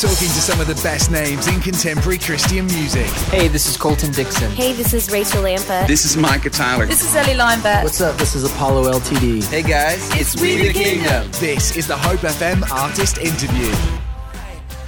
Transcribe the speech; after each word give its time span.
Talking 0.00 0.28
to 0.28 0.40
some 0.40 0.58
of 0.62 0.66
the 0.66 0.76
best 0.76 1.10
names 1.10 1.46
in 1.46 1.60
contemporary 1.60 2.16
Christian 2.16 2.64
music. 2.64 3.04
Hey, 3.28 3.48
this 3.48 3.66
is 3.66 3.76
Colton 3.76 4.10
Dixon. 4.12 4.50
Hey, 4.52 4.72
this 4.72 4.94
is 4.94 5.10
Rachel 5.12 5.42
Lampa. 5.42 5.86
This 5.86 6.06
is 6.06 6.16
Micah 6.16 6.48
Tyler. 6.48 6.86
This 6.86 7.02
is 7.04 7.14
Ellie 7.14 7.34
Lineback. 7.34 7.82
What's 7.82 8.00
up? 8.00 8.16
This 8.16 8.34
is 8.34 8.44
Apollo 8.50 8.90
LTD. 8.98 9.44
Hey 9.50 9.62
guys, 9.62 10.08
it's, 10.18 10.32
it's 10.32 10.40
We 10.40 10.56
the 10.56 10.72
Kingdom. 10.72 11.04
Kingdom. 11.04 11.30
This 11.32 11.76
is 11.76 11.86
the 11.86 11.98
Hope 11.98 12.20
FM 12.20 12.62
Artist 12.72 13.18
Interview. 13.18 13.70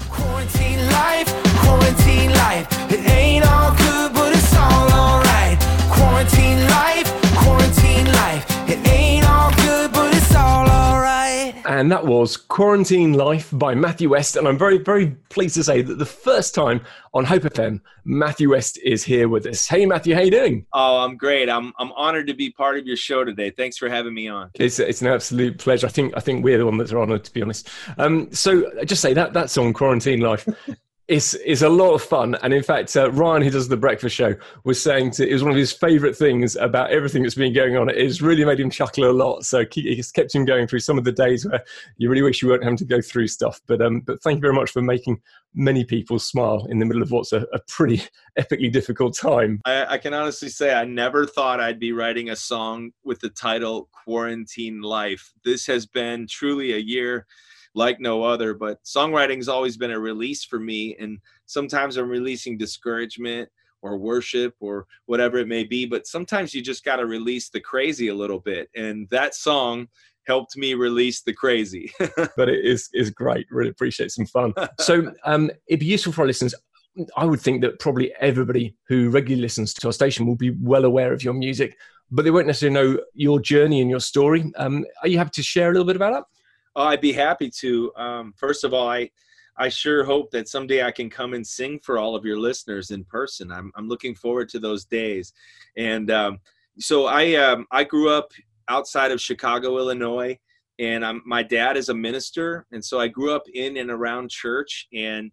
Quarantine 0.09 0.81
life, 0.87 1.29
quarantine 1.61 2.31
life. 2.33 2.67
It 2.91 3.07
ain't 3.11 3.45
all 3.45 3.77
good, 3.77 4.15
And 11.83 11.91
that 11.91 12.07
was 12.07 12.37
Quarantine 12.37 13.15
Life 13.15 13.49
by 13.51 13.75
Matthew 13.75 14.11
West. 14.11 14.37
And 14.37 14.47
I'm 14.47 14.57
very, 14.57 14.79
very 14.79 15.17
pleased 15.31 15.57
to 15.57 15.65
say 15.65 15.83
that 15.83 15.99
the 15.99 16.07
first 16.07 16.55
time 16.55 16.81
on 17.13 17.25
Hope 17.25 17.43
FM, 17.43 17.81
Matthew 18.05 18.51
West 18.51 18.79
is 18.85 19.03
here 19.03 19.29
with 19.29 19.47
us. 19.47 19.67
Hey, 19.67 19.85
Matthew, 19.85 20.15
how 20.15 20.21
you 20.21 20.31
doing? 20.31 20.65
Oh, 20.73 20.99
I'm 20.99 21.17
great. 21.17 21.51
I'm, 21.51 21.73
I'm 21.81 21.91
honored 21.95 22.29
to 22.29 22.35
be 22.35 22.51
part 22.51 22.79
of 22.79 22.87
your 22.87 22.97
show 22.97 23.25
today. 23.25 23.51
Thanks 23.51 23.79
for 23.79 23.89
having 23.89 24.15
me 24.15 24.29
on. 24.29 24.53
It's, 24.55 24.79
it's 24.79 25.03
an 25.03 25.09
absolute 25.09 25.59
pleasure. 25.59 25.89
I 25.89 25.91
think 25.91 26.15
I 26.17 26.21
think 26.21 26.45
we're 26.45 26.59
the 26.59 26.67
one 26.67 26.79
that's 26.79 26.93
honored, 26.93 27.25
to 27.25 27.33
be 27.33 27.43
honest. 27.43 27.69
Um, 27.99 28.31
so 28.31 28.71
just 28.85 29.03
say 29.03 29.13
that 29.15 29.33
that 29.33 29.51
song, 29.51 29.73
Quarantine 29.73 30.21
Life, 30.21 30.47
is 31.09 31.35
is 31.35 31.63
a 31.63 31.69
lot 31.69 31.95
of 31.95 32.03
fun. 32.03 32.37
And 32.43 32.55
in 32.55 32.63
fact, 32.63 32.97
uh, 32.97 33.11
Ryan, 33.11 33.43
who 33.43 33.51
does 33.51 33.69
the 33.69 33.77
breakfast 33.77 34.15
show, 34.15 34.35
was 34.65 34.81
saying 34.81 35.13
to, 35.13 35.29
it 35.29 35.33
was 35.33 35.43
one 35.43 35.51
of 35.51 35.59
his 35.59 35.73
favourite 35.73 36.17
things 36.17 36.55
about 36.57 36.91
everything 36.91 37.23
that's 37.23 37.35
been 37.35 37.53
going 37.53 37.77
on. 37.77 37.89
It 37.89 37.99
has 37.99 38.23
really 38.23 38.45
made 38.45 38.61
him 38.61 38.71
chuckle 38.71 39.11
a 39.11 39.13
lot. 39.13 39.45
So 39.45 39.65
it's 39.75 40.13
kept 40.13 40.35
him 40.35 40.45
going 40.45 40.67
through 40.67 40.81
some 40.81 40.99
of 40.99 41.05
the 41.05 41.13
days 41.13 41.45
where 41.45 41.63
you 41.99 42.09
really 42.09 42.23
wish 42.23 42.41
you 42.41 42.49
weren't 42.49 42.63
having 42.63 42.77
to 42.79 42.85
go 42.85 43.01
through 43.01 43.29
stuff. 43.29 43.61
But 43.67 43.83
um, 43.83 44.01
but 44.01 44.23
thank 44.23 44.37
you 44.37 44.43
very 44.43 44.55
much 44.55 44.71
for 44.71 44.81
making 44.81 45.21
many 45.55 45.85
people 45.85 46.19
smile 46.19 46.67
in 46.71 46.79
the 46.79 46.87
middle 46.87 47.03
of 47.03 47.11
what's 47.11 47.33
a, 47.33 47.47
a 47.53 47.59
pretty 47.69 48.03
epically 48.39 48.73
difficult 48.73 49.17
time. 49.17 49.61
I, 49.65 49.95
I 49.95 49.99
can 49.99 50.15
honestly 50.15 50.49
say 50.49 50.73
I 50.73 50.85
never 50.85 51.27
thought 51.27 51.61
I'd 51.61 51.81
be 51.81 51.93
writing 51.93 52.31
a 52.31 52.37
song 52.37 52.93
with 53.05 53.21
the 53.21 53.31
title 53.31 53.89
"Quarantine 54.05 54.83
Life." 54.83 55.33
This 55.45 55.67
has 55.67 55.85
been 55.85 56.27
truly 56.29 56.73
a 56.73 56.79
year 56.79 57.27
like 57.75 58.01
no 58.01 58.23
other. 58.23 58.55
But 58.55 58.83
songwriting's 58.85 59.49
always 59.49 59.77
been 59.77 59.91
a 59.91 59.99
release 59.99 60.45
for 60.45 60.59
me. 60.59 60.97
And 60.99 61.19
sometimes 61.47 61.97
I'm 61.97 62.09
releasing 62.09 62.59
discouragement 62.59 63.49
or 63.83 63.97
worship 63.97 64.55
or 64.61 64.87
whatever 65.07 65.39
it 65.39 65.49
may 65.49 65.65
be. 65.65 65.87
But 65.87 66.07
sometimes 66.07 66.55
you 66.55 66.63
just 66.63 66.85
got 66.85 66.97
to 66.97 67.07
release 67.07 67.49
the 67.49 67.61
crazy 67.61 68.09
a 68.09 68.15
little 68.15 68.39
bit. 68.39 68.69
And 68.75 69.09
that 69.11 69.35
song 69.35 69.89
helped 70.27 70.57
me 70.57 70.75
release 70.75 71.23
the 71.23 71.33
crazy. 71.33 71.91
but 72.37 72.49
it 72.49 72.65
is 72.65 72.89
is 72.93 73.11
great. 73.11 73.47
Really 73.51 73.71
appreciate 73.71 74.11
some 74.11 74.27
fun. 74.27 74.55
So 74.81 75.13
um, 75.25 75.51
it'd 75.67 75.81
be 75.81 75.87
useful 75.87 76.13
for 76.13 76.23
our 76.23 76.27
listeners. 76.27 76.55
I 77.17 77.25
would 77.25 77.41
think 77.41 77.63
that 77.63 77.81
probably 77.81 78.13
everybody 78.21 78.77
who 78.87 79.09
regularly 79.09 79.43
listens 79.43 79.73
to 79.75 79.87
our 79.87 79.93
station 79.93 80.27
will 80.27 80.37
be 80.37 80.51
well 80.61 80.85
aware 80.85 81.13
of 81.13 81.25
your 81.25 81.33
music, 81.33 81.77
but 82.11 82.23
they 82.23 82.31
won't 82.31 82.47
necessarily 82.47 82.75
know 82.75 83.01
your 83.15 83.41
journey 83.41 83.81
and 83.81 83.89
your 83.89 84.01
story. 84.01 84.53
Um, 84.57 84.85
are 85.03 85.09
you 85.09 85.17
happy 85.17 85.31
to 85.35 85.43
share 85.43 85.71
a 85.71 85.73
little 85.73 85.87
bit 85.87 85.97
about 85.97 86.13
that? 86.13 86.25
Oh, 86.75 86.85
I'd 86.85 87.01
be 87.01 87.13
happy 87.13 87.51
to. 87.61 87.93
Um, 87.97 88.35
first 88.37 88.65
of 88.65 88.73
all, 88.73 88.89
I 88.89 89.11
I 89.57 89.69
sure 89.69 90.05
hope 90.05 90.31
that 90.31 90.49
someday 90.49 90.83
I 90.83 90.91
can 90.91 91.11
come 91.11 91.35
and 91.35 91.47
sing 91.47 91.79
for 91.79 91.99
all 91.99 92.17
of 92.17 92.25
your 92.25 92.39
listeners 92.39 92.91
in 92.91 93.05
person. 93.05 93.53
I'm 93.53 93.71
I'm 93.77 93.89
looking 93.89 94.15
forward 94.15 94.49
to 94.51 94.59
those 94.59 94.85
days. 94.85 95.33
And 95.77 96.11
um, 96.11 96.39
so 96.79 97.07
I 97.07 97.35
um, 97.35 97.67
I 97.71 97.85
grew 97.85 98.11
up 98.11 98.33
outside 98.69 99.11
of 99.11 99.21
Chicago, 99.21 99.77
Illinois, 99.77 100.39
and 100.79 101.05
I'm, 101.05 101.23
my 101.27 101.43
dad 101.43 101.77
is 101.77 101.91
a 101.91 101.95
minister, 101.95 102.67
and 102.73 102.83
so 102.83 102.99
I 102.99 103.09
grew 103.09 103.33
up 103.33 103.45
in 103.53 103.77
and 103.77 103.91
around 103.91 104.31
church. 104.31 104.89
And 104.95 105.31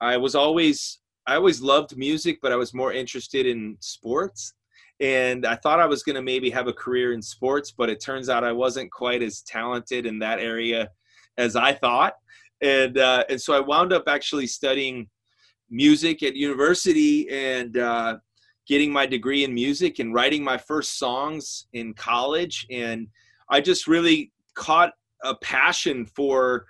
I 0.00 0.16
was 0.16 0.34
always 0.34 0.98
I 1.26 1.36
always 1.36 1.60
loved 1.60 1.96
music, 1.96 2.40
but 2.42 2.50
I 2.50 2.56
was 2.56 2.74
more 2.74 2.92
interested 2.92 3.46
in 3.46 3.76
sports 3.78 4.54
and 5.02 5.44
I 5.44 5.56
thought 5.56 5.80
I 5.80 5.86
was 5.86 6.04
going 6.04 6.14
to 6.14 6.22
maybe 6.22 6.48
have 6.50 6.68
a 6.68 6.72
career 6.72 7.12
in 7.12 7.20
sports, 7.20 7.74
but 7.76 7.90
it 7.90 8.00
turns 8.00 8.28
out 8.28 8.44
I 8.44 8.52
wasn't 8.52 8.92
quite 8.92 9.20
as 9.20 9.42
talented 9.42 10.06
in 10.06 10.20
that 10.20 10.38
area 10.38 10.88
as 11.36 11.56
I 11.56 11.72
thought, 11.72 12.14
and 12.62 12.96
uh, 12.96 13.24
and 13.28 13.40
so 13.40 13.52
I 13.52 13.60
wound 13.60 13.92
up 13.92 14.04
actually 14.06 14.46
studying 14.46 15.08
music 15.68 16.22
at 16.22 16.36
university 16.36 17.28
and 17.30 17.76
uh, 17.76 18.18
getting 18.68 18.92
my 18.92 19.04
degree 19.04 19.42
in 19.42 19.52
music 19.52 19.98
and 19.98 20.14
writing 20.14 20.44
my 20.44 20.56
first 20.56 20.98
songs 20.98 21.66
in 21.72 21.94
college, 21.94 22.66
and 22.70 23.08
I 23.50 23.60
just 23.60 23.88
really 23.88 24.30
caught 24.54 24.92
a 25.24 25.34
passion 25.36 26.06
for 26.06 26.66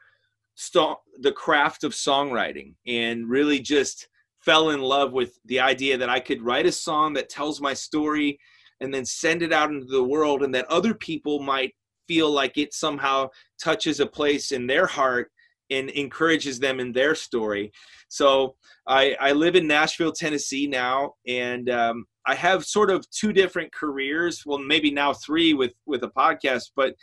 st- 0.55 0.97
the 1.21 1.33
craft 1.33 1.85
of 1.85 1.93
songwriting 1.93 2.75
and 2.87 3.29
really 3.29 3.61
just 3.61 4.09
fell 4.45 4.71
in 4.71 4.81
love 4.81 5.13
with 5.13 5.39
the 5.45 5.61
idea 5.61 5.97
that 5.97 6.11
I 6.11 6.21
could 6.21 6.43
write 6.43 6.67
a 6.67 6.73
song 6.73 7.15
that 7.15 7.29
tells 7.29 7.61
my 7.61 7.75
story 7.75 8.39
and 8.81 8.93
then 8.93 9.05
send 9.05 9.43
it 9.43 9.53
out 9.53 9.71
into 9.71 9.87
the 9.87 10.03
world 10.03 10.43
and 10.43 10.55
that 10.55 10.67
other 10.67 10.95
people 10.95 11.41
might 11.41 11.73
feel 12.09 12.31
like 12.31 12.59
it 12.59 12.75
somehow 12.75 13.29
touches 13.63 14.01
a 14.01 14.07
place 14.07 14.53
in 14.53 14.67
their 14.67 14.87
heart 14.87 15.31
and 15.71 15.89
encourages 15.91 16.59
them 16.59 16.81
in 16.81 16.93
their 16.93 17.15
story. 17.15 17.73
So 18.09 18.57
I, 18.87 19.17
I 19.21 19.33
live 19.33 19.57
in 19.57 19.67
Nashville, 19.67 20.13
Tennessee 20.13 20.67
now, 20.67 21.15
and 21.27 21.71
um, 21.71 22.05
I 22.27 22.35
have 22.35 22.65
sort 22.65 22.91
of 22.91 23.09
two 23.11 23.33
different 23.33 23.73
careers. 23.73 24.43
Well, 24.45 24.59
maybe 24.59 24.91
now 24.91 25.13
three 25.15 25.55
with 25.55 25.73
with 25.87 26.03
a 26.05 26.09
podcast, 26.09 26.73
but 26.77 26.95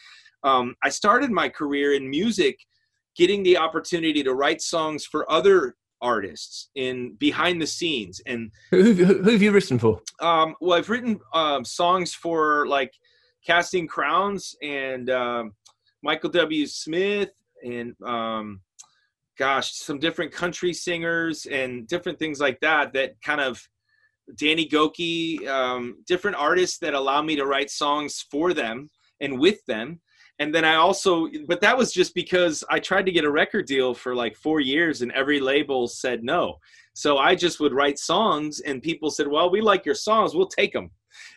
um, 0.43 0.75
I 0.83 0.89
started 0.89 1.31
my 1.31 1.49
career 1.49 1.93
in 1.93 2.09
music, 2.09 2.59
getting 3.15 3.43
the 3.43 3.57
opportunity 3.57 4.23
to 4.23 4.35
write 4.35 4.61
songs 4.61 5.05
for 5.05 5.29
other 5.31 5.75
artists 6.01 6.69
in 6.75 7.15
behind 7.15 7.61
the 7.61 7.67
scenes. 7.67 8.21
And 8.25 8.51
who, 8.71 8.93
who, 8.93 9.23
who 9.23 9.31
have 9.31 9.41
you 9.41 9.51
written 9.51 9.79
for? 9.79 10.01
Um, 10.19 10.55
well 10.59 10.77
i've 10.77 10.89
written 10.89 11.19
um, 11.33 11.63
songs 11.65 12.13
for 12.13 12.67
like 12.67 12.93
casting 13.45 13.87
crowns 13.87 14.55
and 14.61 15.09
um, 15.09 15.53
michael 16.01 16.29
w. 16.29 16.65
Smith 16.65 17.31
and 17.63 17.95
um, 18.05 18.61
gosh 19.37 19.73
some 19.73 19.99
different 19.99 20.31
country 20.31 20.73
singers 20.73 21.45
and 21.45 21.87
different 21.87 22.19
things 22.19 22.39
like 22.39 22.59
that 22.59 22.93
that 22.93 23.21
kind 23.21 23.41
of 23.41 23.61
danny 24.35 24.67
gokey 24.67 25.47
um, 25.47 26.03
different 26.07 26.37
artists 26.37 26.77
that 26.79 26.93
allow 26.93 27.21
me 27.21 27.35
to 27.35 27.45
write 27.45 27.69
songs 27.69 28.25
for 28.29 28.53
them 28.53 28.89
and 29.21 29.39
with 29.39 29.65
them 29.65 29.99
and 30.39 30.55
then 30.55 30.63
I 30.63 30.75
also, 30.75 31.27
but 31.47 31.59
that 31.61 31.77
was 31.77 31.91
just 31.91 32.15
because 32.15 32.63
I 32.69 32.79
tried 32.79 33.05
to 33.05 33.11
get 33.11 33.25
a 33.25 33.31
record 33.31 33.65
deal 33.65 33.93
for 33.93 34.15
like 34.15 34.37
four 34.37 34.61
years 34.61 35.01
and 35.01 35.11
every 35.11 35.41
label 35.41 35.87
said 35.87 36.23
no. 36.23 36.59
So 36.93 37.17
I 37.17 37.35
just 37.35 37.59
would 37.59 37.73
write 37.73 37.99
songs 37.99 38.61
and 38.61 38.81
people 38.81 39.11
said, 39.11 39.27
well, 39.27 39.49
we 39.49 39.59
like 39.59 39.85
your 39.85 39.95
songs, 39.95 40.33
we'll 40.33 40.47
take 40.47 40.71
them. 40.71 40.91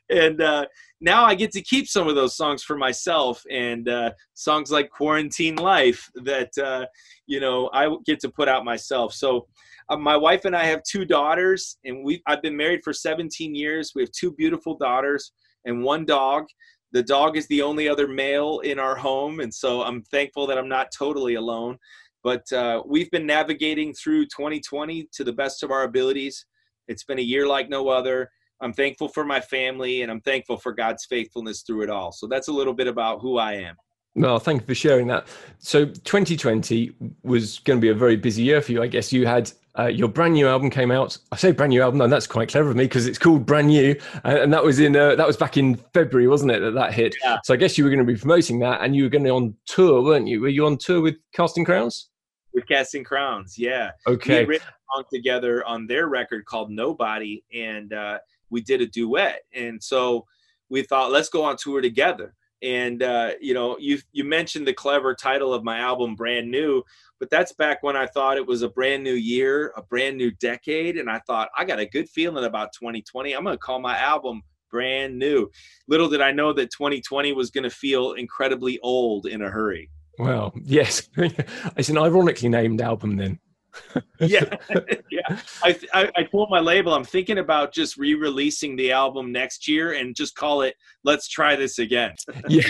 And 0.08 0.40
uh, 0.40 0.66
now 1.00 1.24
I 1.24 1.34
get 1.34 1.50
to 1.52 1.62
keep 1.62 1.88
some 1.88 2.06
of 2.06 2.14
those 2.14 2.36
songs 2.36 2.62
for 2.62 2.76
myself 2.76 3.42
and 3.50 3.88
uh, 3.88 4.12
songs 4.34 4.70
like 4.70 4.90
Quarantine 4.90 5.56
Life 5.56 6.08
that, 6.16 6.56
uh, 6.56 6.86
you 7.26 7.40
know, 7.40 7.70
I 7.72 7.96
get 8.06 8.20
to 8.20 8.28
put 8.28 8.48
out 8.48 8.64
myself. 8.64 9.14
So 9.14 9.48
uh, 9.88 9.96
my 9.96 10.16
wife 10.16 10.44
and 10.44 10.54
I 10.54 10.64
have 10.64 10.82
two 10.84 11.04
daughters 11.04 11.76
and 11.84 12.04
we 12.04 12.22
I've 12.26 12.42
been 12.42 12.56
married 12.56 12.82
for 12.84 12.92
17 12.92 13.52
years. 13.54 13.92
We 13.96 14.02
have 14.02 14.12
two 14.12 14.32
beautiful 14.32 14.76
daughters 14.76 15.32
and 15.64 15.82
one 15.82 16.04
dog 16.04 16.44
the 16.92 17.02
dog 17.02 17.36
is 17.36 17.46
the 17.48 17.62
only 17.62 17.88
other 17.88 18.06
male 18.06 18.60
in 18.60 18.78
our 18.78 18.94
home, 18.94 19.40
and 19.40 19.52
so 19.52 19.82
I'm 19.82 20.02
thankful 20.02 20.46
that 20.46 20.58
I'm 20.58 20.68
not 20.68 20.92
totally 20.96 21.34
alone. 21.34 21.78
But 22.22 22.50
uh, 22.52 22.82
we've 22.86 23.10
been 23.10 23.26
navigating 23.26 23.92
through 23.94 24.26
2020 24.26 25.08
to 25.12 25.24
the 25.24 25.32
best 25.32 25.62
of 25.62 25.70
our 25.70 25.82
abilities. 25.82 26.46
It's 26.86 27.02
been 27.02 27.18
a 27.18 27.22
year 27.22 27.46
like 27.46 27.68
no 27.68 27.88
other. 27.88 28.30
I'm 28.60 28.72
thankful 28.72 29.08
for 29.08 29.24
my 29.24 29.40
family, 29.40 30.02
and 30.02 30.10
I'm 30.10 30.20
thankful 30.20 30.56
for 30.56 30.72
God's 30.72 31.04
faithfulness 31.06 31.62
through 31.62 31.82
it 31.82 31.90
all. 31.90 32.12
So 32.12 32.28
that's 32.28 32.48
a 32.48 32.52
little 32.52 32.74
bit 32.74 32.86
about 32.86 33.20
who 33.20 33.38
I 33.38 33.54
am. 33.54 33.74
Well, 34.14 34.38
thank 34.38 34.60
you 34.60 34.66
for 34.66 34.74
sharing 34.74 35.06
that. 35.06 35.26
So, 35.58 35.86
2020 35.86 36.92
was 37.22 37.60
going 37.60 37.78
to 37.78 37.80
be 37.80 37.88
a 37.88 37.94
very 37.94 38.16
busy 38.16 38.42
year 38.42 38.60
for 38.60 38.72
you. 38.72 38.82
I 38.82 38.86
guess 38.86 39.10
you 39.10 39.26
had 39.26 39.50
uh, 39.78 39.86
your 39.86 40.08
brand 40.08 40.34
new 40.34 40.46
album 40.46 40.68
came 40.68 40.90
out. 40.90 41.16
I 41.30 41.36
say 41.36 41.52
brand 41.52 41.70
new 41.70 41.82
album, 41.82 42.00
and 42.00 42.12
that's 42.12 42.26
quite 42.26 42.50
clever 42.50 42.70
of 42.70 42.76
me 42.76 42.84
because 42.84 43.06
it's 43.06 43.18
called 43.18 43.46
Brand 43.46 43.68
New, 43.68 43.96
and, 44.24 44.38
and 44.38 44.52
that 44.52 44.62
was 44.62 44.78
in 44.78 44.94
uh, 44.94 45.14
that 45.14 45.26
was 45.26 45.36
back 45.36 45.56
in 45.56 45.76
February, 45.94 46.28
wasn't 46.28 46.50
it? 46.52 46.60
That 46.60 46.74
that 46.74 46.92
hit. 46.92 47.14
Yeah. 47.22 47.38
So 47.44 47.54
I 47.54 47.56
guess 47.56 47.78
you 47.78 47.84
were 47.84 47.90
going 47.90 48.04
to 48.04 48.12
be 48.12 48.18
promoting 48.18 48.58
that, 48.60 48.82
and 48.82 48.94
you 48.94 49.04
were 49.04 49.08
going 49.08 49.24
to 49.24 49.30
on 49.30 49.54
tour, 49.66 50.02
weren't 50.02 50.28
you? 50.28 50.40
Were 50.40 50.48
you 50.48 50.66
on 50.66 50.76
tour 50.76 51.00
with 51.00 51.16
Casting 51.34 51.64
Crowns? 51.64 52.10
With 52.52 52.68
Casting 52.68 53.02
Crowns, 53.02 53.58
yeah. 53.58 53.92
Okay. 54.06 54.40
We 54.44 54.50
written 54.50 54.68
a 54.68 54.96
song 54.96 55.04
together 55.12 55.66
on 55.66 55.86
their 55.86 56.08
record 56.08 56.44
called 56.44 56.70
Nobody, 56.70 57.42
and 57.54 57.94
uh, 57.94 58.18
we 58.50 58.60
did 58.60 58.82
a 58.82 58.86
duet, 58.86 59.40
and 59.54 59.82
so 59.82 60.26
we 60.68 60.82
thought 60.82 61.10
let's 61.10 61.30
go 61.30 61.44
on 61.44 61.56
tour 61.56 61.80
together 61.80 62.34
and 62.62 63.02
uh, 63.02 63.32
you 63.40 63.54
know 63.54 63.76
you 63.78 63.98
you 64.12 64.24
mentioned 64.24 64.66
the 64.66 64.72
clever 64.72 65.14
title 65.14 65.52
of 65.52 65.64
my 65.64 65.78
album 65.78 66.14
brand 66.14 66.50
new 66.50 66.82
but 67.18 67.30
that's 67.30 67.52
back 67.52 67.82
when 67.82 67.96
i 67.96 68.06
thought 68.06 68.36
it 68.36 68.46
was 68.46 68.62
a 68.62 68.68
brand 68.68 69.02
new 69.02 69.14
year 69.14 69.72
a 69.76 69.82
brand 69.82 70.16
new 70.16 70.30
decade 70.32 70.96
and 70.96 71.10
i 71.10 71.20
thought 71.26 71.48
i 71.56 71.64
got 71.64 71.78
a 71.78 71.86
good 71.86 72.08
feeling 72.08 72.44
about 72.44 72.72
2020 72.72 73.32
i'm 73.34 73.44
going 73.44 73.54
to 73.54 73.58
call 73.58 73.80
my 73.80 73.98
album 73.98 74.42
brand 74.72 75.16
new. 75.16 75.48
Little 75.86 76.08
did 76.08 76.20
i 76.20 76.32
know 76.32 76.52
that 76.54 76.72
2020 76.72 77.32
was 77.34 77.50
going 77.50 77.62
to 77.62 77.70
feel 77.70 78.14
incredibly 78.14 78.80
old 78.80 79.26
in 79.26 79.42
a 79.42 79.50
hurry. 79.50 79.90
Well 80.18 80.52
yes. 80.64 81.08
It's 81.16 81.90
an 81.90 81.98
ironically 81.98 82.48
named 82.48 82.80
album 82.80 83.16
then 83.16 83.38
yeah, 84.20 84.56
yeah. 85.10 85.38
I, 85.62 85.78
I, 85.92 86.10
I 86.16 86.22
told 86.24 86.50
my 86.50 86.60
label 86.60 86.94
I'm 86.94 87.04
thinking 87.04 87.38
about 87.38 87.72
just 87.72 87.96
re-releasing 87.96 88.76
the 88.76 88.92
album 88.92 89.32
next 89.32 89.68
year 89.68 89.92
and 89.92 90.14
just 90.14 90.34
call 90.34 90.62
it 90.62 90.76
"Let's 91.04 91.28
Try 91.28 91.56
This 91.56 91.78
Again." 91.78 92.14
yeah, 92.48 92.62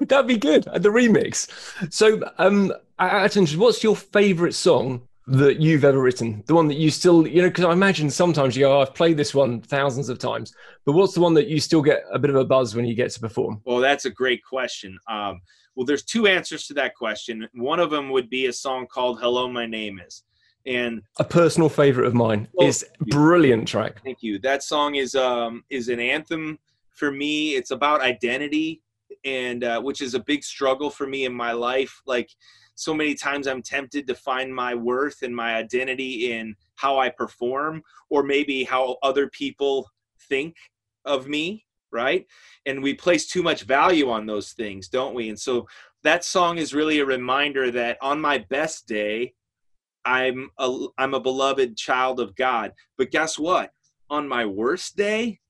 that'd 0.00 0.26
be 0.26 0.38
good. 0.38 0.64
The 0.64 0.88
remix. 0.88 1.48
So, 1.92 2.20
um, 2.38 2.72
attention. 2.98 3.58
What's 3.60 3.82
your 3.82 3.96
favorite 3.96 4.54
song 4.54 5.02
that 5.26 5.60
you've 5.60 5.84
ever 5.84 6.00
written? 6.00 6.42
The 6.46 6.54
one 6.54 6.68
that 6.68 6.78
you 6.78 6.90
still, 6.90 7.26
you 7.26 7.42
know, 7.42 7.48
because 7.48 7.64
I 7.64 7.72
imagine 7.72 8.10
sometimes 8.10 8.56
you 8.56 8.64
go, 8.64 8.78
oh, 8.78 8.82
I've 8.82 8.94
played 8.94 9.16
this 9.16 9.34
one 9.34 9.60
thousands 9.60 10.08
of 10.08 10.18
times, 10.18 10.54
but 10.84 10.92
what's 10.92 11.14
the 11.14 11.20
one 11.20 11.34
that 11.34 11.48
you 11.48 11.60
still 11.60 11.82
get 11.82 12.02
a 12.12 12.18
bit 12.18 12.30
of 12.30 12.36
a 12.36 12.44
buzz 12.44 12.74
when 12.74 12.84
you 12.84 12.94
get 12.94 13.10
to 13.12 13.20
perform? 13.20 13.60
Well, 13.64 13.78
that's 13.78 14.04
a 14.04 14.10
great 14.10 14.42
question. 14.44 14.98
Um, 15.08 15.40
well, 15.74 15.84
there's 15.84 16.04
two 16.04 16.26
answers 16.26 16.66
to 16.68 16.74
that 16.74 16.94
question. 16.94 17.46
One 17.52 17.80
of 17.80 17.90
them 17.90 18.08
would 18.10 18.30
be 18.30 18.46
a 18.46 18.52
song 18.52 18.86
called 18.86 19.20
"Hello, 19.20 19.48
My 19.48 19.66
Name 19.66 20.00
Is." 20.04 20.22
And 20.66 21.02
a 21.18 21.24
personal 21.24 21.68
favorite 21.68 22.06
of 22.06 22.14
mine 22.14 22.48
well, 22.54 22.68
is 22.68 22.84
brilliant 22.98 23.68
track. 23.68 24.02
Thank 24.02 24.22
you. 24.22 24.38
That 24.40 24.62
song 24.62 24.96
is 24.96 25.14
um 25.14 25.64
is 25.70 25.88
an 25.88 26.00
anthem 26.00 26.58
for 26.90 27.12
me. 27.12 27.54
It's 27.54 27.70
about 27.70 28.00
identity 28.00 28.82
and 29.24 29.64
uh, 29.64 29.80
which 29.80 30.00
is 30.00 30.14
a 30.14 30.20
big 30.20 30.42
struggle 30.42 30.90
for 30.90 31.06
me 31.06 31.24
in 31.24 31.32
my 31.32 31.52
life. 31.52 32.02
Like 32.06 32.30
so 32.74 32.94
many 32.94 33.14
times 33.14 33.46
I'm 33.46 33.62
tempted 33.62 34.06
to 34.06 34.14
find 34.14 34.54
my 34.54 34.74
worth 34.74 35.22
and 35.22 35.34
my 35.34 35.54
identity 35.54 36.32
in 36.32 36.54
how 36.74 36.98
I 36.98 37.08
perform 37.08 37.82
or 38.10 38.22
maybe 38.22 38.64
how 38.64 38.96
other 39.02 39.28
people 39.28 39.90
think 40.28 40.56
of 41.04 41.26
me, 41.26 41.64
right? 41.90 42.26
And 42.66 42.82
we 42.82 42.94
place 42.94 43.26
too 43.26 43.42
much 43.42 43.62
value 43.62 44.10
on 44.10 44.26
those 44.26 44.52
things, 44.52 44.88
don't 44.88 45.14
we? 45.14 45.28
And 45.28 45.38
so 45.38 45.66
that 46.02 46.24
song 46.24 46.58
is 46.58 46.74
really 46.74 47.00
a 47.00 47.06
reminder 47.06 47.70
that 47.70 47.98
on 48.02 48.20
my 48.20 48.38
best 48.38 48.86
day, 48.86 49.34
I'm 50.06 50.50
a, 50.58 50.86
I'm 50.96 51.14
a 51.14 51.20
beloved 51.20 51.76
child 51.76 52.20
of 52.20 52.34
God. 52.36 52.72
But 52.96 53.10
guess 53.10 53.38
what? 53.38 53.72
On 54.08 54.26
my 54.26 54.46
worst 54.46 54.96
day, 54.96 55.40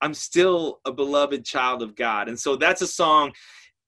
I'm 0.00 0.14
still 0.14 0.80
a 0.84 0.92
beloved 0.92 1.44
child 1.44 1.82
of 1.82 1.96
God. 1.96 2.28
And 2.28 2.38
so 2.38 2.56
that's 2.56 2.82
a 2.82 2.86
song 2.86 3.32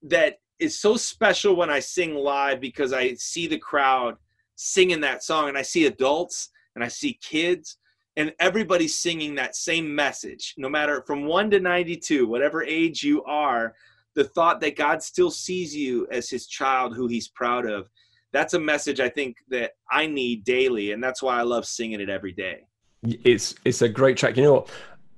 that 0.02 0.40
is 0.58 0.80
so 0.80 0.96
special 0.96 1.54
when 1.54 1.70
I 1.70 1.78
sing 1.78 2.14
live 2.14 2.60
because 2.60 2.92
I 2.92 3.14
see 3.14 3.46
the 3.46 3.58
crowd 3.58 4.16
singing 4.56 5.00
that 5.02 5.22
song 5.22 5.48
and 5.48 5.56
I 5.56 5.62
see 5.62 5.86
adults 5.86 6.50
and 6.74 6.82
I 6.82 6.88
see 6.88 7.18
kids 7.22 7.78
and 8.16 8.34
everybody's 8.40 8.98
singing 8.98 9.36
that 9.36 9.54
same 9.54 9.94
message 9.94 10.54
no 10.58 10.68
matter 10.68 11.04
from 11.06 11.26
1 11.26 11.50
to 11.50 11.60
92 11.60 12.26
whatever 12.26 12.64
age 12.64 13.04
you 13.04 13.22
are 13.22 13.74
the 14.16 14.24
thought 14.24 14.60
that 14.60 14.76
God 14.76 15.00
still 15.00 15.30
sees 15.30 15.76
you 15.76 16.08
as 16.10 16.28
his 16.28 16.48
child 16.48 16.96
who 16.96 17.06
he's 17.06 17.28
proud 17.28 17.66
of 17.66 17.88
that's 18.32 18.54
a 18.54 18.60
message 18.60 19.00
I 19.00 19.08
think 19.08 19.36
that 19.48 19.72
I 19.90 20.06
need 20.06 20.44
daily 20.44 20.92
and 20.92 21.02
that's 21.02 21.22
why 21.22 21.38
I 21.38 21.42
love 21.42 21.66
singing 21.66 22.00
it 22.00 22.08
every 22.08 22.32
day 22.32 22.66
it's 23.02 23.54
it's 23.64 23.82
a 23.82 23.88
great 23.88 24.16
track 24.16 24.36
you 24.36 24.42
know 24.42 24.52
what 24.54 24.70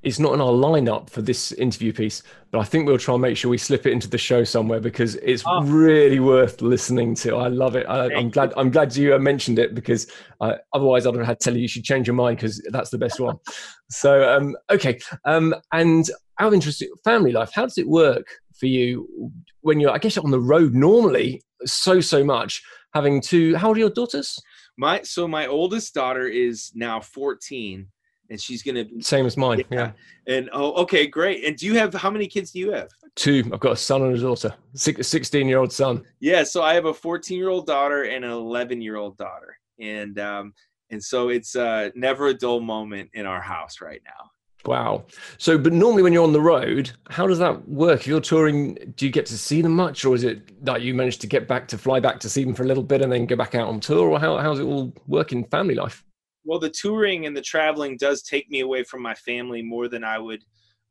it's 0.02 0.18
not 0.18 0.32
in 0.32 0.40
our 0.40 0.52
lineup 0.52 1.10
for 1.10 1.20
this 1.20 1.52
interview 1.52 1.92
piece, 1.92 2.22
but 2.50 2.58
I 2.58 2.64
think 2.64 2.86
we'll 2.86 2.98
try 2.98 3.14
and 3.14 3.22
make 3.22 3.36
sure 3.36 3.50
we 3.50 3.58
slip 3.58 3.86
it 3.86 3.92
into 3.92 4.08
the 4.08 4.16
show 4.16 4.44
somewhere 4.44 4.80
because 4.80 5.16
it's 5.16 5.42
oh. 5.46 5.62
really 5.62 6.20
worth 6.20 6.62
listening 6.62 7.14
to. 7.16 7.36
I 7.36 7.48
love 7.48 7.76
it. 7.76 7.86
I, 7.86 8.06
am 8.06 8.30
glad. 8.30 8.54
I'm 8.56 8.70
glad 8.70 8.96
you 8.96 9.14
uh, 9.14 9.18
mentioned 9.18 9.58
it 9.58 9.74
because 9.74 10.10
uh, 10.40 10.54
otherwise 10.72 11.06
I'd 11.06 11.16
have 11.16 11.26
had 11.26 11.40
to 11.40 11.44
tell 11.44 11.54
you 11.54 11.62
you 11.62 11.68
should 11.68 11.84
change 11.84 12.06
your 12.06 12.14
mind 12.14 12.38
because 12.38 12.66
that's 12.70 12.90
the 12.90 12.98
best 12.98 13.20
one. 13.20 13.36
so 13.90 14.30
um, 14.30 14.56
okay, 14.70 14.98
um, 15.26 15.54
and 15.72 16.10
of 16.38 16.54
interest, 16.54 16.82
family 17.04 17.32
life. 17.32 17.50
How 17.54 17.64
does 17.64 17.76
it 17.76 17.86
work 17.86 18.26
for 18.58 18.66
you 18.66 19.30
when 19.60 19.80
you're? 19.80 19.90
I 19.90 19.98
guess 19.98 20.16
on 20.16 20.30
the 20.30 20.40
road 20.40 20.72
normally 20.74 21.42
so 21.66 22.00
so 22.00 22.24
much. 22.24 22.62
Having 22.94 23.20
two. 23.22 23.56
How 23.56 23.68
old 23.68 23.76
are 23.76 23.80
your 23.80 23.90
daughters? 23.90 24.40
My 24.76 25.02
so 25.02 25.28
my 25.28 25.46
oldest 25.46 25.94
daughter 25.94 26.26
is 26.26 26.72
now 26.74 27.00
14 27.00 27.86
and 28.30 28.40
she's 28.40 28.62
gonna 28.62 28.84
be, 28.84 29.02
same 29.02 29.26
as 29.26 29.36
mine. 29.36 29.64
Yeah. 29.70 29.92
yeah. 30.26 30.34
And 30.34 30.50
oh, 30.52 30.72
okay, 30.82 31.06
great. 31.06 31.44
And 31.44 31.56
do 31.56 31.66
you 31.66 31.76
have 31.76 31.92
how 31.92 32.10
many 32.10 32.26
kids 32.26 32.52
do 32.52 32.60
you 32.60 32.72
have? 32.72 32.88
Two. 33.16 33.42
I've 33.52 33.60
got 33.60 33.72
a 33.72 33.76
son 33.76 34.02
and 34.02 34.16
a 34.16 34.20
daughter. 34.20 34.54
Sixteen 34.74 35.48
year 35.48 35.58
old 35.58 35.72
son. 35.72 36.04
Yeah. 36.20 36.44
So 36.44 36.62
I 36.62 36.74
have 36.74 36.84
a 36.86 36.94
fourteen 36.94 37.38
year 37.38 37.48
old 37.48 37.66
daughter 37.66 38.04
and 38.04 38.24
an 38.24 38.30
eleven 38.30 38.80
year 38.80 38.96
old 38.96 39.16
daughter, 39.16 39.58
and 39.80 40.18
um, 40.20 40.54
and 40.90 41.02
so 41.02 41.28
it's 41.28 41.56
uh, 41.56 41.90
never 41.94 42.28
a 42.28 42.34
dull 42.34 42.60
moment 42.60 43.10
in 43.14 43.26
our 43.26 43.40
house 43.40 43.80
right 43.80 44.00
now. 44.04 44.30
Wow. 44.66 45.04
So, 45.38 45.56
but 45.56 45.72
normally 45.72 46.02
when 46.02 46.12
you're 46.12 46.24
on 46.24 46.32
the 46.32 46.40
road, 46.40 46.90
how 47.08 47.26
does 47.26 47.38
that 47.38 47.66
work? 47.68 48.00
If 48.00 48.06
you're 48.06 48.20
touring, 48.20 48.74
do 48.96 49.06
you 49.06 49.12
get 49.12 49.26
to 49.26 49.38
see 49.38 49.62
them 49.62 49.72
much, 49.72 50.04
or 50.04 50.14
is 50.14 50.24
it 50.24 50.64
that 50.64 50.82
you 50.82 50.94
manage 50.94 51.18
to 51.18 51.26
get 51.26 51.48
back 51.48 51.66
to 51.68 51.78
fly 51.78 52.00
back 52.00 52.20
to 52.20 52.28
see 52.28 52.44
them 52.44 52.54
for 52.54 52.64
a 52.64 52.66
little 52.66 52.82
bit 52.82 53.00
and 53.00 53.10
then 53.10 53.26
go 53.26 53.36
back 53.36 53.54
out 53.54 53.68
on 53.68 53.80
tour, 53.80 54.10
or 54.10 54.20
how 54.20 54.36
how's 54.38 54.58
it 54.58 54.64
all 54.64 54.92
work 55.06 55.32
in 55.32 55.44
family 55.44 55.74
life? 55.74 56.04
well 56.44 56.58
the 56.58 56.70
touring 56.70 57.26
and 57.26 57.36
the 57.36 57.42
traveling 57.42 57.96
does 57.96 58.22
take 58.22 58.50
me 58.50 58.60
away 58.60 58.82
from 58.82 59.02
my 59.02 59.14
family 59.14 59.62
more 59.62 59.88
than 59.88 60.04
i 60.04 60.18
would 60.18 60.42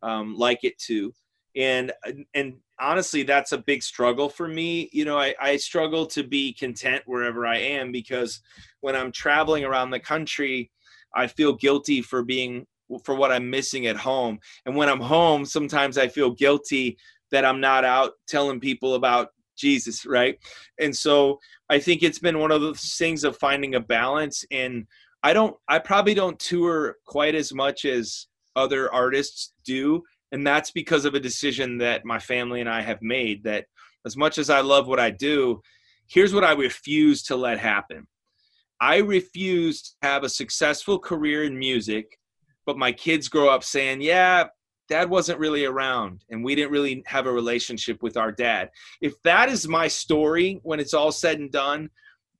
um, 0.01 0.35
like 0.35 0.63
it 0.63 0.77
to 0.77 1.13
and 1.55 1.91
and 2.33 2.55
honestly 2.79 3.23
that's 3.23 3.51
a 3.51 3.57
big 3.57 3.83
struggle 3.83 4.29
for 4.29 4.47
me 4.47 4.89
you 4.93 5.03
know 5.03 5.17
I, 5.17 5.35
I 5.41 5.57
struggle 5.57 6.05
to 6.07 6.23
be 6.23 6.53
content 6.53 7.03
wherever 7.05 7.45
i 7.45 7.57
am 7.57 7.91
because 7.91 8.41
when 8.81 8.95
i'm 8.95 9.11
traveling 9.11 9.65
around 9.65 9.89
the 9.89 9.99
country 9.99 10.71
i 11.13 11.27
feel 11.27 11.53
guilty 11.53 12.01
for 12.01 12.23
being 12.23 12.65
for 13.03 13.15
what 13.15 13.31
i'm 13.31 13.49
missing 13.49 13.87
at 13.87 13.97
home. 13.97 14.39
And 14.65 14.75
when 14.75 14.89
i'm 14.89 14.99
home 14.99 15.45
sometimes 15.45 15.97
i 15.97 16.07
feel 16.07 16.31
guilty 16.31 16.97
that 17.31 17.45
i'm 17.45 17.59
not 17.59 17.85
out 17.85 18.13
telling 18.27 18.59
people 18.59 18.95
about 18.95 19.29
jesus 19.57 20.05
right? 20.05 20.37
And 20.79 20.95
so 20.95 21.39
i 21.69 21.79
think 21.79 22.03
it's 22.03 22.19
been 22.19 22.39
one 22.39 22.51
of 22.51 22.61
those 22.61 22.95
things 22.95 23.23
of 23.23 23.37
finding 23.37 23.75
a 23.75 23.79
balance. 23.79 24.45
And 24.51 24.87
I 25.21 25.33
don't 25.33 25.55
I 25.67 25.79
probably 25.79 26.13
don't 26.13 26.39
tour 26.39 26.97
quite 27.05 27.35
as 27.35 27.53
much 27.53 27.85
as 27.85 28.27
other 28.55 28.91
artists 28.93 29.53
do. 29.65 30.03
And 30.31 30.45
that's 30.45 30.71
because 30.71 31.05
of 31.05 31.15
a 31.15 31.19
decision 31.19 31.79
that 31.79 32.05
my 32.05 32.19
family 32.19 32.61
and 32.61 32.69
I 32.69 32.81
have 32.81 33.01
made 33.01 33.43
that 33.43 33.65
as 34.05 34.15
much 34.15 34.37
as 34.37 34.49
I 34.49 34.61
love 34.61 34.87
what 34.87 34.99
I 34.99 35.09
do 35.09 35.61
here's 36.09 36.33
what 36.33 36.43
I 36.43 36.53
refuse 36.53 37.23
to 37.23 37.35
let 37.35 37.59
happen. 37.59 38.07
I 38.81 38.97
refuse 38.97 39.81
to 39.83 39.89
have 40.01 40.23
a 40.23 40.29
successful 40.29 40.99
career 40.99 41.43
in 41.43 41.57
music 41.57 42.17
but 42.69 42.77
my 42.77 42.91
kids 42.91 43.27
grow 43.27 43.49
up 43.49 43.63
saying 43.63 43.99
yeah 43.99 44.45
dad 44.89 45.09
wasn't 45.09 45.39
really 45.39 45.65
around 45.65 46.23
and 46.29 46.43
we 46.43 46.53
didn't 46.53 46.71
really 46.71 47.01
have 47.07 47.25
a 47.25 47.31
relationship 47.31 48.03
with 48.03 48.15
our 48.15 48.31
dad 48.31 48.69
if 49.01 49.19
that 49.23 49.49
is 49.49 49.67
my 49.67 49.87
story 49.87 50.59
when 50.61 50.79
it's 50.79 50.93
all 50.93 51.11
said 51.11 51.39
and 51.39 51.51
done 51.51 51.89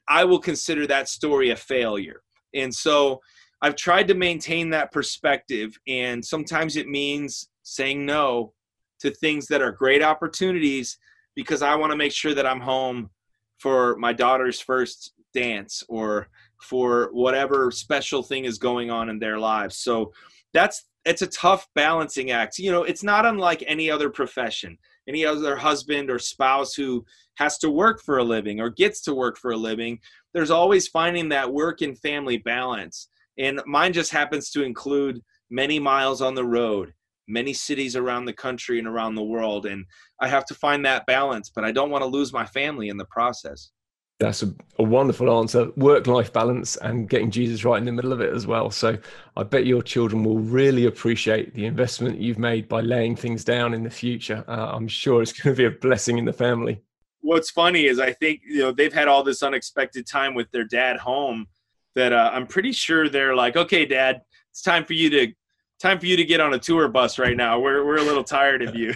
I 0.08 0.24
will 0.26 0.40
consider 0.40 0.86
that 0.88 1.10
story 1.10 1.50
a 1.50 1.56
failure 1.56 2.22
and 2.54 2.72
so 2.74 3.22
I've 3.62 3.76
tried 3.76 4.08
to 4.08 4.14
maintain 4.14 4.70
that 4.70 4.92
perspective. 4.92 5.78
And 5.88 6.24
sometimes 6.24 6.78
it 6.78 6.88
means 6.88 7.50
saying 7.64 8.06
no 8.06 8.54
to 9.02 9.12
things 9.12 9.48
that 9.48 9.62
are 9.62 9.72
great 9.72 10.02
opportunities 10.02 10.98
because 11.36 11.62
I 11.62 11.76
want 11.76 11.92
to 11.92 11.98
make 11.98 12.12
sure 12.12 12.34
that 12.34 12.46
I'm 12.46 12.62
home 12.62 13.10
for 13.58 13.96
my 13.98 14.14
daughter's 14.14 14.62
first 14.62 15.14
dance 15.34 15.84
or 15.90 16.30
for 16.62 17.10
whatever 17.12 17.72
special 17.72 18.24
thing 18.24 18.46
is 18.46 18.58
going 18.58 18.92
on 18.92 19.10
in 19.10 19.20
their 19.20 19.40
lives. 19.40 19.78
So 19.78 20.14
that's 20.54 20.86
it's 21.06 21.22
a 21.22 21.28
tough 21.28 21.68
balancing 21.76 22.32
act. 22.32 22.60
You 22.60 22.72
know, 22.72 22.84
it's 22.84 23.04
not 23.04 23.26
unlike 23.26 23.64
any 23.66 23.90
other 23.90 24.10
profession, 24.10 24.78
any 25.08 25.26
other 25.26 25.56
husband 25.56 26.10
or 26.10 26.20
spouse 26.20 26.74
who 26.74 27.06
has 27.36 27.58
to 27.60 27.70
work 27.70 28.02
for 28.02 28.18
a 28.18 28.24
living 28.24 28.60
or 28.60 28.70
gets 28.70 29.02
to 29.02 29.16
work 29.16 29.38
for 29.38 29.52
a 29.52 29.58
living 29.58 30.00
there's 30.34 30.52
always 30.52 30.88
finding 30.88 31.30
that 31.30 31.52
work 31.52 31.82
and 31.82 31.98
family 31.98 32.38
balance. 32.38 33.08
And 33.38 33.62
mine 33.66 33.94
just 33.94 34.12
happens 34.12 34.52
to 34.52 34.64
include 34.64 35.22
many 35.50 35.80
miles 35.80 36.22
on 36.22 36.36
the 36.36 36.46
road, 36.46 36.94
many 37.28 37.54
cities 37.54 37.96
around 37.96 38.26
the 38.26 38.34
country 38.34 38.80
and 38.80 38.88
around 38.88 39.16
the 39.16 39.24
world. 39.24 39.66
And 39.66 39.86
I 40.20 40.28
have 40.28 40.46
to 40.46 40.56
find 40.56 40.86
that 40.86 41.06
balance, 41.06 41.50
but 41.54 41.64
I 41.64 41.72
don't 41.72 41.90
want 41.90 42.04
to 42.04 42.10
lose 42.10 42.34
my 42.34 42.46
family 42.46 42.90
in 42.90 42.98
the 42.98 43.06
process. 43.06 43.72
That's 44.20 44.44
a, 44.44 44.54
a 44.78 44.84
wonderful 44.84 45.40
answer. 45.40 45.72
Work 45.78 46.08
life 46.08 46.34
balance 46.34 46.76
and 46.78 47.08
getting 47.10 47.32
Jesus 47.32 47.64
right 47.64 47.78
in 47.78 47.86
the 47.86 47.92
middle 47.92 48.12
of 48.12 48.20
it 48.20 48.34
as 48.34 48.46
well. 48.46 48.70
So 48.70 48.98
I 49.38 49.44
bet 49.44 49.66
your 49.66 49.82
children 49.82 50.24
will 50.24 50.40
really 50.40 50.86
appreciate 50.88 51.54
the 51.54 51.66
investment 51.66 52.20
you've 52.20 52.40
made 52.40 52.68
by 52.68 52.82
laying 52.82 53.16
things 53.16 53.46
down 53.46 53.74
in 53.74 53.84
the 53.84 53.90
future. 53.90 54.44
Uh, 54.48 54.72
I'm 54.74 54.88
sure 54.90 55.22
it's 55.22 55.32
going 55.42 55.56
to 55.56 55.58
be 55.58 55.66
a 55.66 55.72
blessing 55.72 56.18
in 56.18 56.26
the 56.26 56.34
family 56.34 56.82
what's 57.22 57.50
funny 57.50 57.86
is 57.86 58.00
I 58.00 58.14
think 58.14 58.42
you 58.46 58.60
know 58.60 58.72
they've 58.72 58.94
had 58.94 59.08
all 59.08 59.24
this 59.24 59.44
unexpected 59.44 60.08
time 60.08 60.34
with 60.34 60.50
their 60.52 60.64
dad 60.64 60.98
home 60.98 61.48
that 61.96 62.14
uh, 62.14 62.32
I'm 62.34 62.48
pretty 62.48 62.72
sure 62.72 63.10
they're 63.10 63.36
like, 63.36 63.56
okay, 63.56 63.86
dad, 63.86 64.22
it's 64.52 64.62
time 64.62 64.86
for 64.86 64.94
you 64.94 65.10
to 65.10 65.34
time 65.80 66.00
for 66.00 66.06
you 66.06 66.18
to 66.18 66.26
get 66.26 66.40
on 66.40 66.54
a 66.54 66.60
tour 66.60 66.88
bus 66.88 67.20
right 67.20 67.36
now. 67.36 67.60
We're 67.60 67.86
we're 67.86 67.98
a 67.98 68.04
little 68.04 68.24
tired 68.24 68.62
of 68.62 68.76
you. 68.76 68.94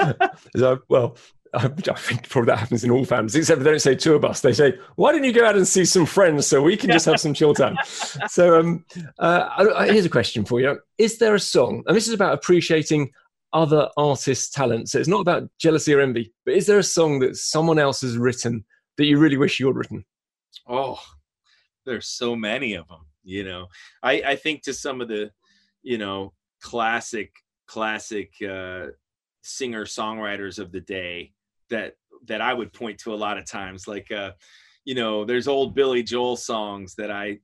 so, 0.56 0.80
well, 0.88 1.16
I 1.54 1.68
think 1.68 2.28
probably 2.28 2.46
that 2.46 2.58
happens 2.58 2.84
in 2.84 2.90
all 2.90 3.04
families, 3.04 3.34
except 3.34 3.62
they 3.62 3.70
don't 3.70 3.80
say 3.80 3.94
tour 3.94 4.18
bus. 4.18 4.40
They 4.40 4.52
say, 4.52 4.78
"Why 4.96 5.12
didn't 5.12 5.24
you 5.24 5.32
go 5.32 5.44
out 5.44 5.56
and 5.56 5.66
see 5.66 5.84
some 5.84 6.06
friends 6.06 6.46
so 6.46 6.62
we 6.62 6.76
can 6.76 6.90
just 6.90 7.06
have 7.06 7.20
some 7.20 7.34
chill 7.34 7.54
time?" 7.54 7.76
so, 8.28 8.60
um, 8.60 8.84
uh, 9.18 9.84
here's 9.86 10.04
a 10.04 10.10
question 10.10 10.44
for 10.44 10.60
you: 10.60 10.78
Is 10.98 11.18
there 11.18 11.34
a 11.34 11.40
song, 11.40 11.82
and 11.86 11.96
this 11.96 12.06
is 12.06 12.14
about 12.14 12.34
appreciating 12.34 13.10
other 13.52 13.88
artists' 13.96 14.50
talent. 14.50 14.88
So 14.88 14.98
it's 14.98 15.08
not 15.08 15.20
about 15.20 15.48
jealousy 15.58 15.94
or 15.94 16.00
envy, 16.00 16.32
but 16.44 16.54
is 16.54 16.66
there 16.66 16.78
a 16.78 16.84
song 16.84 17.18
that 17.20 17.36
someone 17.36 17.78
else 17.78 18.02
has 18.02 18.16
written 18.16 18.64
that 18.96 19.06
you 19.06 19.18
really 19.18 19.36
wish 19.36 19.58
you 19.58 19.66
had 19.66 19.76
written? 19.76 20.04
Oh, 20.68 21.00
there's 21.84 22.06
so 22.06 22.36
many 22.36 22.74
of 22.74 22.86
them. 22.88 23.06
You 23.22 23.44
know, 23.44 23.66
I 24.02 24.22
I 24.22 24.36
think 24.36 24.62
to 24.62 24.72
some 24.72 25.00
of 25.00 25.08
the, 25.08 25.30
you 25.82 25.98
know, 25.98 26.32
classic 26.62 27.32
classic 27.66 28.32
uh, 28.42 28.86
singer 29.42 29.84
songwriters 29.84 30.58
of 30.58 30.72
the 30.72 30.80
day 30.80 31.32
that 31.70 31.94
that 32.26 32.40
I 32.40 32.52
would 32.52 32.72
point 32.72 32.98
to 33.00 33.14
a 33.14 33.16
lot 33.16 33.38
of 33.38 33.46
times, 33.46 33.88
like 33.88 34.10
uh, 34.10 34.32
you 34.84 34.94
know, 34.94 35.24
there's 35.24 35.48
old 35.48 35.74
Billy 35.74 36.02
Joel 36.02 36.36
songs 36.36 36.94
that 36.96 37.10
I 37.10 37.38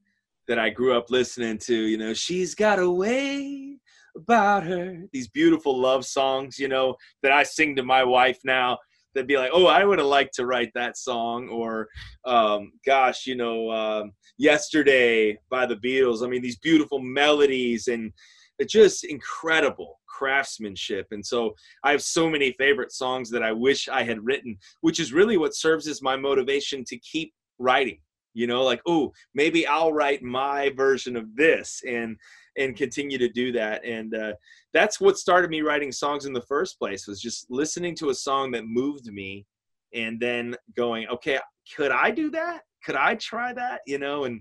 that 0.48 0.58
I 0.58 0.70
grew 0.70 0.96
up 0.96 1.10
listening 1.10 1.58
to. 1.58 1.74
You 1.74 1.98
know, 1.98 2.14
she's 2.14 2.54
got 2.54 2.78
a 2.78 2.90
way 2.90 3.78
about 4.16 4.64
her. 4.64 5.02
These 5.12 5.28
beautiful 5.28 5.78
love 5.78 6.04
songs, 6.04 6.58
you 6.58 6.68
know, 6.68 6.96
that 7.22 7.32
I 7.32 7.42
sing 7.42 7.76
to 7.76 7.82
my 7.82 8.04
wife 8.04 8.38
now. 8.44 8.78
That'd 9.14 9.28
be 9.28 9.38
like, 9.38 9.50
oh, 9.52 9.66
I 9.66 9.84
would 9.84 9.98
have 9.98 10.08
liked 10.08 10.34
to 10.34 10.44
write 10.44 10.70
that 10.74 10.98
song, 10.98 11.48
or, 11.48 11.88
um, 12.26 12.72
gosh, 12.84 13.26
you 13.26 13.34
know, 13.34 13.70
um, 13.70 14.12
"Yesterday" 14.36 15.38
by 15.48 15.64
the 15.64 15.76
Beatles. 15.76 16.22
I 16.22 16.28
mean, 16.28 16.42
these 16.42 16.58
beautiful 16.58 16.98
melodies 16.98 17.88
and 17.88 18.12
it's 18.58 18.72
just 18.72 19.04
incredible 19.04 20.00
craftsmanship. 20.06 21.06
And 21.10 21.24
so 21.24 21.54
I 21.84 21.90
have 21.90 22.02
so 22.02 22.28
many 22.28 22.52
favorite 22.52 22.92
songs 22.92 23.30
that 23.30 23.42
I 23.42 23.52
wish 23.52 23.88
I 23.88 24.02
had 24.02 24.24
written, 24.24 24.56
which 24.80 24.98
is 24.98 25.12
really 25.12 25.36
what 25.36 25.54
serves 25.54 25.86
as 25.86 26.02
my 26.02 26.16
motivation 26.16 26.84
to 26.84 26.98
keep 26.98 27.32
writing. 27.58 27.98
You 28.34 28.46
know, 28.46 28.62
like, 28.62 28.82
oh, 28.86 29.12
maybe 29.34 29.66
I'll 29.66 29.94
write 29.94 30.22
my 30.22 30.70
version 30.76 31.16
of 31.16 31.34
this 31.36 31.80
and 31.88 32.16
and 32.58 32.76
continue 32.76 33.18
to 33.18 33.28
do 33.28 33.52
that. 33.52 33.84
And 33.84 34.14
uh, 34.14 34.32
that's 34.72 35.00
what 35.00 35.18
started 35.18 35.50
me 35.50 35.60
writing 35.60 35.92
songs 35.92 36.24
in 36.24 36.32
the 36.32 36.42
first 36.42 36.78
place 36.78 37.06
was 37.06 37.20
just 37.20 37.46
listening 37.50 37.94
to 37.96 38.10
a 38.10 38.14
song 38.14 38.50
that 38.52 38.66
moved 38.66 39.06
me 39.06 39.46
and 39.94 40.18
then 40.20 40.54
going, 40.74 41.06
okay, 41.08 41.38
could 41.74 41.90
I 41.90 42.10
do 42.10 42.30
that? 42.30 42.62
Could 42.84 42.96
I 42.96 43.14
try 43.16 43.52
that? 43.52 43.80
You 43.86 43.98
know, 43.98 44.24
and 44.24 44.40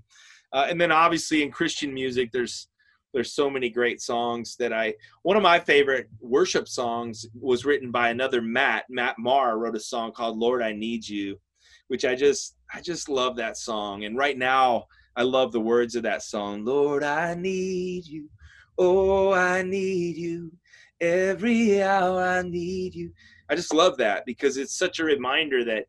uh, 0.54 0.68
and 0.70 0.80
then 0.80 0.92
obviously 0.92 1.44
in 1.44 1.52
Christian 1.52 1.94
music, 1.94 2.32
there's 2.32 2.68
there's 3.16 3.34
so 3.34 3.50
many 3.50 3.70
great 3.70 4.02
songs 4.02 4.58
that 4.58 4.74
I 4.74 4.94
one 5.24 5.38
of 5.38 5.42
my 5.42 5.58
favorite 5.58 6.10
worship 6.20 6.68
songs 6.68 7.26
was 7.40 7.64
written 7.64 7.90
by 7.90 8.10
another 8.10 8.42
Matt 8.42 8.84
Matt 8.90 9.18
Maher 9.18 9.58
wrote 9.58 9.76
a 9.76 9.80
song 9.80 10.12
called 10.12 10.38
Lord 10.38 10.62
I 10.62 10.74
Need 10.74 11.08
You 11.08 11.40
which 11.88 12.04
I 12.06 12.14
just 12.14 12.58
I 12.74 12.82
just 12.82 13.10
love 13.10 13.38
that 13.38 13.58
song. 13.58 14.04
And 14.04 14.18
right 14.18 14.38
now 14.38 14.86
I 15.16 15.24
love 15.24 15.54
the 15.54 15.62
words 15.62 15.96
of 15.96 16.04
that 16.04 16.24
song 16.24 16.66
Lord 16.66 17.04
I 17.04 17.36
need 17.36 18.06
you. 18.06 18.30
Oh 18.78 19.32
I 19.34 19.62
need 19.62 20.18
you. 20.18 20.52
Every 21.00 21.82
hour 21.82 22.22
I 22.22 22.42
need 22.42 22.96
you. 22.96 23.12
I 23.50 23.56
just 23.56 23.74
love 23.74 23.98
that 23.98 24.26
because 24.26 24.58
it's 24.58 24.78
such 24.78 25.00
a 25.00 25.06
reminder 25.06 25.64
that 25.64 25.86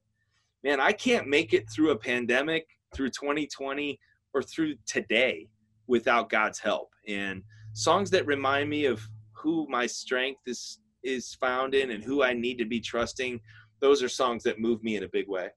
man 0.62 0.80
I 0.80 0.92
can't 0.92 1.26
make 1.26 1.54
it 1.54 1.68
through 1.70 1.90
a 1.90 1.98
pandemic 1.98 2.68
through 2.94 3.10
2020 3.10 3.98
or 4.32 4.42
through 4.42 4.76
today 4.86 5.48
without 5.86 6.28
God's 6.28 6.58
help. 6.58 6.90
And 7.08 7.42
songs 7.72 8.10
that 8.10 8.26
remind 8.26 8.68
me 8.70 8.86
of 8.86 9.06
who 9.32 9.66
my 9.68 9.86
strength 9.86 10.40
is 10.46 10.78
is 11.02 11.34
found 11.34 11.74
in 11.74 11.92
and 11.92 12.02
who 12.02 12.24
I 12.24 12.32
need 12.32 12.58
to 12.58 12.64
be 12.64 12.80
trusting, 12.80 13.40
those 13.80 14.02
are 14.02 14.08
songs 14.08 14.42
that 14.42 14.58
move 14.58 14.82
me 14.82 14.96
in 14.96 15.04
a 15.04 15.08
big 15.08 15.28
way. 15.28 15.50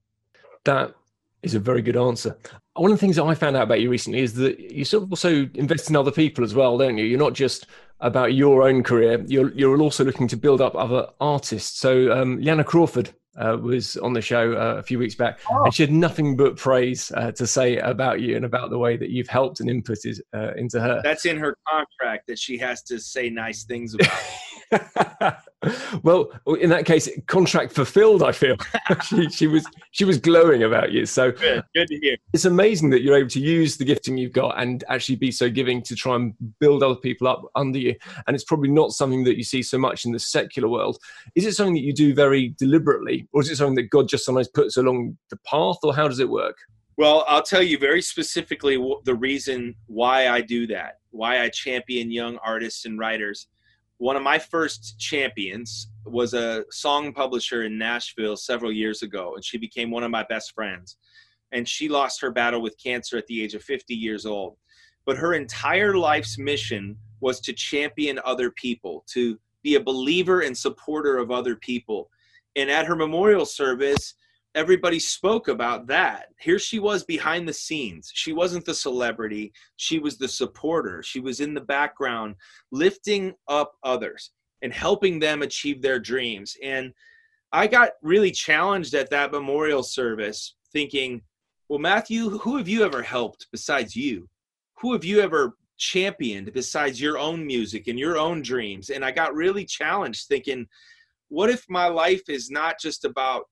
That 0.64 0.94
is 1.42 1.56
a 1.56 1.60
very 1.60 1.82
good 1.82 1.98
answer. 1.98 2.38
One 2.74 2.92
of 2.92 2.98
the 2.98 3.02
things 3.02 3.16
that 3.16 3.24
I 3.24 3.34
found 3.34 3.56
out 3.56 3.64
about 3.64 3.82
you 3.82 3.90
recently 3.90 4.20
is 4.20 4.34
that 4.36 4.60
you 4.60 4.86
sort 4.86 5.04
of 5.04 5.12
also 5.12 5.50
invest 5.56 5.90
in 5.90 5.96
other 5.96 6.12
people 6.12 6.44
as 6.44 6.54
well, 6.54 6.78
don't 6.78 6.98
you? 6.98 7.06
You're 7.06 7.18
not 7.18 7.34
just 7.34 7.68
about 8.02 8.34
your 8.34 8.64
own 8.64 8.84
career. 8.84 9.24
You're 9.28 9.52
you're 9.54 9.82
also 9.82 10.04
looking 10.04 10.28
to 10.28 10.38
build 10.38 10.62
up 10.62 10.76
other 10.76 11.08
artists. 11.20 11.80
So 11.80 12.12
um, 12.12 12.40
Leanna 12.42 12.64
Crawford 12.64 13.14
uh, 13.40 13.58
was 13.58 13.98
on 13.98 14.14
the 14.14 14.22
show 14.22 14.54
uh, 14.54 14.76
a 14.78 14.84
few 14.84 15.00
weeks 15.00 15.16
back, 15.16 15.40
oh. 15.52 15.64
and 15.66 15.74
she 15.74 15.84
had 15.84 15.92
nothing 15.92 16.36
but 16.36 16.58
praise 16.58 17.12
uh, 17.16 17.32
to 17.32 17.48
say 17.48 17.78
about 17.78 18.22
you 18.22 18.36
and 18.36 18.46
about 18.46 18.70
the 18.70 18.78
way 18.78 18.98
that 18.98 19.10
you've 19.10 19.28
helped 19.28 19.60
and 19.60 19.70
inputted 19.70 20.20
uh, 20.34 20.54
into 20.56 20.80
her. 20.80 21.02
That's 21.04 21.26
in 21.26 21.38
her 21.38 21.58
contract 21.68 22.28
that 22.28 22.38
she 22.38 22.58
has 22.58 22.84
to 22.84 23.00
say 23.00 23.30
nice 23.30 23.64
things 23.64 23.96
about. 23.96 25.38
well, 26.04 26.32
in 26.60 26.70
that 26.70 26.86
case, 26.86 27.10
contract 27.28 27.74
fulfilled. 27.74 28.24
I 28.24 28.32
feel 28.32 28.56
she, 29.06 29.30
she, 29.30 29.48
was 29.48 29.66
she 29.92 30.06
was 30.06 30.18
glowing 30.18 30.64
about 30.64 30.92
you. 30.92 31.06
So 31.06 31.32
good, 31.32 31.64
good 31.76 31.88
to 31.88 32.00
hear. 32.00 32.18
It's 32.34 32.46
amazing 32.46 32.90
that 32.92 33.02
you're 33.02 33.18
able 33.18 33.30
to 33.30 33.40
use 33.40 33.78
the 33.78 33.84
gifting 33.84 34.18
you've 34.18 34.32
got 34.32 34.62
and 34.62 34.84
actually 34.88 35.18
be 35.18 35.32
so 35.32 35.50
giving 35.50 35.82
to 35.84 35.96
try 35.96 36.16
and 36.16 36.34
build 36.60 36.82
other 36.82 36.96
people 36.96 37.28
up 37.28 37.44
under 37.56 37.78
you. 37.78 37.96
And 38.28 38.36
it's 38.36 38.46
probably 38.46 38.70
not 38.70 38.92
something 38.92 39.24
that 39.26 39.38
you 39.38 39.44
see 39.44 39.62
so 39.62 39.78
much 39.78 40.06
in 40.06 40.14
the 40.14 40.20
secular 40.20 40.70
world. 40.70 40.98
Is 41.36 41.46
it 41.46 41.56
something 41.56 41.74
that 41.74 41.84
you 41.84 41.94
do 41.94 42.14
very 42.14 42.56
deliberately, 42.58 43.28
or 43.34 43.42
is 43.42 43.50
it 43.50 43.58
something 43.58 43.76
that 43.76 43.90
God 43.90 44.08
just 44.08 44.26
sometimes 44.26 44.48
puts 44.48 44.78
along 44.78 45.18
the 45.30 45.38
path, 45.38 45.78
or 45.84 45.94
how 45.94 46.08
does 46.08 46.20
it 46.20 46.30
work? 46.30 46.58
Well, 46.96 47.26
I'll 47.28 47.44
tell 47.44 47.64
you 47.64 47.78
very 47.78 48.02
specifically 48.02 48.76
the 49.06 49.16
reason 49.16 49.76
why 49.88 50.30
I 50.30 50.42
do 50.42 50.68
that, 50.68 51.00
why 51.12 51.42
I 51.42 51.50
champion 51.50 52.12
young 52.12 52.38
artists 52.44 52.86
and 52.86 53.00
writers 53.00 53.48
one 54.00 54.16
of 54.16 54.24
my 54.24 54.40
first 54.40 54.98
champions 54.98 55.90
was 56.06 56.34
a 56.34 56.64
song 56.72 57.14
publisher 57.14 57.64
in 57.64 57.78
Nashville 57.78 58.38
several 58.38 58.72
years 58.72 59.04
ago, 59.04 59.36
and 59.36 59.44
she 59.44 59.58
became 59.58 59.92
one 59.92 60.04
of 60.04 60.10
my 60.10 60.24
best 60.30 60.54
friends. 60.54 60.98
And 61.52 61.68
she 61.68 61.90
lost 61.90 62.22
her 62.22 62.32
battle 62.32 62.62
with 62.62 62.82
cancer 62.82 63.18
at 63.18 63.28
the 63.28 63.44
age 63.44 63.56
of 63.56 63.64
50 63.64 63.94
years 63.94 64.26
old. 64.26 64.56
But 65.06 65.18
her 65.18 65.34
entire 65.34 65.96
life's 65.96 66.38
mission 66.38 66.98
was 67.20 67.42
to 67.42 67.52
champion 67.52 68.22
other 68.24 68.52
people, 68.52 69.04
to 69.12 69.38
be 69.64 69.76
a 69.76 69.84
believer 69.84 70.42
and 70.42 70.58
supporter 70.58 71.18
of 71.18 71.30
other 71.30 71.58
people. 71.58 72.10
And 72.56 72.70
at 72.70 72.86
her 72.86 72.96
memorial 72.96 73.46
service, 73.46 74.14
everybody 74.60 75.00
spoke 75.00 75.48
about 75.48 75.88
that. 75.88 76.26
Here 76.38 76.60
she 76.60 76.80
was 76.80 77.06
behind 77.06 77.48
the 77.48 77.54
scenes. 77.54 78.12
She 78.14 78.34
wasn't 78.34 78.66
the 78.66 78.74
celebrity, 78.74 79.54
she 79.78 80.00
was 80.00 80.18
the 80.18 80.28
supporter. 80.28 81.02
She 81.02 81.22
was 81.22 81.40
in 81.40 81.54
the 81.54 81.62
background, 81.62 82.36
lifting 82.70 83.34
up 83.48 83.72
others 83.84 84.32
and 84.62 84.74
helping 84.74 85.18
them 85.18 85.44
achieve 85.44 85.82
their 85.82 85.98
dreams. 85.98 86.58
And 86.62 86.92
I 87.54 87.68
got 87.68 87.92
really 88.04 88.32
challenged 88.32 88.94
at 88.96 89.10
that 89.12 89.32
memorial 89.32 89.82
service 89.82 90.56
thinking, 90.74 91.22
well, 91.70 91.80
Matthew, 91.80 92.38
who 92.40 92.58
have 92.58 92.68
you 92.68 92.84
ever 92.84 93.02
helped 93.02 93.48
besides 93.54 93.96
you? 93.96 94.28
Who 94.82 94.92
have 94.92 95.06
you 95.06 95.22
ever 95.22 95.56
championed 95.78 96.52
besides 96.54 97.00
your 97.00 97.18
own 97.18 97.48
music 97.48 97.88
and 97.88 97.98
your 97.98 98.18
own 98.18 98.42
dreams? 98.42 98.90
And 98.90 99.06
I 99.06 99.12
got 99.12 99.34
really 99.34 99.64
challenged 99.64 100.28
thinking, 100.28 100.68
what 101.30 101.50
if 101.50 101.64
my 101.70 101.88
life 101.88 102.24
is 102.28 102.52
not 102.52 102.78
just 102.78 103.06
about 103.06 103.46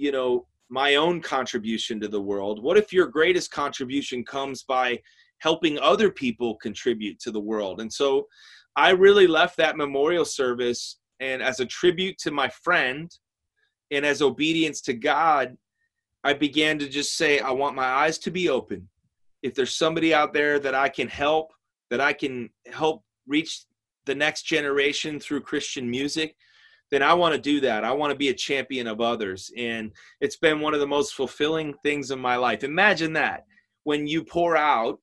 you 0.00 0.12
know 0.12 0.46
my 0.68 0.94
own 0.94 1.20
contribution 1.20 2.00
to 2.00 2.08
the 2.08 2.20
world? 2.20 2.62
What 2.62 2.76
if 2.76 2.92
your 2.92 3.06
greatest 3.06 3.50
contribution 3.50 4.24
comes 4.24 4.62
by 4.62 5.00
helping 5.38 5.78
other 5.78 6.10
people 6.10 6.56
contribute 6.56 7.18
to 7.20 7.30
the 7.30 7.40
world? 7.40 7.80
And 7.80 7.92
so 7.92 8.26
i 8.76 8.90
really 8.90 9.26
left 9.26 9.56
that 9.56 9.76
memorial 9.76 10.24
service 10.24 10.98
and 11.20 11.42
as 11.42 11.60
a 11.60 11.66
tribute 11.66 12.16
to 12.18 12.30
my 12.30 12.48
friend 12.48 13.10
and 13.90 14.06
as 14.06 14.22
obedience 14.22 14.80
to 14.80 14.94
god 14.94 15.56
i 16.24 16.32
began 16.32 16.78
to 16.78 16.88
just 16.88 17.16
say 17.16 17.40
i 17.40 17.50
want 17.50 17.76
my 17.76 17.84
eyes 17.84 18.18
to 18.18 18.30
be 18.30 18.48
open. 18.48 18.88
If 19.42 19.54
there's 19.54 19.74
somebody 19.74 20.12
out 20.14 20.32
there 20.32 20.58
that 20.58 20.74
i 20.74 20.88
can 20.88 21.08
help 21.08 21.52
that 21.90 22.00
i 22.00 22.12
can 22.12 22.50
help 22.72 23.02
reach 23.26 23.64
the 24.06 24.14
next 24.14 24.42
generation 24.42 25.18
through 25.18 25.40
christian 25.40 25.90
music 25.90 26.36
then 26.90 27.02
I 27.02 27.14
want 27.14 27.34
to 27.34 27.40
do 27.40 27.60
that. 27.60 27.84
I 27.84 27.92
want 27.92 28.10
to 28.10 28.18
be 28.18 28.28
a 28.28 28.34
champion 28.34 28.86
of 28.86 29.00
others. 29.00 29.50
And 29.56 29.92
it's 30.20 30.36
been 30.36 30.60
one 30.60 30.74
of 30.74 30.80
the 30.80 30.86
most 30.86 31.14
fulfilling 31.14 31.74
things 31.84 32.10
in 32.10 32.18
my 32.18 32.36
life. 32.36 32.64
Imagine 32.64 33.12
that. 33.14 33.44
When 33.84 34.06
you 34.06 34.24
pour 34.24 34.56
out, 34.56 34.98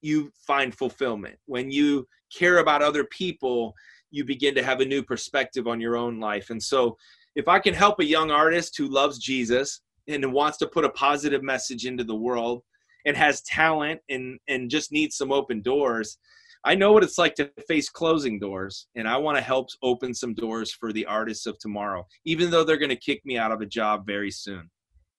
you 0.00 0.30
find 0.46 0.74
fulfillment. 0.74 1.36
When 1.46 1.70
you 1.70 2.06
care 2.36 2.58
about 2.58 2.82
other 2.82 3.04
people, 3.04 3.74
you 4.10 4.24
begin 4.24 4.54
to 4.54 4.62
have 4.62 4.80
a 4.80 4.84
new 4.84 5.02
perspective 5.02 5.66
on 5.66 5.80
your 5.80 5.96
own 5.96 6.20
life. 6.20 6.50
And 6.50 6.62
so, 6.62 6.96
if 7.34 7.48
I 7.48 7.58
can 7.58 7.74
help 7.74 7.98
a 7.98 8.04
young 8.04 8.30
artist 8.30 8.76
who 8.78 8.86
loves 8.86 9.18
Jesus 9.18 9.80
and 10.06 10.32
wants 10.32 10.56
to 10.58 10.68
put 10.68 10.84
a 10.84 10.90
positive 10.90 11.42
message 11.42 11.84
into 11.84 12.04
the 12.04 12.14
world 12.14 12.62
and 13.06 13.16
has 13.16 13.42
talent 13.42 14.00
and, 14.08 14.38
and 14.46 14.70
just 14.70 14.92
needs 14.92 15.16
some 15.16 15.32
open 15.32 15.60
doors, 15.60 16.18
I 16.64 16.74
know 16.74 16.92
what 16.92 17.04
it's 17.04 17.18
like 17.18 17.34
to 17.36 17.50
face 17.68 17.90
closing 17.90 18.38
doors, 18.38 18.86
and 18.94 19.06
I 19.06 19.16
want 19.18 19.36
to 19.36 19.42
help 19.42 19.68
open 19.82 20.14
some 20.14 20.34
doors 20.34 20.72
for 20.72 20.92
the 20.92 21.04
artists 21.06 21.46
of 21.46 21.58
tomorrow, 21.58 22.06
even 22.24 22.50
though 22.50 22.64
they're 22.64 22.78
going 22.78 22.88
to 22.88 22.96
kick 22.96 23.24
me 23.24 23.36
out 23.36 23.52
of 23.52 23.60
a 23.60 23.66
job 23.66 24.06
very 24.06 24.30
soon. 24.30 24.70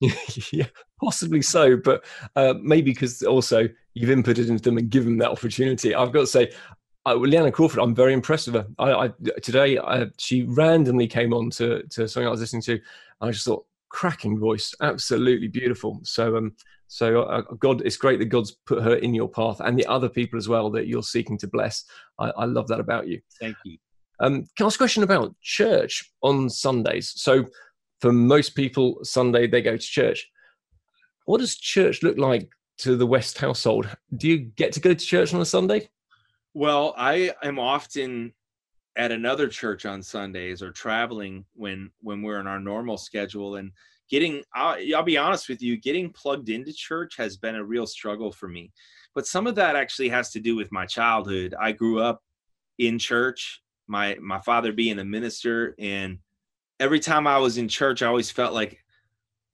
yeah, 0.52 0.66
possibly 1.02 1.40
so, 1.40 1.76
but 1.76 2.04
uh, 2.34 2.54
maybe 2.60 2.90
because 2.90 3.22
also 3.22 3.68
you've 3.94 4.10
inputted 4.10 4.48
into 4.48 4.62
them 4.62 4.78
and 4.78 4.90
given 4.90 5.10
them 5.10 5.18
that 5.18 5.30
opportunity. 5.30 5.94
I've 5.94 6.12
got 6.12 6.20
to 6.20 6.26
say, 6.26 6.52
uh, 7.06 7.14
Leanna 7.14 7.52
Crawford, 7.52 7.80
I'm 7.80 7.94
very 7.94 8.12
impressed 8.12 8.48
with 8.48 8.56
her. 8.56 8.66
I, 8.78 8.92
I 8.92 9.10
today 9.42 9.78
I, 9.78 10.06
she 10.18 10.42
randomly 10.42 11.06
came 11.06 11.32
on 11.32 11.50
to 11.50 11.82
to 11.84 12.08
something 12.08 12.26
I 12.26 12.30
was 12.30 12.40
listening 12.40 12.62
to. 12.62 12.72
and 12.72 12.82
I 13.20 13.30
just 13.30 13.46
thought, 13.46 13.64
cracking 13.88 14.38
voice, 14.38 14.74
absolutely 14.82 15.48
beautiful. 15.48 16.00
So 16.02 16.36
um, 16.36 16.56
so 16.88 17.22
uh, 17.22 17.42
God, 17.58 17.82
it's 17.84 17.96
great 17.96 18.18
that 18.20 18.26
God's 18.26 18.52
put 18.66 18.82
her 18.82 18.96
in 18.96 19.14
your 19.14 19.28
path 19.28 19.60
and 19.60 19.78
the 19.78 19.86
other 19.86 20.08
people 20.08 20.38
as 20.38 20.48
well 20.48 20.70
that 20.70 20.86
you're 20.86 21.02
seeking 21.02 21.38
to 21.38 21.48
bless. 21.48 21.84
I, 22.18 22.30
I 22.36 22.44
love 22.44 22.68
that 22.68 22.80
about 22.80 23.08
you. 23.08 23.20
Thank 23.40 23.56
you. 23.64 23.78
Um, 24.20 24.44
can 24.56 24.64
I 24.64 24.66
ask 24.66 24.76
a 24.76 24.78
question 24.78 25.02
about 25.02 25.34
church 25.42 26.10
on 26.22 26.48
Sundays? 26.48 27.12
So 27.16 27.44
for 28.00 28.12
most 28.12 28.54
people, 28.54 28.98
Sunday 29.02 29.46
they 29.46 29.62
go 29.62 29.76
to 29.76 29.78
church. 29.78 30.28
What 31.26 31.38
does 31.38 31.56
church 31.56 32.02
look 32.02 32.18
like 32.18 32.48
to 32.78 32.96
the 32.96 33.06
West 33.06 33.38
household. 33.38 33.88
Do 34.16 34.28
you 34.28 34.38
get 34.38 34.72
to 34.72 34.80
go 34.80 34.94
to 34.94 35.06
church 35.06 35.32
on 35.32 35.40
a 35.40 35.46
Sunday? 35.46 35.88
Well, 36.54 36.94
I 36.96 37.32
am 37.42 37.58
often 37.58 38.32
at 38.96 39.12
another 39.12 39.48
church 39.48 39.84
on 39.84 40.02
Sundays 40.02 40.62
or 40.62 40.72
traveling 40.72 41.44
when 41.54 41.90
when 42.00 42.22
we're 42.22 42.40
in 42.40 42.46
our 42.46 42.60
normal 42.60 42.96
schedule 42.96 43.56
and 43.56 43.72
getting 44.10 44.42
I'll, 44.54 44.76
I'll, 44.94 45.02
be 45.02 45.16
honest 45.16 45.48
with 45.48 45.62
you 45.62 45.76
getting 45.76 46.12
plugged 46.12 46.48
into 46.48 46.72
church 46.72 47.16
has 47.16 47.36
been 47.36 47.56
a 47.56 47.64
real 47.64 47.86
struggle 47.86 48.32
for 48.32 48.48
me. 48.48 48.72
But 49.14 49.26
some 49.26 49.46
of 49.46 49.54
that 49.54 49.76
actually 49.76 50.10
has 50.10 50.30
to 50.32 50.40
do 50.40 50.56
with 50.56 50.72
my 50.72 50.86
childhood. 50.86 51.54
I 51.58 51.72
grew 51.72 52.00
up 52.00 52.22
in 52.78 52.98
church 52.98 53.62
my 53.88 54.16
my 54.20 54.40
father 54.40 54.72
being 54.72 54.98
a 54.98 55.04
minister 55.04 55.74
and 55.78 56.18
every 56.80 56.98
time 56.98 57.26
i 57.26 57.38
was 57.38 57.56
in 57.56 57.68
church 57.68 58.02
i 58.02 58.06
always 58.06 58.30
felt 58.30 58.52
like 58.52 58.84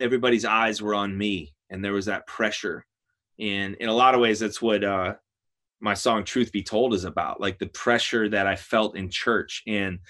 everybody's 0.01 0.45
eyes 0.45 0.83
were 0.83 0.95
on 0.95 1.17
me 1.17 1.55
and 1.71 1.83
there 1.83 1.93
was 1.93 2.07
that 2.07 2.27
pressure. 2.27 2.85
And 3.39 3.77
in 3.77 3.89
a 3.89 3.95
lot 3.95 4.15
of 4.15 4.21
ways 4.21 4.41
that's 4.41 4.61
what 4.61 4.85
uh 4.85 5.15
my 5.81 5.95
song 5.95 6.23
truth 6.23 6.53
be 6.53 6.63
told 6.63 6.95
is 6.95 7.05
about 7.05 7.41
like 7.41 7.59
the 7.59 7.67
pressure 7.67 8.29
that 8.29 8.47
i 8.47 8.57
felt 8.57 8.97
in 8.97 9.09
church. 9.09 9.63
And 9.67 10.01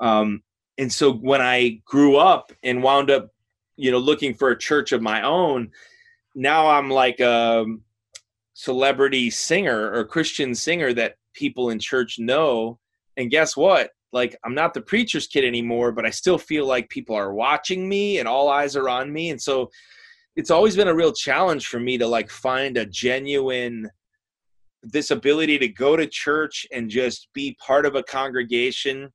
um 0.00 0.42
and 0.78 0.92
so 0.92 1.12
when 1.12 1.40
i 1.40 1.80
grew 1.84 2.16
up 2.16 2.52
and 2.62 2.82
wound 2.82 3.10
up 3.10 3.30
you 3.76 3.90
know 3.90 3.98
looking 3.98 4.34
for 4.34 4.50
a 4.50 4.58
church 4.58 4.92
of 4.92 5.02
my 5.02 5.22
own 5.22 5.70
now 6.34 6.68
i'm 6.68 6.90
like 6.90 7.20
a 7.20 7.64
celebrity 8.54 9.30
singer 9.30 9.92
or 9.92 10.04
christian 10.04 10.54
singer 10.54 10.92
that 10.92 11.16
people 11.36 11.70
in 11.70 11.78
church 11.78 12.18
know. 12.18 12.78
And 13.16 13.30
guess 13.30 13.56
what? 13.56 13.90
Like 14.12 14.36
i'm 14.44 14.54
not 14.54 14.74
the 14.74 14.80
preacher's 14.80 15.26
kid 15.26 15.44
anymore 15.44 15.92
but 15.92 16.06
i 16.06 16.10
still 16.10 16.38
feel 16.38 16.66
like 16.66 16.88
people 16.88 17.14
are 17.14 17.34
watching 17.34 17.88
me 17.88 18.18
and 18.18 18.26
all 18.26 18.48
eyes 18.48 18.74
are 18.74 18.88
on 18.88 19.12
me. 19.12 19.30
And 19.30 19.40
so 19.40 19.70
it's 20.36 20.50
always 20.50 20.76
been 20.76 20.88
a 20.88 20.94
real 20.94 21.12
challenge 21.12 21.66
for 21.66 21.80
me 21.80 21.98
to 21.98 22.06
like 22.06 22.30
find 22.30 22.76
a 22.76 22.86
genuine 22.86 23.88
this 24.82 25.10
ability 25.10 25.58
to 25.58 25.68
go 25.68 25.96
to 25.96 26.06
church 26.06 26.66
and 26.72 26.88
just 26.88 27.28
be 27.34 27.56
part 27.64 27.84
of 27.84 27.96
a 27.96 28.02
congregation 28.04 29.12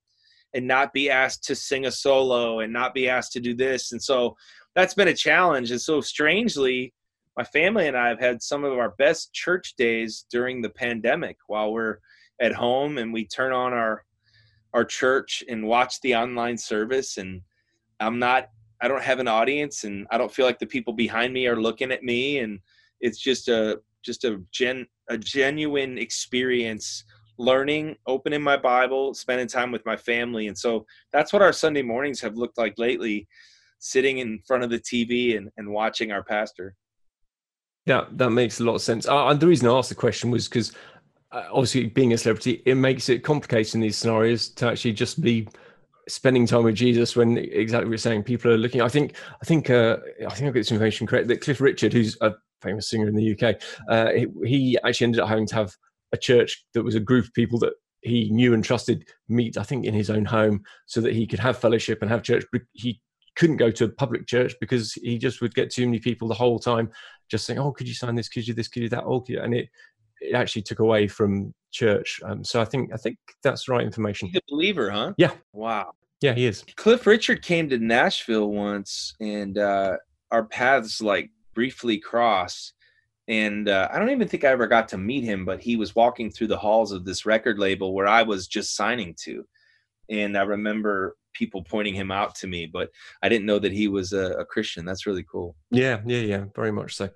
and 0.53 0.67
not 0.67 0.93
be 0.93 1.09
asked 1.09 1.43
to 1.45 1.55
sing 1.55 1.85
a 1.85 1.91
solo 1.91 2.59
and 2.59 2.73
not 2.73 2.93
be 2.93 3.07
asked 3.07 3.31
to 3.33 3.39
do 3.39 3.53
this. 3.53 3.91
And 3.91 4.01
so 4.01 4.35
that's 4.75 4.93
been 4.93 5.07
a 5.07 5.13
challenge. 5.13 5.71
And 5.71 5.81
so 5.81 6.01
strangely, 6.01 6.93
my 7.37 7.43
family 7.43 7.87
and 7.87 7.97
I 7.97 8.09
have 8.09 8.19
had 8.19 8.41
some 8.41 8.63
of 8.63 8.73
our 8.73 8.91
best 8.97 9.33
church 9.33 9.75
days 9.77 10.25
during 10.29 10.61
the 10.61 10.69
pandemic 10.69 11.37
while 11.47 11.71
we're 11.71 11.97
at 12.41 12.53
home 12.53 12.97
and 12.97 13.13
we 13.13 13.25
turn 13.25 13.53
on 13.53 13.73
our 13.73 14.03
our 14.73 14.85
church 14.85 15.43
and 15.49 15.67
watch 15.67 15.99
the 16.01 16.15
online 16.15 16.57
service 16.57 17.17
and 17.17 17.41
I'm 17.99 18.19
not 18.19 18.49
I 18.81 18.87
don't 18.87 19.03
have 19.03 19.19
an 19.19 19.27
audience 19.27 19.83
and 19.83 20.07
I 20.11 20.17
don't 20.17 20.33
feel 20.33 20.45
like 20.45 20.59
the 20.59 20.65
people 20.65 20.93
behind 20.93 21.33
me 21.33 21.45
are 21.47 21.61
looking 21.61 21.91
at 21.91 22.03
me 22.03 22.39
and 22.39 22.59
it's 22.99 23.19
just 23.19 23.47
a 23.47 23.79
just 24.03 24.23
a 24.23 24.41
gen 24.51 24.87
a 25.09 25.17
genuine 25.17 25.97
experience 25.97 27.03
learning, 27.41 27.95
opening 28.07 28.41
my 28.41 28.55
Bible, 28.55 29.13
spending 29.13 29.47
time 29.47 29.71
with 29.71 29.85
my 29.85 29.97
family. 29.97 30.47
And 30.47 30.57
so 30.57 30.85
that's 31.11 31.33
what 31.33 31.41
our 31.41 31.51
Sunday 31.51 31.81
mornings 31.81 32.21
have 32.21 32.35
looked 32.35 32.57
like 32.57 32.75
lately, 32.77 33.27
sitting 33.79 34.19
in 34.19 34.39
front 34.47 34.63
of 34.63 34.69
the 34.69 34.79
TV 34.79 35.37
and, 35.37 35.49
and 35.57 35.69
watching 35.69 36.11
our 36.11 36.23
pastor. 36.23 36.75
Yeah, 37.85 38.05
that 38.11 38.29
makes 38.29 38.59
a 38.59 38.63
lot 38.63 38.75
of 38.75 38.81
sense. 38.81 39.07
Uh, 39.07 39.33
the 39.33 39.47
reason 39.47 39.67
I 39.67 39.71
asked 39.71 39.89
the 39.89 39.95
question 39.95 40.29
was 40.29 40.47
because 40.47 40.71
uh, 41.31 41.45
obviously 41.51 41.87
being 41.87 42.13
a 42.13 42.17
celebrity, 42.17 42.61
it 42.65 42.75
makes 42.75 43.09
it 43.09 43.23
complicated 43.23 43.75
in 43.75 43.81
these 43.81 43.97
scenarios 43.97 44.49
to 44.49 44.67
actually 44.67 44.93
just 44.93 45.21
be 45.21 45.47
spending 46.07 46.45
time 46.45 46.63
with 46.63 46.75
Jesus 46.75 47.15
when 47.15 47.37
exactly 47.37 47.85
what 47.85 47.91
you're 47.91 47.97
saying, 47.97 48.23
people 48.23 48.51
are 48.51 48.57
looking. 48.57 48.81
I 48.81 48.89
think, 48.89 49.15
I 49.41 49.45
think, 49.45 49.69
uh, 49.69 49.97
I 50.27 50.33
think 50.33 50.47
I've 50.47 50.53
got 50.53 50.59
this 50.59 50.71
information 50.71 51.07
correct 51.07 51.27
that 51.29 51.41
Cliff 51.41 51.59
Richard, 51.59 51.93
who's 51.93 52.17
a 52.21 52.33
famous 52.61 52.89
singer 52.89 53.07
in 53.07 53.15
the 53.15 53.31
UK, 53.31 53.61
uh, 53.89 54.11
he, 54.11 54.27
he 54.45 54.79
actually 54.83 55.05
ended 55.05 55.21
up 55.21 55.29
having 55.29 55.47
to 55.47 55.55
have 55.55 55.75
a 56.13 56.17
church 56.17 56.65
that 56.73 56.83
was 56.83 56.95
a 56.95 56.99
group 56.99 57.25
of 57.25 57.33
people 57.33 57.59
that 57.59 57.73
he 58.01 58.29
knew 58.31 58.53
and 58.53 58.63
trusted 58.63 59.07
meet, 59.29 59.57
I 59.57 59.63
think, 59.63 59.85
in 59.85 59.93
his 59.93 60.09
own 60.09 60.25
home 60.25 60.63
so 60.87 61.01
that 61.01 61.13
he 61.13 61.27
could 61.27 61.39
have 61.39 61.57
fellowship 61.57 61.99
and 62.01 62.09
have 62.09 62.23
church. 62.23 62.45
But 62.51 62.61
he 62.73 62.99
couldn't 63.35 63.57
go 63.57 63.71
to 63.71 63.85
a 63.85 63.89
public 63.89 64.27
church 64.27 64.55
because 64.59 64.93
he 64.93 65.17
just 65.17 65.41
would 65.41 65.55
get 65.55 65.71
too 65.71 65.85
many 65.85 65.99
people 65.99 66.27
the 66.27 66.33
whole 66.33 66.59
time 66.59 66.89
just 67.29 67.45
saying, 67.45 67.59
Oh, 67.59 67.71
could 67.71 67.87
you 67.87 67.93
sign 67.93 68.15
this? 68.15 68.27
Could 68.27 68.47
you 68.47 68.53
this? 68.53 68.67
Could 68.67 68.83
you 68.83 68.89
that? 68.89 69.03
Oh, 69.05 69.23
and 69.29 69.53
it, 69.53 69.69
it 70.19 70.33
actually 70.33 70.63
took 70.63 70.79
away 70.79 71.07
from 71.07 71.53
church. 71.71 72.19
Um, 72.25 72.43
so 72.43 72.61
I 72.61 72.65
think 72.65 72.91
I 72.93 72.97
think 72.97 73.17
that's 73.43 73.65
the 73.65 73.73
right 73.73 73.85
information. 73.85 74.27
He's 74.27 74.37
a 74.37 74.41
believer, 74.51 74.89
huh? 74.89 75.13
Yeah. 75.17 75.31
Wow. 75.53 75.93
Yeah, 76.21 76.33
he 76.33 76.45
is. 76.45 76.63
Cliff 76.75 77.07
Richard 77.07 77.41
came 77.41 77.67
to 77.69 77.79
Nashville 77.79 78.51
once, 78.51 79.15
and 79.19 79.57
uh, 79.57 79.97
our 80.29 80.43
paths 80.43 81.01
like 81.01 81.31
briefly 81.55 81.97
crossed 81.97 82.73
and 83.27 83.69
uh, 83.69 83.87
I 83.91 83.99
don't 83.99 84.09
even 84.09 84.27
think 84.27 84.43
I 84.43 84.49
ever 84.49 84.67
got 84.67 84.87
to 84.89 84.97
meet 84.97 85.23
him, 85.23 85.45
but 85.45 85.61
he 85.61 85.75
was 85.75 85.95
walking 85.95 86.29
through 86.29 86.47
the 86.47 86.57
halls 86.57 86.91
of 86.91 87.05
this 87.05 87.25
record 87.25 87.59
label 87.59 87.93
where 87.93 88.07
I 88.07 88.23
was 88.23 88.47
just 88.47 88.75
signing 88.75 89.15
to, 89.23 89.45
and 90.09 90.37
I 90.37 90.41
remember 90.41 91.15
people 91.33 91.63
pointing 91.63 91.93
him 91.93 92.11
out 92.11 92.35
to 92.35 92.47
me, 92.47 92.65
but 92.65 92.89
I 93.21 93.29
didn't 93.29 93.45
know 93.45 93.59
that 93.59 93.71
he 93.71 93.87
was 93.87 94.13
a, 94.13 94.31
a 94.33 94.45
Christian. 94.45 94.85
That's 94.85 95.05
really 95.05 95.23
cool. 95.23 95.55
Yeah, 95.69 96.01
yeah, 96.05 96.19
yeah, 96.19 96.45
very 96.55 96.71
much 96.71 96.95
so. 96.95 97.09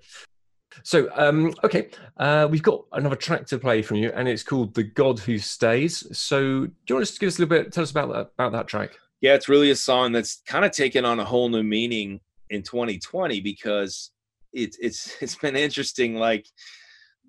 So, 0.82 1.08
um, 1.14 1.54
okay, 1.64 1.88
uh, 2.18 2.48
we've 2.50 2.62
got 2.62 2.84
another 2.92 3.16
track 3.16 3.46
to 3.46 3.58
play 3.58 3.82
from 3.82 3.96
you, 3.98 4.10
and 4.14 4.28
it's 4.28 4.42
called 4.42 4.74
"The 4.74 4.82
God 4.82 5.18
Who 5.20 5.38
Stays." 5.38 6.06
So, 6.16 6.66
do 6.66 6.72
you 6.88 6.94
want 6.96 7.06
to 7.06 7.18
give 7.18 7.28
us 7.28 7.38
a 7.38 7.42
little 7.42 7.56
bit? 7.56 7.72
Tell 7.72 7.82
us 7.82 7.90
about 7.90 8.12
that 8.12 8.30
about 8.38 8.52
that 8.52 8.68
track. 8.68 8.98
Yeah, 9.20 9.34
it's 9.34 9.48
really 9.48 9.70
a 9.70 9.76
song 9.76 10.12
that's 10.12 10.42
kind 10.46 10.64
of 10.64 10.72
taken 10.72 11.04
on 11.04 11.18
a 11.18 11.24
whole 11.24 11.48
new 11.48 11.62
meaning 11.62 12.20
in 12.50 12.62
2020 12.62 13.40
because 13.40 14.10
it's 14.56 14.78
it's 14.78 15.16
it's 15.20 15.36
been 15.36 15.56
interesting 15.56 16.16
like 16.16 16.46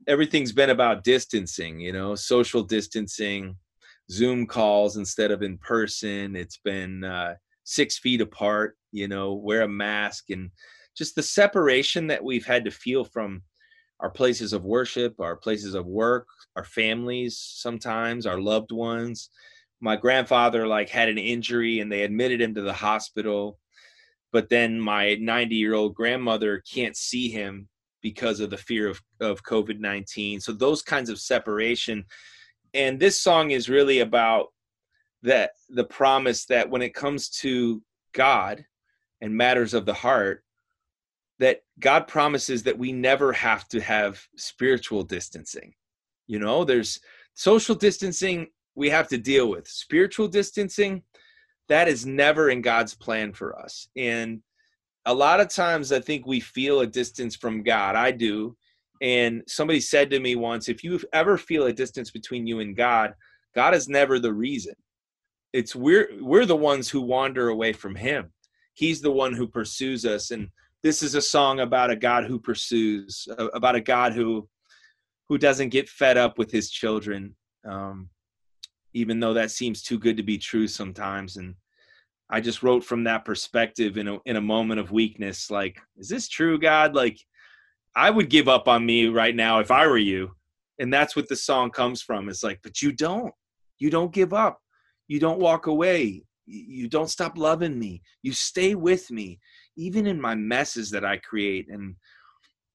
everything's 0.08 0.54
been 0.54 0.70
about 0.70 1.04
distancing 1.04 1.80
you 1.80 1.92
know 1.92 2.16
social 2.16 2.64
distancing 2.64 3.56
zoom 4.10 4.48
calls 4.48 4.96
instead 4.96 5.32
of 5.32 5.44
in 5.44 5.58
person. 5.58 6.36
It's 6.36 6.60
been 6.64 7.04
uh, 7.04 7.36
six 7.64 8.00
feet 8.00 8.22
apart 8.22 8.78
you 8.92 9.08
know 9.08 9.34
wear 9.34 9.64
a 9.64 9.68
mask 9.68 10.30
and 10.30 10.50
just 10.98 11.16
the 11.16 11.24
separation 11.24 12.08
that 12.08 12.24
we've 12.24 12.46
had 12.46 12.64
to 12.66 12.72
feel 12.72 13.04
from 13.04 13.44
our 14.00 14.10
places 14.10 14.54
of 14.54 14.64
worship 14.64 15.20
our 15.20 15.36
places 15.36 15.74
of 15.74 15.86
work 15.86 16.28
our 16.56 16.64
families 16.64 17.38
sometimes 17.38 18.26
our 18.26 18.40
loved 18.40 18.72
ones. 18.72 19.30
My 19.80 19.96
grandfather 19.96 20.66
like 20.66 20.90
had 20.90 21.10
an 21.10 21.20
injury 21.20 21.82
and 21.82 21.92
they 21.92 22.02
admitted 22.02 22.42
him 22.42 22.56
to 22.56 22.62
the 22.62 22.74
hospital 22.74 23.60
but 24.32 24.50
then 24.50 24.80
my 24.80 25.16
90 25.16 25.56
year 25.56 25.74
old 25.74 25.96
grandmother 25.96 26.64
can't 26.72 26.96
see 26.96 27.30
him 27.30 27.68
because 28.02 28.40
of 28.40 28.50
the 28.50 28.58
fear 28.58 28.88
of, 28.88 29.02
of 29.20 29.44
COVID 29.44 29.80
19. 29.80 30.40
So, 30.40 30.52
those 30.52 30.82
kinds 30.82 31.10
of 31.10 31.20
separation. 31.20 32.06
And 32.74 33.00
this 33.00 33.20
song 33.20 33.52
is 33.52 33.70
really 33.70 34.00
about 34.00 34.48
that 35.24 35.52
the 35.70 35.84
promise 35.84 36.46
that 36.46 36.70
when 36.70 36.82
it 36.82 36.94
comes 36.94 37.30
to 37.30 37.82
God 38.14 38.64
and 39.22 39.36
matters 39.36 39.74
of 39.74 39.86
the 39.86 39.94
heart, 39.94 40.44
that 41.40 41.62
God 41.80 42.08
promises 42.08 42.64
that 42.64 42.78
we 42.78 42.92
never 42.92 43.32
have 43.34 43.68
to 43.70 43.80
have 43.82 44.22
spiritual 44.36 45.04
distancing. 45.04 45.74
You 46.28 46.40
know, 46.40 46.64
there's 46.64 47.00
social 47.34 47.76
distancing 47.76 48.48
we 48.76 48.90
have 48.90 49.08
to 49.08 49.18
deal 49.18 49.50
with, 49.50 49.68
spiritual 49.68 50.28
distancing 50.28 51.02
that 51.70 51.88
is 51.88 52.06
never 52.06 52.50
in 52.50 52.62
God's 52.62 52.94
plan 52.96 53.34
for 53.34 53.58
us. 53.60 53.88
And 53.96 54.42
a 55.06 55.14
lot 55.14 55.40
of 55.40 55.50
times 55.50 55.92
I 55.92 56.00
think 56.00 56.26
we 56.26 56.40
feel 56.40 56.82
a 56.82 56.88
distance 56.88 57.36
from 57.36 57.64
God. 57.64 57.96
I 57.96 58.12
do. 58.12 58.56
And 59.02 59.44
somebody 59.48 59.80
said 59.80 60.10
to 60.12 60.20
me 60.20 60.36
once, 60.36 60.70
if 60.70 60.84
you 60.84 61.00
ever 61.14 61.38
feel 61.38 61.66
a 61.66 61.74
distance 61.74 62.12
between 62.12 62.48
you 62.48 62.60
and 62.60 62.76
God, 62.76 63.14
God 63.54 63.74
is 63.74 63.88
never 63.88 64.20
the 64.20 64.34
reason. 64.34 64.74
It's 65.54 65.76
we're 65.76 66.10
we're 66.22 66.46
the 66.46 66.56
ones 66.56 66.90
who 66.90 67.02
wander 67.02 67.50
away 67.50 67.74
from 67.74 67.96
him. 67.96 68.34
He's 68.74 69.02
the 69.02 69.12
one 69.12 69.34
who 69.34 69.48
pursues 69.48 70.06
us 70.06 70.32
and 70.32 70.50
this 70.84 71.02
is 71.02 71.16
a 71.16 71.22
song 71.22 71.60
about 71.60 71.90
a 71.90 71.96
God 71.96 72.26
who 72.26 72.40
pursues, 72.40 73.28
about 73.38 73.76
a 73.76 73.82
God 73.82 74.14
who 74.14 74.48
who 75.28 75.38
doesn't 75.38 75.70
get 75.70 75.90
fed 75.90 76.18
up 76.18 76.38
with 76.38 76.52
his 76.52 76.70
children. 76.70 77.36
Um, 77.66 78.10
even 78.98 79.20
though 79.20 79.34
that 79.34 79.52
seems 79.52 79.84
too 79.84 80.00
good 80.00 80.18
to 80.18 80.24
be 80.24 80.40
true 80.40 80.68
sometimes. 80.68 81.38
And 81.38 81.54
I 82.32 82.42
just 82.42 82.64
wrote 82.64 82.84
from 82.84 83.04
that 83.04 83.26
perspective 83.26 83.98
in 83.98 84.08
a 84.08 84.18
in 84.26 84.38
a 84.38 84.42
moment 84.42 84.80
of 84.80 84.92
weakness, 84.92 85.52
like, 85.52 85.80
is 85.98 86.10
this 86.10 86.28
true, 86.28 86.58
God? 86.60 86.96
Like, 86.96 87.20
I 87.96 88.10
would 88.10 88.30
give 88.30 88.48
up 88.48 88.68
on 88.68 88.86
me 88.86 89.08
right 89.08 89.36
now 89.36 89.60
if 89.60 89.70
I 89.70 89.86
were 89.86 90.00
you. 90.00 90.32
And 90.80 90.92
that's 90.92 91.16
what 91.16 91.28
the 91.30 91.36
song 91.36 91.70
comes 91.70 92.02
from. 92.02 92.28
It's 92.28 92.44
like, 92.44 92.60
but 92.64 92.82
you 92.82 92.92
don't. 92.92 93.34
You 93.78 93.90
don't 93.92 94.12
give 94.12 94.34
up. 94.34 94.60
You 95.08 95.20
don't 95.20 95.40
walk 95.40 95.68
away. 95.68 96.24
You 96.48 96.88
don't 96.88 97.10
stop 97.10 97.38
loving 97.38 97.78
me. 97.78 98.02
You 98.24 98.34
stay 98.34 98.74
with 98.74 99.12
me, 99.12 99.40
even 99.76 100.08
in 100.08 100.20
my 100.20 100.34
messes 100.34 100.90
that 100.92 101.06
I 101.06 101.18
create. 101.18 101.68
And 101.70 101.96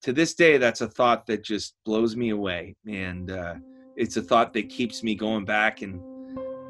to 0.03 0.13
this 0.13 0.35
day, 0.35 0.57
that's 0.57 0.81
a 0.81 0.87
thought 0.87 1.25
that 1.27 1.43
just 1.43 1.75
blows 1.85 2.15
me 2.15 2.29
away. 2.29 2.75
And 2.87 3.31
uh, 3.31 3.55
it's 3.95 4.17
a 4.17 4.21
thought 4.21 4.53
that 4.53 4.69
keeps 4.69 5.03
me 5.03 5.15
going 5.15 5.45
back 5.45 5.81
and 5.81 6.01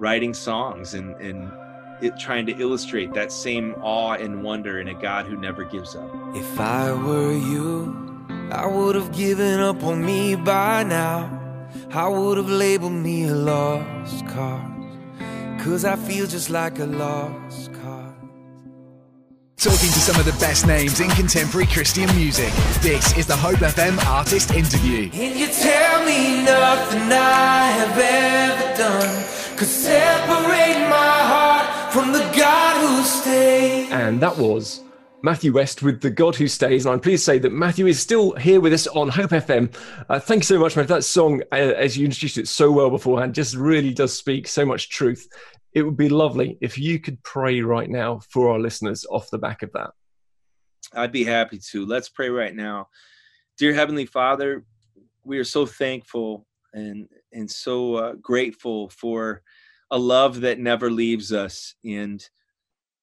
writing 0.03 0.33
songs 0.33 0.95
and, 0.95 1.15
and 1.21 1.49
it, 2.01 2.19
trying 2.19 2.45
to 2.45 2.51
illustrate 2.59 3.13
that 3.13 3.31
same 3.31 3.73
awe 3.81 4.15
and 4.15 4.43
wonder 4.43 4.81
in 4.81 4.89
a 4.89 4.93
God 4.93 5.25
who 5.25 5.37
never 5.37 5.63
gives 5.63 5.95
up. 5.95 6.11
If 6.35 6.59
I 6.59 6.91
were 6.91 7.31
you, 7.31 7.65
I 8.51 8.67
would 8.67 8.95
have 8.95 9.15
given 9.15 9.61
up 9.61 9.81
on 9.81 10.05
me 10.05 10.35
by 10.35 10.83
now. 10.83 11.39
I 11.91 12.09
would 12.09 12.35
have 12.35 12.49
labeled 12.49 12.91
me 12.91 13.27
a 13.27 13.33
lost 13.33 14.27
cause. 14.27 14.91
Cause 15.63 15.85
I 15.85 15.95
feel 15.95 16.27
just 16.27 16.49
like 16.49 16.79
a 16.79 16.85
lost 16.85 17.71
cause. 17.71 18.13
Talking 19.55 19.91
to 19.97 20.01
some 20.09 20.19
of 20.19 20.25
the 20.25 20.37
best 20.45 20.67
names 20.67 20.99
in 20.99 21.09
contemporary 21.11 21.67
Christian 21.67 22.13
music. 22.17 22.51
This 22.81 23.17
is 23.17 23.25
the 23.25 23.37
Hope 23.37 23.59
FM 23.59 23.97
Artist 24.05 24.51
Interview. 24.51 25.09
And 25.13 25.39
you 25.39 25.47
tell 25.47 26.03
me 26.05 26.43
nothing 26.43 27.09
I 27.09 27.71
have 27.79 27.97
ever 27.97 28.77
done 28.77 29.32
could 29.57 29.67
separate 29.67 30.89
my 30.89 31.17
heart 31.31 31.93
from 31.93 32.11
the 32.11 32.23
God 32.35 32.81
who 32.81 33.03
stays. 33.03 33.91
And 33.91 34.19
that 34.21 34.37
was 34.37 34.81
Matthew 35.21 35.53
West 35.53 35.83
with 35.83 36.01
The 36.01 36.09
God 36.09 36.35
Who 36.35 36.47
Stays. 36.47 36.85
And 36.85 36.93
I'm 36.93 36.99
pleased 36.99 37.21
to 37.21 37.31
say 37.31 37.39
that 37.39 37.51
Matthew 37.51 37.87
is 37.87 37.99
still 37.99 38.33
here 38.33 38.59
with 38.59 38.73
us 38.73 38.87
on 38.87 39.09
Hope 39.09 39.29
FM. 39.29 39.73
Uh, 40.09 40.19
thank 40.19 40.41
you 40.41 40.45
so 40.45 40.59
much, 40.59 40.75
Matthew. 40.75 40.95
That 40.95 41.03
song, 41.03 41.41
uh, 41.51 41.55
as 41.55 41.97
you 41.97 42.05
introduced 42.05 42.37
it 42.37 42.47
so 42.47 42.71
well 42.71 42.89
beforehand, 42.89 43.35
just 43.35 43.55
really 43.55 43.93
does 43.93 44.17
speak 44.17 44.47
so 44.47 44.65
much 44.65 44.89
truth. 44.89 45.27
It 45.73 45.83
would 45.83 45.97
be 45.97 46.09
lovely 46.09 46.57
if 46.59 46.77
you 46.77 46.99
could 46.99 47.21
pray 47.23 47.61
right 47.61 47.89
now 47.89 48.19
for 48.29 48.51
our 48.51 48.59
listeners 48.59 49.05
off 49.09 49.29
the 49.29 49.37
back 49.37 49.63
of 49.63 49.71
that. 49.73 49.91
I'd 50.93 51.11
be 51.11 51.23
happy 51.23 51.59
to. 51.71 51.85
Let's 51.85 52.09
pray 52.09 52.29
right 52.29 52.55
now. 52.55 52.89
Dear 53.57 53.73
Heavenly 53.73 54.05
Father, 54.05 54.65
we 55.23 55.37
are 55.37 55.43
so 55.45 55.65
thankful 55.65 56.45
and 56.73 57.07
and 57.33 57.49
so 57.49 57.95
uh, 57.95 58.13
grateful 58.13 58.89
for 58.89 59.41
a 59.91 59.97
love 59.97 60.41
that 60.41 60.59
never 60.59 60.89
leaves 60.89 61.31
us. 61.31 61.75
And 61.85 62.27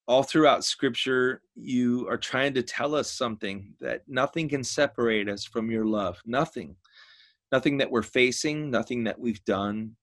all 0.07 0.25
throughout 0.25 0.65
scripture 0.65 1.41
you 1.55 2.09
are 2.09 2.17
trying 2.17 2.53
to 2.55 2.63
tell 2.63 2.97
us 2.97 3.13
something 3.13 3.73
that 3.81 4.03
nothing 4.09 4.49
can 4.49 4.65
separate 4.65 5.29
us 5.29 5.45
from 5.45 5.71
your 5.71 5.85
love. 5.85 6.21
Nothing. 6.27 6.75
Nothing 7.53 7.79
that 7.79 7.91
we're 7.91 8.03
facing 8.03 8.71
nothing 8.71 9.05
that 9.05 9.19
we've 9.19 9.45
done. 9.45 9.95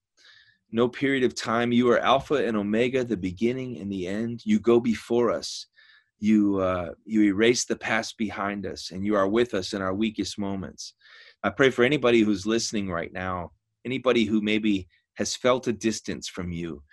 No 0.71 0.87
period 0.87 1.23
of 1.23 1.35
time. 1.35 1.71
You 1.71 1.89
are 1.91 1.99
alpha 1.99 2.35
and 2.35 2.55
omega 2.55 3.03
the 3.03 3.17
beginning 3.17 3.79
and 3.79 3.91
the 3.91 4.07
end. 4.07 4.45
You 4.45 4.59
go 4.59 4.79
before 4.79 5.31
us. 5.31 5.67
You 6.19 6.59
uh, 6.59 6.91
you 7.05 7.23
erase 7.23 7.65
the 7.65 7.75
past 7.75 8.17
behind 8.17 8.65
us 8.65 8.91
and 8.91 9.05
you 9.05 9.15
are 9.15 9.27
with 9.27 9.53
us 9.53 9.73
in 9.73 9.81
our 9.81 9.93
weakest 9.93 10.39
moments. 10.39 10.93
I 11.43 11.49
pray 11.49 11.69
for 11.69 11.83
anybody 11.83 12.21
who's 12.21 12.45
listening 12.45 12.89
right 12.89 13.13
now 13.13 13.51
anybody 13.87 14.23
who 14.25 14.41
maybe 14.41 14.75
has 15.15 15.35
felt 15.35 15.67
a 15.67 15.73
distance 15.89 16.27
from 16.27 16.51
you 16.51 16.83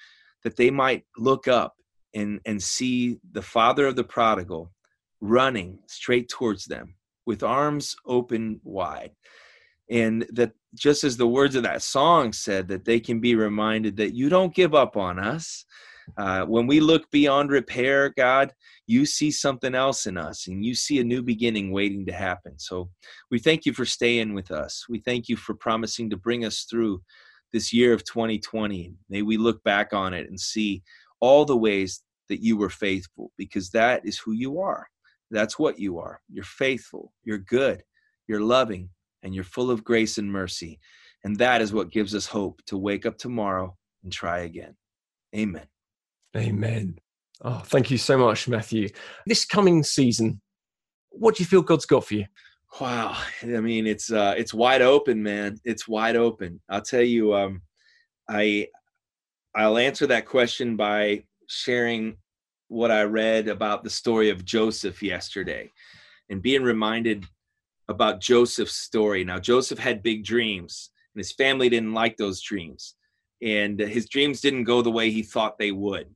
that 0.45 0.57
they 0.57 0.71
might 0.71 1.03
look 1.19 1.49
up 1.49 1.73
and 2.15 2.41
and 2.47 2.63
see 2.63 3.19
the 3.33 3.43
father 3.43 3.85
of 3.87 3.97
the 3.97 4.11
prodigal 4.17 4.71
running 5.21 5.79
straight 5.89 6.29
towards 6.29 6.65
them 6.67 6.95
with 7.27 7.43
arms 7.43 7.97
open 8.07 8.61
wide. 8.63 9.13
And 9.91 10.27
that 10.39 10.53
just 10.75 11.05
as 11.05 11.17
the 11.17 11.35
words 11.39 11.55
of 11.57 11.65
that 11.65 11.83
song 11.83 12.33
said 12.33 12.69
that 12.69 12.85
they 12.85 13.01
can 13.01 13.19
be 13.21 13.35
reminded 13.35 13.97
that 13.97 14.15
you 14.15 14.29
don't 14.29 14.55
give 14.55 14.75
up 14.75 14.97
on 14.97 15.19
us 15.19 15.65
uh, 16.17 16.45
when 16.45 16.67
we 16.67 16.81
look 16.81 17.11
beyond 17.11 17.51
repair 17.51 18.12
god 18.17 18.53
you 18.87 19.07
see 19.07 19.31
something 19.31 19.75
else 19.75 20.07
in 20.07 20.17
us 20.17 20.47
and 20.47 20.64
you 20.64 20.75
see 20.75 21.01
a 21.01 21.05
new 21.05 21.23
beginning 21.23 21.73
waiting 21.73 22.05
to 22.05 22.12
happen 22.12 22.59
so 22.59 22.88
we 23.31 23.38
thank 23.38 23.64
you 23.64 23.73
for 23.73 23.85
staying 23.85 24.35
with 24.35 24.51
us 24.51 24.85
we 24.88 24.99
thank 25.01 25.29
you 25.29 25.37
for 25.37 25.55
promising 25.55 26.09
to 26.11 26.17
bring 26.17 26.45
us 26.45 26.67
through 26.71 27.01
this 27.53 27.73
year 27.73 27.93
of 27.93 28.05
2020 28.05 28.95
may 29.09 29.23
we 29.23 29.37
look 29.37 29.62
back 29.64 29.93
on 29.93 30.12
it 30.12 30.29
and 30.29 30.38
see 30.38 30.83
all 31.21 31.45
the 31.45 31.57
ways 31.57 32.03
that 32.29 32.43
you 32.43 32.57
were 32.57 32.71
faithful 32.71 33.31
because 33.37 33.71
that 33.71 34.03
is 34.05 34.19
who 34.19 34.33
you 34.33 34.61
are. 34.61 34.87
That's 35.31 35.59
what 35.59 35.79
you 35.79 35.99
are. 35.99 36.21
You're 36.31 36.45
faithful, 36.45 37.12
you're 37.23 37.38
good, 37.38 37.83
you're 38.29 38.40
loving, 38.40 38.90
and 39.23 39.35
you're 39.35 39.45
full 39.45 39.71
of 39.71 39.85
grace 39.85 40.19
and 40.19 40.31
mercy. 40.31 40.79
And 41.25 41.37
that 41.38 41.62
is 41.62 41.73
what 41.73 41.90
gives 41.90 42.14
us 42.14 42.27
hope 42.27 42.61
to 42.67 42.77
wake 42.77 43.07
up 43.07 43.17
tomorrow 43.17 43.77
and 44.03 44.12
try 44.12 44.40
again. 44.40 44.77
Amen. 45.35 45.67
Amen. 46.37 46.99
Oh, 47.42 47.62
thank 47.64 47.90
you 47.90 47.99
so 47.99 48.16
much, 48.18 48.49
Matthew. 48.49 48.88
This 49.27 49.44
coming 49.44 49.83
season, 49.83 50.40
what 51.11 51.37
do 51.37 51.42
you 51.42 51.47
feel 51.47 51.62
God's 51.62 51.87
got 51.87 52.05
for 52.05 52.14
you? 52.14 52.27
Wow. 52.81 53.16
I 53.42 53.47
mean, 53.47 53.87
it's 53.87 54.11
uh 54.11 54.35
it's 54.37 54.53
wide 54.53 54.83
open, 54.83 55.23
man. 55.23 55.59
It's 55.64 55.87
wide 55.87 56.16
open. 56.16 56.61
I'll 56.68 56.83
tell 56.83 57.03
you, 57.03 57.35
um, 57.35 57.62
I 58.29 58.68
I'll 59.55 59.79
answer 59.79 60.07
that 60.09 60.27
question 60.27 60.77
by 60.77 61.25
sharing 61.47 62.16
what 62.68 62.90
I 62.90 63.03
read 63.05 63.49
about 63.49 63.85
the 63.85 63.90
story 63.90 64.31
of 64.31 64.44
Joseph 64.44 65.03
yesterday 65.03 65.70
and 66.29 66.42
being 66.42 66.62
reminded 66.62 67.27
about 67.88 68.20
Joseph's 68.20 68.77
story. 68.77 69.25
Now, 69.25 69.38
Joseph 69.38 69.79
had 69.79 70.03
big 70.03 70.25
dreams, 70.25 70.90
and 71.14 71.20
his 71.20 71.33
family 71.33 71.68
didn't 71.68 71.92
like 71.92 72.16
those 72.16 72.40
dreams. 72.40 72.94
And 73.42 73.79
his 73.79 74.09
dreams 74.09 74.40
didn't 74.40 74.64
go 74.64 74.81
the 74.81 74.90
way 74.90 75.11
he 75.11 75.23
thought 75.23 75.59
they 75.59 75.70
would. 75.70 76.07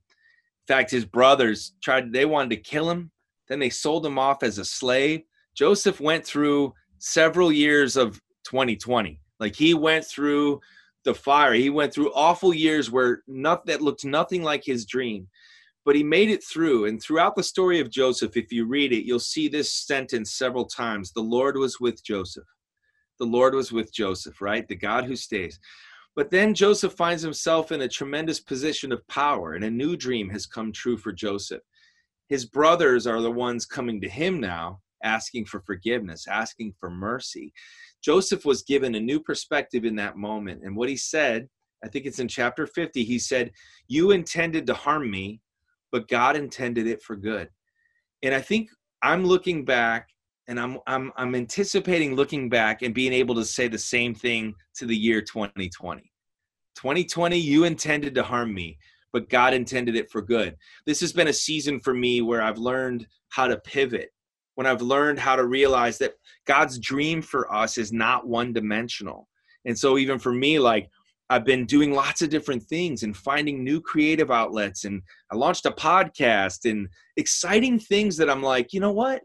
Fact, 0.69 0.91
his 0.91 1.03
brothers 1.03 1.73
tried, 1.81 2.13
they 2.13 2.25
wanted 2.25 2.51
to 2.51 2.61
kill 2.61 2.91
him. 2.91 3.09
Then 3.47 3.57
they 3.57 3.71
sold 3.71 4.05
him 4.05 4.19
off 4.19 4.43
as 4.43 4.59
a 4.59 4.65
slave. 4.65 5.23
Joseph 5.55 5.99
went 5.99 6.23
through 6.23 6.75
several 6.99 7.51
years 7.51 7.97
of 7.97 8.21
2020. 8.43 9.19
Like 9.39 9.55
he 9.55 9.73
went 9.73 10.05
through 10.05 10.61
the 11.05 11.15
fire. 11.15 11.53
He 11.55 11.71
went 11.71 11.91
through 11.91 12.13
awful 12.13 12.53
years 12.53 12.91
where 12.91 13.23
not, 13.27 13.65
that 13.65 13.81
looked 13.81 14.05
nothing 14.05 14.43
like 14.43 14.63
his 14.63 14.85
dream, 14.85 15.27
but 15.85 15.95
he 15.95 16.03
made 16.03 16.29
it 16.29 16.43
through. 16.43 16.85
And 16.85 17.01
throughout 17.01 17.35
the 17.35 17.41
story 17.41 17.79
of 17.79 17.89
Joseph, 17.89 18.37
if 18.37 18.51
you 18.51 18.67
read 18.67 18.93
it, 18.93 19.05
you'll 19.05 19.19
see 19.19 19.47
this 19.47 19.73
sentence 19.73 20.33
several 20.33 20.65
times 20.65 21.11
The 21.11 21.21
Lord 21.21 21.57
was 21.57 21.79
with 21.79 22.03
Joseph. 22.03 22.45
The 23.17 23.25
Lord 23.25 23.55
was 23.55 23.71
with 23.71 23.91
Joseph, 23.91 24.39
right? 24.39 24.67
The 24.67 24.75
God 24.75 25.05
who 25.05 25.15
stays. 25.15 25.59
But 26.15 26.31
then 26.31 26.53
Joseph 26.53 26.93
finds 26.93 27.21
himself 27.21 27.71
in 27.71 27.81
a 27.81 27.87
tremendous 27.87 28.39
position 28.39 28.91
of 28.91 29.07
power, 29.07 29.53
and 29.53 29.63
a 29.63 29.69
new 29.69 29.95
dream 29.95 30.29
has 30.29 30.45
come 30.45 30.71
true 30.71 30.97
for 30.97 31.11
Joseph. 31.11 31.61
His 32.27 32.45
brothers 32.45 33.07
are 33.07 33.21
the 33.21 33.31
ones 33.31 33.65
coming 33.65 34.01
to 34.01 34.09
him 34.09 34.39
now, 34.39 34.81
asking 35.03 35.45
for 35.45 35.61
forgiveness, 35.61 36.27
asking 36.27 36.73
for 36.79 36.89
mercy. 36.89 37.53
Joseph 38.03 38.45
was 38.45 38.63
given 38.63 38.95
a 38.95 38.99
new 38.99 39.19
perspective 39.19 39.85
in 39.85 39.95
that 39.95 40.17
moment. 40.17 40.61
And 40.63 40.75
what 40.75 40.89
he 40.89 40.97
said, 40.97 41.47
I 41.83 41.87
think 41.87 42.05
it's 42.05 42.19
in 42.19 42.27
chapter 42.27 42.67
50, 42.67 43.03
he 43.03 43.19
said, 43.19 43.51
You 43.87 44.11
intended 44.11 44.67
to 44.67 44.73
harm 44.73 45.09
me, 45.09 45.41
but 45.91 46.07
God 46.07 46.35
intended 46.35 46.87
it 46.87 47.01
for 47.01 47.15
good. 47.15 47.49
And 48.21 48.33
I 48.33 48.41
think 48.41 48.69
I'm 49.01 49.25
looking 49.25 49.65
back 49.65 50.09
and 50.49 50.59
I'm 50.59 50.79
I'm 50.87 51.13
I'm 51.15 51.35
anticipating 51.35 52.15
looking 52.15 52.49
back 52.49 52.81
and 52.81 52.93
being 52.93 53.13
able 53.13 53.35
to 53.35 53.45
say 53.45 53.67
the 53.67 53.77
same 53.77 54.13
thing 54.13 54.55
to 54.75 54.85
the 54.85 54.97
year 54.97 55.21
2020. 55.21 56.01
2020 56.75 57.37
you 57.37 57.63
intended 57.65 58.15
to 58.15 58.23
harm 58.23 58.53
me, 58.53 58.77
but 59.13 59.29
God 59.29 59.53
intended 59.53 59.95
it 59.95 60.09
for 60.09 60.21
good. 60.21 60.57
This 60.85 60.99
has 61.01 61.13
been 61.13 61.27
a 61.27 61.33
season 61.33 61.79
for 61.79 61.93
me 61.93 62.21
where 62.21 62.41
I've 62.41 62.57
learned 62.57 63.07
how 63.29 63.47
to 63.47 63.57
pivot 63.57 64.09
when 64.55 64.65
I've 64.65 64.81
learned 64.81 65.19
how 65.19 65.35
to 65.35 65.45
realize 65.45 65.99
that 65.99 66.15
God's 66.45 66.79
dream 66.79 67.21
for 67.21 67.53
us 67.53 67.77
is 67.77 67.93
not 67.93 68.27
one 68.27 68.51
dimensional. 68.51 69.29
And 69.65 69.77
so, 69.77 69.99
even 69.99 70.17
for 70.17 70.33
me, 70.33 70.57
like 70.57 70.89
I've 71.29 71.45
been 71.45 71.65
doing 71.65 71.93
lots 71.93 72.23
of 72.23 72.29
different 72.31 72.63
things 72.63 73.03
and 73.03 73.15
finding 73.15 73.63
new 73.63 73.79
creative 73.81 74.31
outlets. 74.31 74.85
And 74.85 75.03
I 75.31 75.35
launched 75.35 75.67
a 75.67 75.71
podcast 75.71 76.67
and 76.67 76.87
exciting 77.17 77.77
things 77.77 78.17
that 78.17 78.31
I'm 78.31 78.41
like, 78.41 78.73
you 78.73 78.79
know 78.79 78.91
what? 78.91 79.21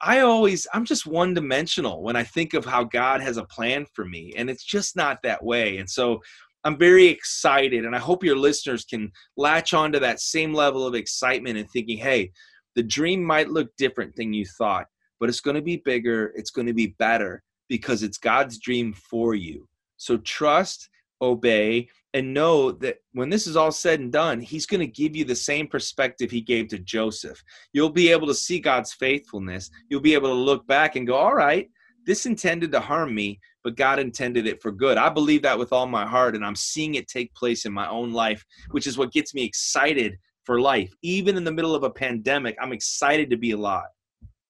I 0.00 0.20
always, 0.20 0.66
I'm 0.74 0.84
just 0.84 1.06
one 1.06 1.34
dimensional 1.34 2.02
when 2.02 2.16
I 2.16 2.24
think 2.24 2.54
of 2.54 2.64
how 2.64 2.84
God 2.84 3.20
has 3.20 3.36
a 3.36 3.44
plan 3.44 3.86
for 3.94 4.04
me. 4.04 4.32
And 4.36 4.50
it's 4.50 4.64
just 4.64 4.96
not 4.96 5.22
that 5.22 5.44
way. 5.44 5.78
And 5.78 5.88
so, 5.88 6.20
I'm 6.64 6.76
very 6.76 7.06
excited, 7.06 7.84
and 7.84 7.94
I 7.94 7.98
hope 7.98 8.24
your 8.24 8.36
listeners 8.36 8.84
can 8.84 9.12
latch 9.36 9.74
on 9.74 9.92
to 9.92 10.00
that 10.00 10.20
same 10.20 10.52
level 10.52 10.86
of 10.86 10.94
excitement 10.94 11.56
and 11.56 11.70
thinking, 11.70 11.98
hey, 11.98 12.32
the 12.74 12.82
dream 12.82 13.22
might 13.24 13.48
look 13.48 13.68
different 13.76 14.14
than 14.16 14.32
you 14.32 14.44
thought, 14.44 14.86
but 15.20 15.28
it's 15.28 15.40
going 15.40 15.54
to 15.54 15.62
be 15.62 15.76
bigger, 15.84 16.32
it's 16.34 16.50
going 16.50 16.66
to 16.66 16.74
be 16.74 16.94
better 16.98 17.42
because 17.68 18.02
it's 18.02 18.18
God's 18.18 18.58
dream 18.58 18.92
for 18.92 19.34
you. 19.34 19.68
So 19.98 20.18
trust, 20.18 20.88
obey, 21.22 21.88
and 22.14 22.32
know 22.32 22.72
that 22.72 22.98
when 23.12 23.28
this 23.28 23.46
is 23.46 23.56
all 23.56 23.70
said 23.70 24.00
and 24.00 24.12
done, 24.12 24.40
He's 24.40 24.66
going 24.66 24.80
to 24.80 24.86
give 24.86 25.14
you 25.14 25.24
the 25.24 25.36
same 25.36 25.66
perspective 25.66 26.30
He 26.30 26.40
gave 26.40 26.68
to 26.68 26.78
Joseph. 26.78 27.42
You'll 27.72 27.90
be 27.90 28.10
able 28.10 28.26
to 28.28 28.34
see 28.34 28.60
God's 28.60 28.92
faithfulness. 28.92 29.70
You'll 29.88 30.00
be 30.00 30.14
able 30.14 30.28
to 30.28 30.34
look 30.34 30.66
back 30.66 30.96
and 30.96 31.06
go, 31.06 31.16
all 31.16 31.34
right, 31.34 31.68
this 32.06 32.24
intended 32.24 32.72
to 32.72 32.80
harm 32.80 33.14
me, 33.14 33.38
but 33.62 33.76
God 33.76 33.98
intended 33.98 34.46
it 34.46 34.62
for 34.62 34.72
good. 34.72 34.96
I 34.96 35.10
believe 35.10 35.42
that 35.42 35.58
with 35.58 35.72
all 35.72 35.86
my 35.86 36.06
heart, 36.06 36.34
and 36.34 36.44
I'm 36.44 36.56
seeing 36.56 36.94
it 36.94 37.06
take 37.06 37.34
place 37.34 37.66
in 37.66 37.72
my 37.72 37.88
own 37.88 38.12
life, 38.12 38.44
which 38.70 38.86
is 38.86 38.96
what 38.96 39.12
gets 39.12 39.34
me 39.34 39.44
excited 39.44 40.16
for 40.44 40.60
life. 40.60 40.90
Even 41.02 41.36
in 41.36 41.44
the 41.44 41.52
middle 41.52 41.74
of 41.74 41.82
a 41.82 41.90
pandemic, 41.90 42.56
I'm 42.60 42.72
excited 42.72 43.28
to 43.28 43.36
be 43.36 43.50
alive. 43.50 43.88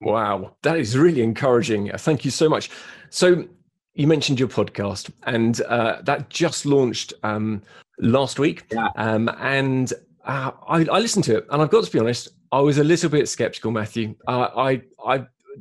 Wow, 0.01 0.55
that 0.63 0.79
is 0.79 0.97
really 0.97 1.23
encouraging. 1.23 1.91
Thank 1.99 2.25
you 2.25 2.31
so 2.31 2.49
much. 2.49 2.71
So, 3.11 3.49
you 3.99 4.07
mentioned 4.07 4.39
your 4.39 4.49
podcast, 4.49 5.11
and 5.25 5.61
uh, 5.63 6.01
that 6.03 6.31
just 6.31 6.65
launched 6.65 7.13
um, 7.25 7.61
last 7.99 8.39
week. 8.39 8.65
Yeah. 8.71 8.89
Um, 8.95 9.29
and 9.41 9.93
uh, 10.25 10.53
I, 10.69 10.85
I, 10.85 11.01
listened 11.01 11.25
to 11.25 11.39
it, 11.39 11.47
and 11.51 11.61
I've 11.61 11.71
got 11.71 11.85
to 11.85 11.91
be 11.91 11.99
honest, 11.99 12.29
I 12.53 12.61
was 12.61 12.79
a 12.79 12.85
little 12.85 13.11
bit 13.11 13.29
skeptical, 13.29 13.73
Matthew. 13.73 14.15
Uh, 14.29 14.51
I, 14.57 14.83
I, 15.05 15.15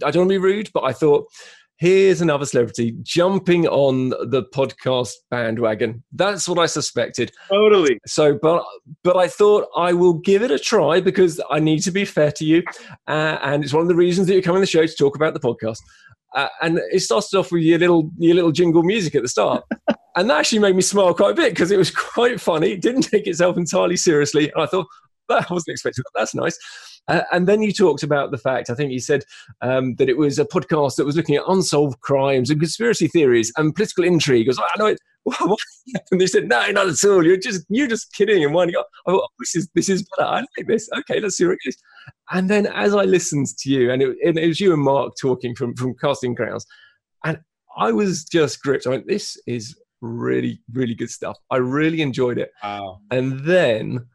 I 0.03 0.11
don't 0.11 0.17
want 0.17 0.29
to 0.29 0.35
be 0.35 0.37
rude, 0.37 0.69
but 0.71 0.83
I 0.83 0.93
thought 0.93 1.27
here's 1.77 2.21
another 2.21 2.45
celebrity 2.45 2.95
jumping 3.03 3.67
on 3.67 4.09
the 4.09 4.43
podcast 4.53 5.13
bandwagon. 5.29 6.03
That's 6.11 6.49
what 6.49 6.59
I 6.59 6.65
suspected. 6.65 7.31
Totally. 7.49 7.99
So, 8.05 8.37
but 8.41 8.63
but 9.03 9.17
I 9.17 9.27
thought 9.27 9.67
I 9.75 9.93
will 9.93 10.13
give 10.13 10.43
it 10.43 10.51
a 10.51 10.59
try 10.59 10.99
because 10.99 11.39
I 11.49 11.59
need 11.59 11.81
to 11.83 11.91
be 11.91 12.05
fair 12.05 12.31
to 12.33 12.45
you, 12.45 12.63
uh, 13.07 13.37
and 13.41 13.63
it's 13.63 13.73
one 13.73 13.83
of 13.83 13.87
the 13.87 13.95
reasons 13.95 14.27
that 14.27 14.35
you 14.35 14.41
come 14.41 14.55
on 14.55 14.61
the 14.61 14.67
show 14.67 14.85
to 14.85 14.95
talk 14.95 15.15
about 15.15 15.33
the 15.33 15.39
podcast. 15.39 15.79
Uh, 16.35 16.49
and 16.61 16.79
it 16.91 16.99
started 16.99 17.35
off 17.37 17.51
with 17.51 17.63
your 17.63 17.79
little 17.79 18.11
your 18.17 18.35
little 18.35 18.51
jingle 18.51 18.83
music 18.83 19.15
at 19.15 19.21
the 19.21 19.29
start, 19.29 19.63
and 20.15 20.29
that 20.29 20.39
actually 20.39 20.59
made 20.59 20.75
me 20.75 20.81
smile 20.81 21.13
quite 21.13 21.31
a 21.31 21.35
bit 21.35 21.51
because 21.51 21.71
it 21.71 21.77
was 21.77 21.91
quite 21.91 22.41
funny. 22.41 22.71
It 22.73 22.81
didn't 22.81 23.03
take 23.03 23.27
itself 23.27 23.57
entirely 23.57 23.97
seriously, 23.97 24.51
and 24.51 24.63
I 24.63 24.65
thought 24.65 24.87
that 25.29 25.49
wasn't 25.49 25.73
expected. 25.73 26.03
That's 26.15 26.35
nice. 26.35 26.57
Uh, 27.07 27.21
and 27.31 27.47
then 27.47 27.61
you 27.61 27.71
talked 27.71 28.03
about 28.03 28.31
the 28.31 28.37
fact, 28.37 28.69
I 28.69 28.75
think 28.75 28.91
you 28.91 28.99
said 28.99 29.23
um, 29.61 29.95
that 29.95 30.09
it 30.09 30.17
was 30.17 30.39
a 30.39 30.45
podcast 30.45 30.95
that 30.95 31.05
was 31.05 31.15
looking 31.15 31.35
at 31.35 31.43
unsolved 31.47 31.99
crimes 32.01 32.49
and 32.49 32.59
conspiracy 32.59 33.07
theories 33.07 33.51
and 33.57 33.73
political 33.73 34.03
intrigue. 34.03 34.47
I 34.47 34.49
was 34.49 34.57
like, 34.57 34.69
I 34.75 34.79
know 34.79 34.85
it. 34.87 34.99
And 36.11 36.19
they 36.19 36.27
said, 36.27 36.49
no, 36.49 36.69
not 36.71 36.87
at 36.87 37.03
all. 37.05 37.25
You're 37.25 37.37
just 37.37 37.65
you're 37.69 37.87
just 37.87 38.13
kidding 38.13 38.43
and 38.43 38.53
winding 38.53 38.75
up. 38.75 38.89
I 39.05 39.11
thought, 39.11 39.23
oh, 39.23 39.27
this 39.39 39.55
is 39.55 39.69
this 39.73 39.89
is 39.89 40.05
better. 40.17 40.29
I 40.29 40.39
like 40.39 40.67
this. 40.67 40.89
Okay, 40.99 41.21
let's 41.21 41.37
see 41.37 41.45
what 41.45 41.53
it 41.53 41.69
is. 41.69 41.77
And 42.31 42.49
then 42.49 42.67
as 42.67 42.93
I 42.93 43.03
listened 43.03 43.47
to 43.59 43.69
you, 43.69 43.91
and 43.91 44.01
it, 44.01 44.17
and 44.25 44.37
it 44.37 44.47
was 44.47 44.59
you 44.59 44.73
and 44.73 44.81
Mark 44.81 45.13
talking 45.19 45.55
from 45.55 45.75
from 45.75 45.95
Casting 45.95 46.35
Crowns, 46.35 46.65
and 47.23 47.39
I 47.77 47.93
was 47.93 48.25
just 48.25 48.61
gripped. 48.61 48.85
I 48.85 48.91
went, 48.91 49.07
this 49.07 49.37
is 49.47 49.77
really 50.01 50.61
really 50.73 50.95
good 50.95 51.09
stuff. 51.09 51.37
I 51.51 51.57
really 51.57 52.01
enjoyed 52.01 52.37
it. 52.37 52.51
Wow. 52.61 52.99
And 53.09 53.39
then 53.45 54.05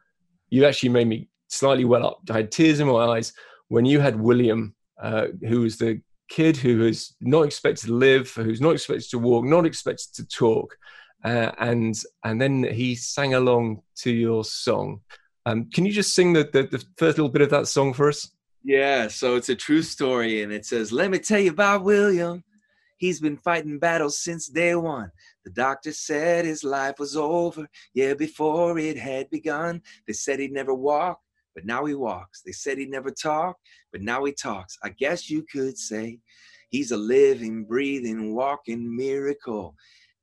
you 0.51 0.67
actually 0.67 0.91
made 0.91 1.09
me 1.09 1.29
slightly 1.53 1.85
well 1.85 2.07
up. 2.07 2.21
I 2.31 2.35
had 2.38 2.51
tears 2.51 2.81
in 2.81 2.88
my 2.88 3.05
eyes 3.05 3.33
when 3.69 3.85
you 3.85 4.01
had 4.01 4.21
William, 4.21 4.75
uh, 5.01 5.27
who 5.47 5.61
was 5.61 5.77
the 5.77 6.01
kid 6.29 6.57
who 6.57 6.85
is 6.85 7.15
not 7.21 7.43
expected 7.43 7.87
to 7.87 7.95
live, 7.95 8.31
who's 8.31 8.61
not 8.61 8.73
expected 8.73 9.11
to 9.11 9.19
walk, 9.19 9.45
not 9.45 9.67
expected 9.67 10.15
to 10.15 10.27
talk, 10.27 10.77
uh, 11.25 11.53
and 11.59 11.95
and 12.25 12.41
then 12.41 12.62
he 12.65 12.95
sang 12.95 13.35
along 13.35 13.83
to 13.97 14.11
your 14.11 14.45
song. 14.45 15.01
Um, 15.45 15.71
can 15.71 15.85
you 15.85 15.93
just 15.93 16.15
sing 16.15 16.33
the, 16.33 16.45
the, 16.53 16.62
the 16.65 16.85
first 16.97 17.19
little 17.19 17.29
bit 17.29 17.43
of 17.43 17.51
that 17.51 17.67
song 17.67 17.93
for 17.93 18.09
us? 18.09 18.31
Yeah, 18.65 19.09
so 19.09 19.35
it's 19.35 19.49
a 19.49 19.57
true 19.57 19.83
story, 19.83 20.43
and 20.43 20.53
it 20.53 20.65
says, 20.65 20.93
"Let 20.93 21.11
me 21.11 21.19
tell 21.19 21.41
you 21.41 21.51
about 21.51 21.85
William. 21.85 22.45
He's 22.97 23.21
been 23.21 23.37
fighting 23.37 23.81
battles 23.81 24.21
since 24.21 24.47
day 24.47 24.77
one. 24.77 25.11
The 25.45 25.51
doctor 25.51 25.93
said 25.93 26.45
his 26.45 26.62
life 26.62 27.01
was 27.01 27.17
over, 27.17 27.69
yeah, 27.95 28.15
before 28.15 28.79
it 28.79 28.97
had 28.97 29.29
begun. 29.29 29.83
They 30.07 30.12
said 30.12 30.38
he'd 30.38 30.53
never 30.53 30.73
walk, 30.73 31.19
but 31.55 31.65
now 31.65 31.85
he 31.85 31.95
walks. 31.95 32.43
They 32.43 32.53
said 32.53 32.79
he'd 32.79 32.91
never 32.91 33.11
talk, 33.11 33.57
but 33.93 34.03
now 34.03 34.25
he 34.25 34.33
talks. 34.33 34.77
I 34.83 34.91
guess 34.91 35.31
you 35.31 35.45
could 35.51 35.79
say 35.79 36.19
he's 36.71 36.91
a 36.91 36.97
living, 36.97 37.65
breathing, 37.65 38.35
walking 38.35 38.95
miracle. 38.97 39.75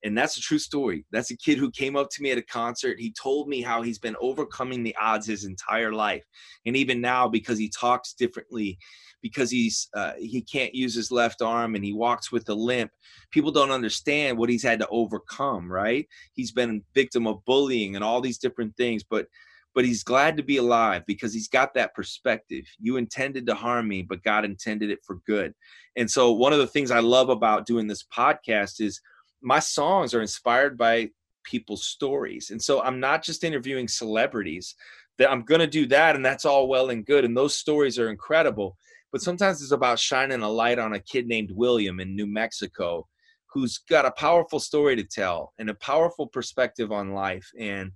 And 0.04 0.18
that's 0.18 0.38
a 0.38 0.42
true 0.42 0.60
story. 0.60 1.06
That's 1.12 1.32
a 1.32 1.38
kid 1.38 1.58
who 1.58 1.72
came 1.72 1.98
up 1.98 2.10
to 2.12 2.24
me 2.24 2.32
at 2.32 2.38
a 2.38 2.44
concert. 2.44 3.00
He 3.00 3.12
told 3.12 3.50
me 3.50 3.62
how 3.62 3.82
he's 3.82 4.00
been 4.00 4.16
overcoming 4.22 4.82
the 4.82 4.96
odds 5.00 5.28
his 5.28 5.44
entire 5.44 5.92
life. 5.92 6.24
And 6.66 6.78
even 6.78 7.02
now, 7.02 7.28
because 7.28 7.60
he 7.60 7.70
talks 7.70 8.14
differently, 8.14 8.78
because 9.22 9.52
he's 9.52 9.90
uh, 9.94 10.14
he 10.18 10.42
can't 10.42 10.74
use 10.74 10.96
his 10.96 11.12
left 11.12 11.42
arm 11.42 11.76
and 11.76 11.84
he 11.84 11.94
walks 11.94 12.32
with 12.32 12.48
a 12.50 12.54
limp 12.54 12.92
people 13.32 13.52
don't 13.52 13.72
understand 13.72 14.38
what 14.38 14.50
he's 14.50 14.64
had 14.64 14.80
to 14.80 14.88
overcome 14.90 15.72
right 15.72 16.08
he's 16.34 16.52
been 16.52 16.78
a 16.78 16.82
victim 16.94 17.28
of 17.28 17.44
bullying 17.46 17.96
and 17.96 18.04
all 18.04 18.22
these 18.22 18.38
different 18.38 18.76
things 18.78 19.04
but 19.04 19.28
but 19.76 19.86
he's 19.86 20.04
glad 20.04 20.38
to 20.38 20.44
be 20.44 20.58
alive 20.58 21.04
because 21.06 21.34
he's 21.34 21.48
got 21.48 21.74
that 21.74 21.94
perspective. 21.94 22.66
You 22.80 22.98
intended 22.98 23.46
to 23.48 23.56
harm 23.56 23.88
me, 23.88 24.02
but 24.02 24.24
God 24.24 24.46
intended 24.46 24.90
it 24.90 25.00
for 25.06 25.18
good. 25.26 25.54
And 25.96 26.10
so, 26.10 26.32
one 26.32 26.54
of 26.54 26.60
the 26.60 26.68
things 26.68 26.92
I 26.92 27.00
love 27.00 27.30
about 27.30 27.66
doing 27.66 27.88
this 27.88 28.04
podcast 28.04 28.82
is 28.82 29.02
my 29.42 29.60
songs 29.60 30.14
are 30.14 30.22
inspired 30.22 30.78
by 30.78 31.10
people's 31.44 31.86
stories. 31.86 32.50
And 32.50 32.62
so, 32.62 32.82
I'm 32.82 33.00
not 33.00 33.24
just 33.24 33.44
interviewing 33.44 33.88
celebrities, 33.88 34.76
that 35.20 35.30
I'm 35.30 35.44
going 35.44 35.60
to 35.60 35.68
do 35.68 35.86
that, 35.88 36.16
and 36.16 36.26
that's 36.26 36.46
all 36.46 36.68
well 36.68 36.90
and 36.90 37.06
good. 37.06 37.26
And 37.26 37.38
those 37.38 37.56
stories 37.56 38.00
are 38.00 38.10
incredible. 38.10 38.78
But 39.12 39.22
sometimes 39.22 39.62
it's 39.62 39.72
about 39.72 40.00
shining 40.00 40.42
a 40.42 40.50
light 40.50 40.80
on 40.80 40.94
a 40.94 41.00
kid 41.00 41.28
named 41.28 41.52
William 41.54 42.00
in 42.00 42.16
New 42.16 42.26
Mexico 42.26 43.08
who's 43.52 43.80
got 43.80 44.06
a 44.06 44.12
powerful 44.12 44.60
story 44.60 44.96
to 44.96 45.04
tell 45.04 45.54
and 45.58 45.70
a 45.70 45.76
powerful 45.76 46.28
perspective 46.28 46.92
on 46.92 47.14
life. 47.14 47.50
And 47.60 47.92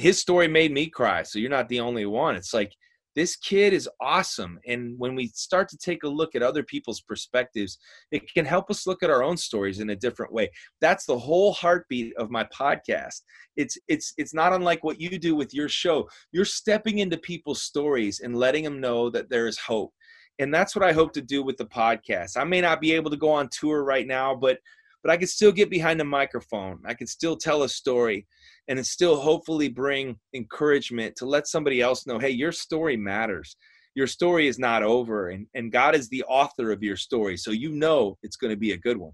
his 0.00 0.18
story 0.18 0.48
made 0.48 0.72
me 0.72 0.88
cry. 0.88 1.22
So 1.22 1.38
you're 1.38 1.50
not 1.50 1.68
the 1.68 1.80
only 1.80 2.06
one. 2.06 2.34
It's 2.34 2.54
like 2.54 2.72
this 3.16 3.36
kid 3.36 3.72
is 3.72 3.88
awesome. 4.00 4.58
And 4.66 4.98
when 4.98 5.14
we 5.14 5.26
start 5.28 5.68
to 5.70 5.76
take 5.76 6.04
a 6.04 6.08
look 6.08 6.34
at 6.34 6.42
other 6.42 6.62
people's 6.62 7.00
perspectives, 7.00 7.76
it 8.10 8.22
can 8.32 8.46
help 8.46 8.70
us 8.70 8.86
look 8.86 9.02
at 9.02 9.10
our 9.10 9.22
own 9.22 9.36
stories 9.36 9.80
in 9.80 9.90
a 9.90 9.96
different 9.96 10.32
way. 10.32 10.50
That's 10.80 11.04
the 11.04 11.18
whole 11.18 11.52
heartbeat 11.52 12.16
of 12.16 12.30
my 12.30 12.44
podcast. 12.44 13.20
It's 13.56 13.76
it's 13.88 14.14
it's 14.16 14.32
not 14.32 14.52
unlike 14.52 14.84
what 14.84 15.00
you 15.00 15.18
do 15.18 15.34
with 15.34 15.52
your 15.52 15.68
show. 15.68 16.08
You're 16.32 16.44
stepping 16.44 16.98
into 16.98 17.18
people's 17.18 17.62
stories 17.62 18.20
and 18.20 18.36
letting 18.36 18.64
them 18.64 18.80
know 18.80 19.10
that 19.10 19.28
there 19.28 19.48
is 19.48 19.58
hope. 19.58 19.92
And 20.38 20.54
that's 20.54 20.74
what 20.74 20.84
I 20.84 20.92
hope 20.92 21.12
to 21.14 21.20
do 21.20 21.42
with 21.42 21.58
the 21.58 21.66
podcast. 21.66 22.38
I 22.38 22.44
may 22.44 22.62
not 22.62 22.80
be 22.80 22.92
able 22.92 23.10
to 23.10 23.16
go 23.18 23.30
on 23.30 23.50
tour 23.50 23.84
right 23.84 24.06
now, 24.06 24.34
but 24.34 24.58
but 25.02 25.10
I 25.10 25.16
could 25.16 25.28
still 25.28 25.52
get 25.52 25.70
behind 25.70 25.98
the 25.98 26.04
microphone. 26.04 26.80
I 26.84 26.94
could 26.94 27.08
still 27.08 27.36
tell 27.36 27.62
a 27.62 27.68
story 27.68 28.26
and 28.68 28.84
still 28.86 29.16
hopefully 29.16 29.68
bring 29.68 30.16
encouragement 30.34 31.16
to 31.16 31.26
let 31.26 31.46
somebody 31.46 31.80
else 31.80 32.06
know 32.06 32.18
hey, 32.18 32.30
your 32.30 32.52
story 32.52 32.96
matters. 32.96 33.56
Your 33.94 34.06
story 34.06 34.46
is 34.46 34.58
not 34.58 34.84
over, 34.84 35.30
and, 35.30 35.46
and 35.54 35.72
God 35.72 35.96
is 35.96 36.08
the 36.08 36.22
author 36.28 36.70
of 36.70 36.82
your 36.82 36.96
story. 36.96 37.36
So 37.36 37.50
you 37.50 37.70
know 37.72 38.16
it's 38.22 38.36
going 38.36 38.52
to 38.52 38.56
be 38.56 38.72
a 38.72 38.76
good 38.76 38.96
one. 38.96 39.12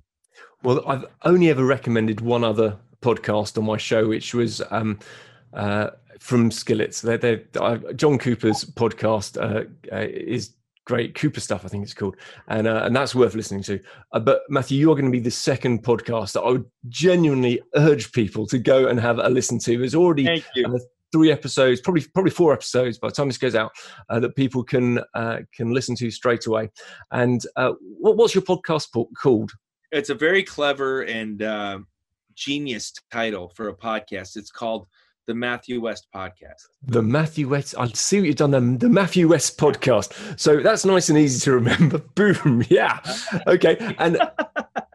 Well, 0.63 0.83
I've 0.87 1.07
only 1.25 1.49
ever 1.49 1.65
recommended 1.65 2.21
one 2.21 2.45
other 2.45 2.77
podcast 3.01 3.57
on 3.57 3.65
my 3.65 3.79
show, 3.79 4.07
which 4.09 4.35
was 4.35 4.61
um, 4.71 4.99
uh, 5.55 5.91
from 6.19 6.51
Skillet's. 6.51 7.01
They're, 7.01 7.17
they're, 7.17 7.45
uh, 7.59 7.79
John 7.95 8.19
Cooper's 8.19 8.65
podcast 8.65 9.41
uh, 9.41 9.65
uh 9.91 10.07
is 10.09 10.53
great 10.87 11.15
Cooper 11.15 11.41
stuff, 11.41 11.65
I 11.65 11.69
think 11.69 11.85
it's 11.85 11.93
called, 11.93 12.17
and 12.49 12.67
uh, 12.67 12.83
and 12.85 12.97
that's 12.97 13.15
worth 13.15 13.35
listening 13.35 13.63
to. 13.65 13.81
Uh, 14.13 14.21
but 14.21 14.43
Matthew, 14.49 14.79
you 14.79 14.91
are 14.91 14.95
going 14.95 15.05
to 15.05 15.11
be 15.11 15.21
the 15.21 15.31
second 15.31 15.83
podcast 15.83 16.33
that 16.33 16.43
I 16.43 16.53
would 16.53 16.65
genuinely 16.89 17.61
urge 17.75 18.13
people 18.13 18.47
to 18.47 18.59
go 18.59 18.87
and 18.87 18.99
have 18.99 19.19
a 19.19 19.29
listen 19.29 19.59
to. 19.61 19.77
There's 19.77 19.95
already 19.95 20.43
uh, 20.65 20.79
three 21.13 21.31
episodes, 21.31 21.81
probably 21.81 22.07
probably 22.15 22.31
four 22.31 22.53
episodes 22.53 22.99
by 22.99 23.09
the 23.09 23.15
time 23.15 23.29
this 23.29 23.39
goes 23.39 23.55
out 23.55 23.73
uh, 24.09 24.21
that 24.21 24.37
people 24.37 24.65
can 24.65 25.01
uh, 25.15 25.41
can 25.53 25.73
listen 25.73 25.95
to 25.97 26.11
straight 26.11 26.47
away. 26.47 26.71
And 27.11 27.43
uh, 27.57 27.73
what, 27.81 28.17
what's 28.17 28.35
your 28.35 28.43
podcast 28.43 28.89
called? 29.21 29.53
It's 29.93 30.11
a 30.11 30.15
very 30.15 30.43
clever 30.43 31.03
and 31.03 31.85
genius 32.35 32.93
title 33.11 33.49
for 33.49 33.69
a 33.69 33.77
podcast. 33.77 34.37
It's 34.37 34.51
called 34.51 34.87
the 35.27 35.35
Matthew 35.35 35.81
West 35.81 36.07
podcast. 36.15 36.63
The 36.83 37.03
Matthew 37.03 37.49
West. 37.49 37.75
I 37.79 37.89
see 37.89 38.21
what 38.21 38.27
you've 38.27 38.37
done. 38.37 38.51
The, 38.53 38.87
the 38.87 38.89
Matthew 38.89 39.29
West 39.29 39.59
podcast. 39.59 40.39
So 40.39 40.61
that's 40.61 40.85
nice 40.85 41.09
and 41.09 41.19
easy 41.19 41.41
to 41.41 41.53
remember. 41.53 41.99
Boom. 42.15 42.65
Yeah. 42.69 43.01
Okay. 43.47 43.77
And 43.99 44.19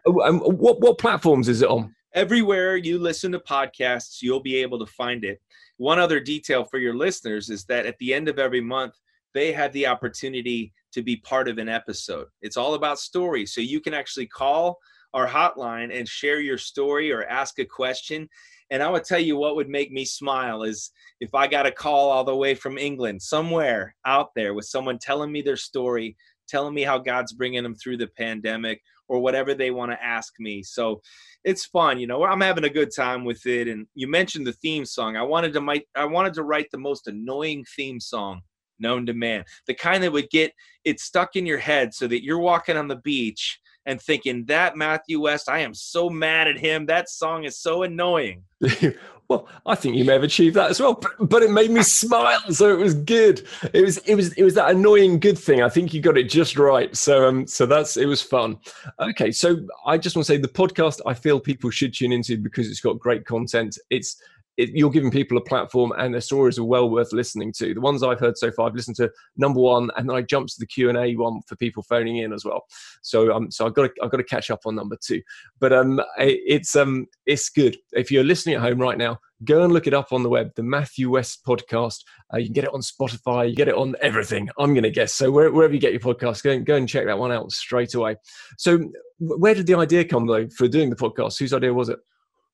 um, 0.06 0.40
what 0.40 0.80
what 0.80 0.98
platforms 0.98 1.48
is 1.48 1.62
it 1.62 1.68
on? 1.68 1.94
Everywhere 2.14 2.76
you 2.76 2.98
listen 2.98 3.32
to 3.32 3.38
podcasts, 3.38 4.20
you'll 4.20 4.40
be 4.42 4.56
able 4.56 4.78
to 4.78 4.86
find 4.86 5.24
it. 5.24 5.40
One 5.76 5.98
other 5.98 6.20
detail 6.20 6.64
for 6.64 6.78
your 6.78 6.94
listeners 6.94 7.48
is 7.48 7.64
that 7.64 7.86
at 7.86 7.98
the 7.98 8.12
end 8.12 8.28
of 8.28 8.38
every 8.38 8.60
month, 8.60 8.94
they 9.34 9.52
have 9.52 9.72
the 9.72 9.86
opportunity 9.86 10.72
to 10.92 11.02
be 11.02 11.16
part 11.16 11.48
of 11.48 11.58
an 11.58 11.68
episode. 11.68 12.26
It's 12.42 12.58
all 12.58 12.74
about 12.74 12.98
stories. 12.98 13.54
So 13.54 13.60
you 13.60 13.80
can 13.80 13.94
actually 13.94 14.26
call 14.26 14.78
our 15.14 15.26
hotline 15.26 15.96
and 15.96 16.08
share 16.08 16.40
your 16.40 16.58
story 16.58 17.12
or 17.12 17.24
ask 17.24 17.58
a 17.58 17.64
question 17.64 18.28
and 18.72 18.82
I 18.82 18.88
would 18.88 19.04
tell 19.04 19.20
you 19.20 19.36
what 19.36 19.54
would 19.56 19.68
make 19.68 19.92
me 19.92 20.06
smile 20.06 20.62
is 20.62 20.92
if 21.20 21.34
I 21.34 21.46
got 21.46 21.66
a 21.66 21.70
call 21.70 22.10
all 22.10 22.24
the 22.24 22.34
way 22.34 22.54
from 22.54 22.78
England, 22.78 23.20
somewhere 23.20 23.94
out 24.06 24.30
there, 24.34 24.54
with 24.54 24.64
someone 24.64 24.98
telling 24.98 25.30
me 25.30 25.42
their 25.42 25.58
story, 25.58 26.16
telling 26.48 26.72
me 26.72 26.82
how 26.82 26.96
God's 26.96 27.34
bringing 27.34 27.62
them 27.62 27.74
through 27.74 27.98
the 27.98 28.06
pandemic 28.06 28.80
or 29.08 29.20
whatever 29.20 29.52
they 29.52 29.70
want 29.70 29.92
to 29.92 30.02
ask 30.02 30.32
me. 30.38 30.62
So 30.62 31.02
it's 31.44 31.66
fun, 31.66 32.00
you 32.00 32.06
know. 32.06 32.24
I'm 32.24 32.40
having 32.40 32.64
a 32.64 32.70
good 32.70 32.88
time 32.96 33.26
with 33.26 33.44
it. 33.44 33.68
And 33.68 33.86
you 33.94 34.08
mentioned 34.08 34.46
the 34.46 34.54
theme 34.54 34.86
song. 34.86 35.18
I 35.18 35.22
wanted 35.22 35.52
to 35.52 35.60
my, 35.60 35.82
I 35.94 36.06
wanted 36.06 36.32
to 36.34 36.42
write 36.42 36.70
the 36.72 36.78
most 36.78 37.08
annoying 37.08 37.66
theme 37.76 38.00
song 38.00 38.40
known 38.78 39.04
to 39.04 39.12
man, 39.12 39.44
the 39.66 39.74
kind 39.74 40.02
that 40.02 40.12
would 40.12 40.30
get 40.30 40.50
it 40.84 40.98
stuck 40.98 41.36
in 41.36 41.44
your 41.44 41.58
head 41.58 41.92
so 41.92 42.06
that 42.08 42.24
you're 42.24 42.38
walking 42.38 42.78
on 42.78 42.88
the 42.88 42.96
beach 42.96 43.60
and 43.86 44.00
thinking 44.00 44.44
that 44.46 44.76
Matthew 44.76 45.20
West, 45.20 45.48
I 45.48 45.60
am 45.60 45.74
so 45.74 46.08
mad 46.08 46.48
at 46.48 46.58
him. 46.58 46.86
That 46.86 47.08
song 47.08 47.44
is 47.44 47.58
so 47.58 47.82
annoying. 47.82 48.44
well, 49.28 49.48
I 49.66 49.74
think 49.74 49.96
you 49.96 50.04
may 50.04 50.12
have 50.12 50.22
achieved 50.22 50.56
that 50.56 50.70
as 50.70 50.80
well, 50.80 50.94
but, 50.94 51.12
but 51.28 51.42
it 51.42 51.50
made 51.50 51.70
me 51.70 51.82
smile, 51.82 52.40
so 52.50 52.72
it 52.72 52.78
was 52.78 52.94
good. 52.94 53.46
It 53.72 53.82
was 53.82 53.98
it 53.98 54.14
was 54.14 54.32
it 54.34 54.44
was 54.44 54.54
that 54.54 54.70
annoying 54.70 55.18
good 55.18 55.38
thing. 55.38 55.62
I 55.62 55.68
think 55.68 55.92
you 55.94 56.00
got 56.00 56.18
it 56.18 56.28
just 56.28 56.58
right. 56.58 56.94
So 56.96 57.26
um 57.26 57.46
so 57.46 57.66
that's 57.66 57.96
it 57.96 58.06
was 58.06 58.22
fun. 58.22 58.58
Okay, 59.00 59.32
so 59.32 59.56
I 59.86 59.98
just 59.98 60.16
want 60.16 60.26
to 60.26 60.32
say 60.32 60.38
the 60.38 60.48
podcast 60.48 61.00
I 61.06 61.14
feel 61.14 61.40
people 61.40 61.70
should 61.70 61.94
tune 61.94 62.12
into 62.12 62.36
because 62.36 62.68
it's 62.68 62.80
got 62.80 62.98
great 62.98 63.24
content. 63.24 63.78
It's 63.90 64.22
it, 64.56 64.70
you're 64.70 64.90
giving 64.90 65.10
people 65.10 65.38
a 65.38 65.42
platform 65.42 65.92
and 65.96 66.12
their 66.12 66.20
stories 66.20 66.58
are 66.58 66.64
well 66.64 66.90
worth 66.90 67.12
listening 67.12 67.52
to. 67.54 67.74
The 67.74 67.80
ones 67.80 68.02
I've 68.02 68.20
heard 68.20 68.36
so 68.36 68.50
far, 68.50 68.68
I've 68.68 68.74
listened 68.74 68.96
to 68.96 69.10
number 69.36 69.60
one, 69.60 69.90
and 69.96 70.08
then 70.08 70.16
I 70.16 70.22
jumped 70.22 70.50
to 70.52 70.60
the 70.60 70.66
Q 70.66 70.88
and 70.88 70.98
A 70.98 71.14
one 71.14 71.40
for 71.46 71.56
people 71.56 71.82
phoning 71.82 72.18
in 72.18 72.32
as 72.32 72.44
well. 72.44 72.64
So 73.02 73.32
um, 73.32 73.50
so 73.50 73.66
I've 73.66 73.74
got 73.74 73.82
to, 73.84 73.92
I've 74.02 74.10
got 74.10 74.18
to 74.18 74.24
catch 74.24 74.50
up 74.50 74.60
on 74.66 74.74
number 74.74 74.96
two. 75.02 75.22
But 75.60 75.72
um, 75.72 76.00
it's 76.18 76.76
um, 76.76 77.06
it's 77.26 77.48
good. 77.48 77.76
If 77.92 78.10
you're 78.10 78.24
listening 78.24 78.56
at 78.56 78.62
home 78.62 78.78
right 78.78 78.98
now, 78.98 79.18
go 79.44 79.62
and 79.62 79.72
look 79.72 79.86
it 79.86 79.94
up 79.94 80.12
on 80.12 80.22
the 80.22 80.28
web. 80.28 80.52
The 80.54 80.62
Matthew 80.62 81.10
West 81.10 81.44
podcast. 81.46 82.00
Uh, 82.32 82.38
you 82.38 82.46
can 82.46 82.54
get 82.54 82.64
it 82.64 82.74
on 82.74 82.80
Spotify. 82.80 83.48
You 83.48 83.56
get 83.56 83.68
it 83.68 83.74
on 83.74 83.96
everything. 84.00 84.48
I'm 84.58 84.74
going 84.74 84.84
to 84.84 84.90
guess. 84.90 85.14
So 85.14 85.30
wherever 85.30 85.72
you 85.72 85.80
get 85.80 85.92
your 85.92 86.00
podcast, 86.00 86.42
go 86.42 86.50
and 86.50 86.66
go 86.66 86.76
and 86.76 86.88
check 86.88 87.06
that 87.06 87.18
one 87.18 87.32
out 87.32 87.50
straight 87.52 87.94
away. 87.94 88.16
So 88.58 88.80
where 89.18 89.54
did 89.54 89.66
the 89.66 89.74
idea 89.74 90.04
come 90.04 90.26
though 90.26 90.48
for 90.48 90.68
doing 90.68 90.90
the 90.90 90.96
podcast? 90.96 91.38
Whose 91.38 91.52
idea 91.52 91.72
was 91.72 91.88
it? 91.88 91.98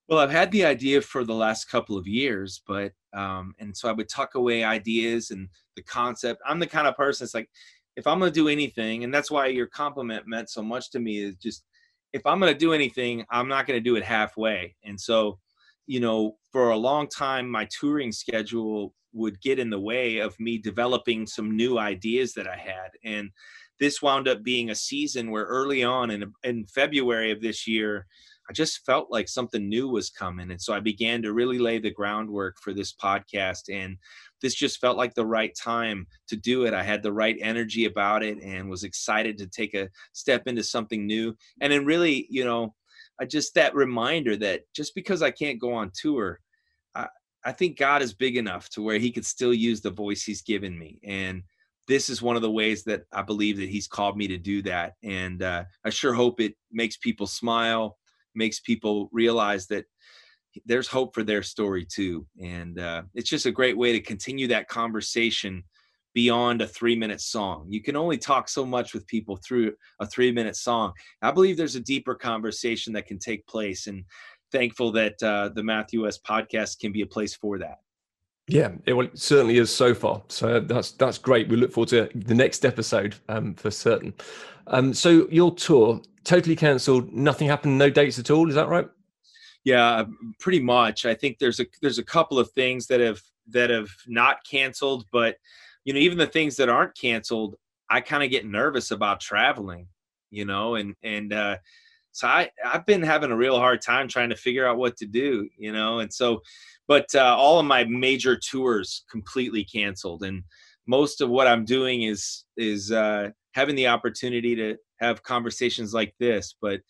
Well, 0.09 0.21
I've 0.21 0.31
had 0.31 0.51
the 0.51 0.64
idea 0.64 1.03
for 1.03 1.23
the 1.23 1.35
last 1.35 1.66
couple 1.66 1.99
of 1.99 2.07
years, 2.07 2.62
but 2.66 2.92
um, 3.12 3.55
and 3.59 3.77
so 3.77 3.88
I 3.88 3.92
would 3.92 4.09
tuck 4.09 4.37
away 4.37 4.64
ideas 4.64 5.31
and 5.31 5.49
the 5.77 5.83
concept. 5.83 6.40
I'm 6.47 6.59
the 6.59 6.66
kind 6.66 6.87
of 6.87 6.97
person 6.97 7.25
that's 7.25 7.35
like, 7.35 7.51
if 7.97 8.07
I'm 8.07 8.18
going 8.18 8.33
to 8.33 8.35
do 8.35 8.49
anything, 8.49 9.05
and 9.05 9.12
that's 9.12 9.31
why 9.31 9.49
your 9.49 9.66
compliment 9.66 10.27
meant 10.27 10.49
so 10.49 10.62
much 10.62 10.90
to 10.92 10.99
me, 10.99 11.18
is 11.18 11.37
just 11.37 11.64
if 12.14 12.25
I'm 12.25 12.40
going 12.40 12.53
to 12.53 12.59
do 12.59 12.73
anything, 12.73 13.25
I'm 13.31 13.49
not 13.49 13.66
going 13.66 13.79
to 13.79 13.85
do 13.85 13.97
it 13.97 14.05
halfway. 14.05 14.75
And 14.83 14.99
so, 14.99 15.38
you 15.87 16.01
know, 16.01 16.37
for 16.53 16.71
a 16.71 16.77
long 16.77 17.09
time, 17.09 17.51
my 17.51 17.66
touring 17.66 18.12
schedule 18.12 18.94
would 19.12 19.40
get 19.42 19.59
in 19.59 19.68
the 19.68 19.81
way 19.81 20.18
of 20.18 20.38
me 20.40 20.59
developing 20.59 21.27
some 21.27 21.55
new 21.57 21.79
ideas 21.79 22.33
that 22.35 22.47
I 22.47 22.57
had. 22.57 22.90
And 23.05 23.31
this 23.79 24.01
wound 24.01 24.27
up 24.27 24.42
being 24.42 24.71
a 24.71 24.75
season 24.75 25.31
where 25.31 25.44
early 25.44 25.85
on 25.85 26.11
in, 26.11 26.33
in 26.44 26.66
February 26.66 27.31
of 27.31 27.40
this 27.40 27.66
year, 27.66 28.07
I 28.48 28.54
just 28.54 28.84
felt 28.87 29.11
like 29.11 29.28
something 29.28 29.68
new 29.68 29.88
was 29.88 30.08
coming. 30.08 30.50
And 30.50 30.61
so 30.61 30.72
I 30.72 30.80
began 30.80 31.20
to 31.22 31.34
really 31.34 31.58
lay 31.58 31.78
the 31.78 31.90
groundwork 31.90 32.58
for 32.58 32.72
this 32.72 32.94
podcast. 32.94 33.68
And 33.70 33.98
this 34.40 34.54
just 34.54 34.80
felt 34.80 34.96
like 34.96 35.14
the 35.14 35.26
right 35.26 35.54
time 35.54 36.06
to 36.28 36.37
do 36.37 36.64
it. 36.64 36.72
I 36.72 36.82
had 36.82 37.02
the 37.02 37.12
right 37.12 37.37
energy 37.40 37.84
about 37.84 38.22
it 38.22 38.42
and 38.42 38.70
was 38.70 38.84
excited 38.84 39.37
to 39.38 39.46
take 39.46 39.74
a 39.74 39.90
step 40.12 40.46
into 40.46 40.62
something 40.62 41.06
new. 41.06 41.37
And 41.61 41.72
then, 41.72 41.84
really, 41.84 42.26
you 42.30 42.44
know, 42.44 42.74
I 43.20 43.26
just 43.26 43.54
that 43.54 43.74
reminder 43.74 44.37
that 44.37 44.62
just 44.74 44.94
because 44.94 45.22
I 45.22 45.30
can't 45.30 45.61
go 45.61 45.74
on 45.74 45.90
tour, 45.94 46.40
I, 46.94 47.08
I 47.44 47.52
think 47.52 47.78
God 47.78 48.00
is 48.00 48.14
big 48.14 48.37
enough 48.37 48.70
to 48.70 48.82
where 48.82 48.98
He 48.98 49.11
could 49.11 49.26
still 49.26 49.52
use 49.52 49.82
the 49.82 49.90
voice 49.90 50.22
He's 50.22 50.42
given 50.42 50.78
me. 50.78 51.00
And 51.04 51.42
this 51.87 52.08
is 52.08 52.22
one 52.22 52.37
of 52.37 52.42
the 52.42 52.50
ways 52.50 52.84
that 52.84 53.02
I 53.12 53.22
believe 53.22 53.58
that 53.58 53.68
He's 53.68 53.88
called 53.88 54.16
me 54.16 54.28
to 54.28 54.38
do 54.38 54.62
that. 54.62 54.94
And 55.02 55.42
uh, 55.42 55.64
I 55.84 55.90
sure 55.90 56.14
hope 56.14 56.40
it 56.40 56.54
makes 56.72 56.96
people 56.96 57.26
smile 57.26 57.97
makes 58.34 58.60
people 58.60 59.08
realize 59.12 59.66
that 59.68 59.84
there's 60.66 60.88
hope 60.88 61.14
for 61.14 61.22
their 61.22 61.42
story 61.42 61.84
too. 61.84 62.26
And 62.42 62.78
uh, 62.78 63.02
it's 63.14 63.28
just 63.28 63.46
a 63.46 63.52
great 63.52 63.76
way 63.76 63.92
to 63.92 64.00
continue 64.00 64.48
that 64.48 64.68
conversation 64.68 65.62
beyond 66.14 66.62
a 66.62 66.66
three 66.66 66.96
minute 66.96 67.20
song. 67.20 67.66
You 67.68 67.82
can 67.82 67.96
only 67.96 68.18
talk 68.18 68.48
so 68.48 68.64
much 68.64 68.94
with 68.94 69.06
people 69.06 69.36
through 69.36 69.72
a 70.00 70.06
three 70.06 70.32
minute 70.32 70.56
song. 70.56 70.92
I 71.22 71.30
believe 71.30 71.56
there's 71.56 71.76
a 71.76 71.80
deeper 71.80 72.14
conversation 72.14 72.92
that 72.94 73.06
can 73.06 73.18
take 73.18 73.46
place 73.46 73.86
and 73.86 74.04
thankful 74.50 74.90
that 74.92 75.22
uh, 75.22 75.50
the 75.54 75.62
matthew 75.62 76.04
west 76.04 76.24
podcast 76.24 76.80
can 76.80 76.90
be 76.90 77.02
a 77.02 77.06
place 77.06 77.34
for 77.34 77.58
that 77.58 77.78
yeah, 78.48 78.70
it, 78.87 79.18
certainly 79.18 79.58
is 79.58 79.74
so 79.74 79.94
far. 79.94 80.22
So 80.28 80.61
that's 80.61 80.92
that's 80.92 81.18
great. 81.18 81.48
We 81.48 81.56
look 81.56 81.70
forward 81.70 81.90
to 81.90 82.08
the 82.14 82.34
next 82.34 82.64
episode 82.64 83.14
um, 83.28 83.54
for 83.54 83.70
certain. 83.70 84.14
Um, 84.66 84.94
so 84.94 85.28
your 85.30 85.54
tour 85.54 86.00
totally 86.24 86.56
cancelled. 86.56 87.12
Nothing 87.12 87.48
happened. 87.48 87.76
No 87.76 87.90
dates 87.90 88.18
at 88.18 88.30
all. 88.30 88.48
Is 88.48 88.54
that 88.54 88.68
right? 88.68 88.88
Yeah, 89.64 90.04
pretty 90.40 90.61
much. 90.61 91.04
I 91.04 91.14
think 91.14 91.38
there's 91.38 91.61
a 91.61 91.66
there's 91.82 91.98
a 91.98 92.04
couple 92.04 92.38
of 92.38 92.50
things 92.52 92.87
that 92.87 93.00
have 93.00 93.20
that 93.48 93.68
have 93.68 93.90
not 94.06 94.38
canceled, 94.48 95.04
but 95.12 95.37
you 95.84 95.92
know, 95.92 96.00
even 96.00 96.16
the 96.16 96.26
things 96.26 96.56
that 96.56 96.70
aren't 96.70 96.96
canceled, 96.96 97.56
I 97.90 98.00
kind 98.00 98.22
of 98.22 98.30
get 98.30 98.46
nervous 98.46 98.90
about 98.90 99.20
traveling. 99.20 99.88
You 100.30 100.46
know, 100.46 100.76
and 100.76 100.94
and 101.02 101.34
uh, 101.34 101.58
so 102.18 102.26
I 102.28 102.50
I've 102.64 102.87
been 102.87 103.02
having 103.02 103.31
a 103.31 103.37
real 103.37 103.59
hard 103.59 103.81
time 103.81 104.09
trying 104.09 104.31
to 104.31 104.37
figure 104.37 104.66
out 104.66 104.76
what 104.76 104.96
to 104.98 105.07
do. 105.07 105.48
You 105.57 105.72
know, 105.72 106.00
and 106.00 106.12
so 106.12 106.42
but 106.88 107.14
uh, 107.14 107.37
all 107.38 107.61
of 107.61 107.66
my 107.66 107.85
major 107.85 108.37
tours 108.37 109.04
completely 109.11 109.62
canceled 109.62 110.24
and 110.24 110.42
most 110.87 111.20
of 111.20 111.28
what 111.28 111.46
i'm 111.46 111.64
doing 111.64 112.02
is 112.02 112.44
is 112.57 112.90
uh, 112.90 113.28
having 113.52 113.76
the 113.76 113.87
opportunity 113.87 114.57
to 114.57 114.76
have 114.98 115.22
conversations 115.22 115.94
like 115.94 116.12
this 116.18 116.57
but 116.61 116.81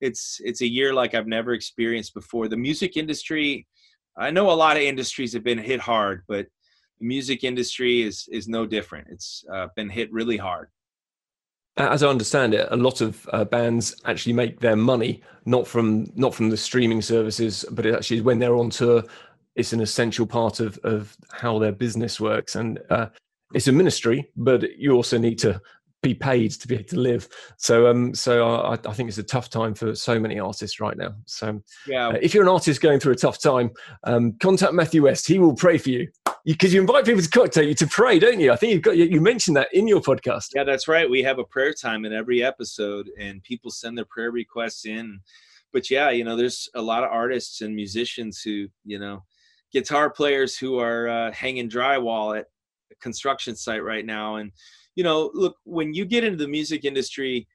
it's 0.00 0.40
it's 0.44 0.60
a 0.60 0.68
year 0.68 0.94
like 0.94 1.14
i've 1.14 1.26
never 1.26 1.54
experienced 1.54 2.14
before 2.14 2.46
the 2.46 2.56
music 2.56 2.96
industry 2.96 3.66
i 4.16 4.30
know 4.30 4.50
a 4.50 4.52
lot 4.52 4.76
of 4.76 4.82
industries 4.82 5.32
have 5.32 5.42
been 5.42 5.58
hit 5.58 5.80
hard 5.80 6.22
but 6.28 6.46
the 7.00 7.06
music 7.06 7.42
industry 7.42 8.02
is 8.02 8.28
is 8.30 8.46
no 8.46 8.64
different 8.64 9.08
it's 9.10 9.44
uh, 9.52 9.66
been 9.74 9.88
hit 9.88 10.12
really 10.12 10.36
hard 10.36 10.68
as 11.78 12.02
I 12.02 12.08
understand 12.08 12.54
it, 12.54 12.66
a 12.70 12.76
lot 12.76 13.00
of 13.00 13.28
uh, 13.32 13.44
bands 13.44 13.96
actually 14.04 14.32
make 14.32 14.60
their 14.60 14.76
money 14.76 15.22
not 15.46 15.66
from 15.66 16.10
not 16.14 16.34
from 16.34 16.50
the 16.50 16.56
streaming 16.56 17.02
services, 17.02 17.64
but 17.70 17.86
actually 17.86 18.20
when 18.20 18.38
they're 18.38 18.56
on 18.56 18.70
tour 18.70 19.02
it's 19.56 19.72
an 19.72 19.80
essential 19.80 20.26
part 20.26 20.60
of 20.60 20.78
of 20.84 21.16
how 21.32 21.58
their 21.58 21.72
business 21.72 22.20
works. 22.20 22.54
And 22.54 22.78
uh, 22.90 23.06
it's 23.54 23.68
a 23.68 23.72
ministry 23.72 24.28
but 24.36 24.76
you 24.76 24.92
also 24.92 25.18
need 25.18 25.38
to 25.38 25.60
be 26.02 26.14
paid 26.14 26.52
to 26.52 26.68
be 26.68 26.76
able 26.76 26.84
to 26.84 27.00
live. 27.00 27.28
So 27.56 27.88
um 27.88 28.14
so 28.14 28.46
i, 28.46 28.72
I 28.72 28.92
think 28.92 29.08
it's 29.08 29.18
a 29.18 29.22
tough 29.22 29.50
time 29.50 29.74
for 29.74 29.94
so 29.94 30.18
many 30.18 30.38
artists 30.38 30.80
right 30.80 30.96
now. 30.96 31.14
So 31.26 31.60
yeah. 31.86 32.08
uh, 32.08 32.18
if 32.22 32.34
you're 32.34 32.42
an 32.42 32.48
artist 32.48 32.80
going 32.80 33.00
through 33.00 33.12
a 33.12 33.16
tough 33.16 33.40
time 33.40 33.70
um 34.04 34.32
contact 34.40 34.74
matthew 34.74 35.02
west. 35.02 35.26
He 35.26 35.38
will 35.38 35.54
pray 35.54 35.78
for 35.78 35.90
you. 35.90 36.08
Because 36.44 36.72
you, 36.72 36.78
you, 36.78 36.80
invite 36.82 37.04
people 37.04 37.20
to 37.20 37.28
cocktail 37.28 37.66
you 37.66 37.74
to 37.74 37.86
pray 37.86 38.18
don't 38.18 38.40
you? 38.40 38.52
I 38.52 38.56
think 38.56 38.72
you've 38.72 38.82
got 38.82 38.96
you 38.96 39.20
mentioned 39.20 39.56
that 39.56 39.68
in 39.72 39.88
your 39.88 40.00
podcast. 40.00 40.50
Yeah 40.54 40.64
that's 40.64 40.88
right. 40.88 41.08
We 41.08 41.22
have 41.22 41.38
a 41.38 41.44
prayer 41.44 41.72
time 41.72 42.04
in 42.04 42.12
every 42.12 42.42
episode 42.44 43.10
and 43.18 43.42
people 43.42 43.70
send 43.70 43.98
their 43.98 44.06
prayer 44.06 44.30
requests 44.30 44.86
in. 44.86 45.20
But 45.72 45.90
yeah 45.90 46.10
you 46.10 46.24
know 46.24 46.36
there's 46.36 46.68
a 46.74 46.82
lot 46.82 47.02
of 47.02 47.10
artists 47.10 47.60
and 47.60 47.74
musicians 47.74 48.40
who 48.40 48.68
you 48.84 48.98
know 48.98 49.24
guitar 49.72 50.10
players 50.10 50.56
who 50.56 50.78
are 50.78 51.08
uh, 51.08 51.32
hanging 51.32 51.68
drywall 51.68 52.38
at 52.38 52.46
a 52.90 52.94
construction 52.96 53.54
site 53.56 53.82
right 53.82 54.06
now. 54.06 54.36
And, 54.36 54.52
you 54.98 55.04
know, 55.04 55.30
look, 55.32 55.56
when 55.62 55.94
you 55.94 56.04
get 56.04 56.24
into 56.24 56.38
the 56.38 56.48
music 56.48 56.84
industry, 56.84 57.46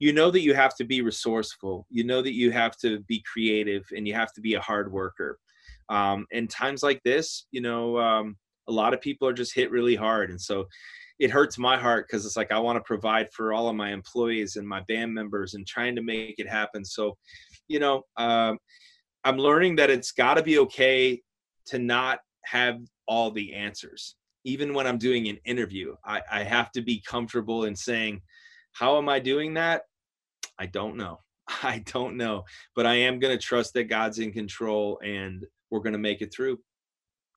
you 0.00 0.12
know 0.12 0.30
that 0.30 0.42
you 0.42 0.52
have 0.52 0.76
to 0.76 0.84
be 0.84 1.00
resourceful. 1.00 1.86
You 1.88 2.04
know 2.04 2.20
that 2.20 2.34
you 2.34 2.50
have 2.50 2.76
to 2.80 3.00
be 3.08 3.24
creative 3.32 3.86
and 3.96 4.06
you 4.06 4.12
have 4.12 4.34
to 4.34 4.42
be 4.42 4.52
a 4.52 4.60
hard 4.60 4.92
worker. 4.92 5.38
Um, 5.88 6.26
and 6.30 6.50
times 6.50 6.82
like 6.82 7.02
this, 7.02 7.46
you 7.52 7.62
know, 7.62 7.98
um, 7.98 8.36
a 8.68 8.72
lot 8.72 8.92
of 8.92 9.00
people 9.00 9.26
are 9.26 9.32
just 9.32 9.54
hit 9.54 9.70
really 9.70 9.96
hard. 9.96 10.28
And 10.28 10.38
so 10.38 10.66
it 11.18 11.30
hurts 11.30 11.56
my 11.56 11.78
heart 11.78 12.06
because 12.06 12.26
it's 12.26 12.36
like 12.36 12.52
I 12.52 12.58
want 12.58 12.76
to 12.76 12.82
provide 12.82 13.32
for 13.32 13.54
all 13.54 13.70
of 13.70 13.76
my 13.76 13.92
employees 13.92 14.56
and 14.56 14.68
my 14.68 14.82
band 14.86 15.14
members 15.14 15.54
and 15.54 15.66
trying 15.66 15.96
to 15.96 16.02
make 16.02 16.34
it 16.36 16.50
happen. 16.50 16.84
So, 16.84 17.16
you 17.66 17.78
know, 17.78 18.02
um, 18.18 18.58
I'm 19.24 19.38
learning 19.38 19.76
that 19.76 19.88
it's 19.88 20.12
got 20.12 20.34
to 20.34 20.42
be 20.42 20.58
okay 20.58 21.22
to 21.68 21.78
not 21.78 22.18
have 22.44 22.78
all 23.08 23.30
the 23.30 23.54
answers. 23.54 24.16
Even 24.44 24.74
when 24.74 24.86
I'm 24.86 24.98
doing 24.98 25.28
an 25.28 25.38
interview, 25.44 25.94
I, 26.04 26.22
I 26.30 26.42
have 26.42 26.72
to 26.72 26.82
be 26.82 27.02
comfortable 27.06 27.64
in 27.64 27.76
saying, 27.76 28.22
How 28.72 28.98
am 28.98 29.08
I 29.08 29.18
doing 29.18 29.54
that? 29.54 29.82
I 30.58 30.66
don't 30.66 30.96
know. 30.96 31.20
I 31.62 31.82
don't 31.86 32.16
know. 32.16 32.44
But 32.74 32.86
I 32.86 32.94
am 32.94 33.18
going 33.18 33.36
to 33.36 33.42
trust 33.42 33.74
that 33.74 33.84
God's 33.84 34.18
in 34.18 34.32
control 34.32 35.00
and 35.04 35.44
we're 35.70 35.80
going 35.80 35.92
to 35.92 35.98
make 35.98 36.22
it 36.22 36.32
through. 36.32 36.58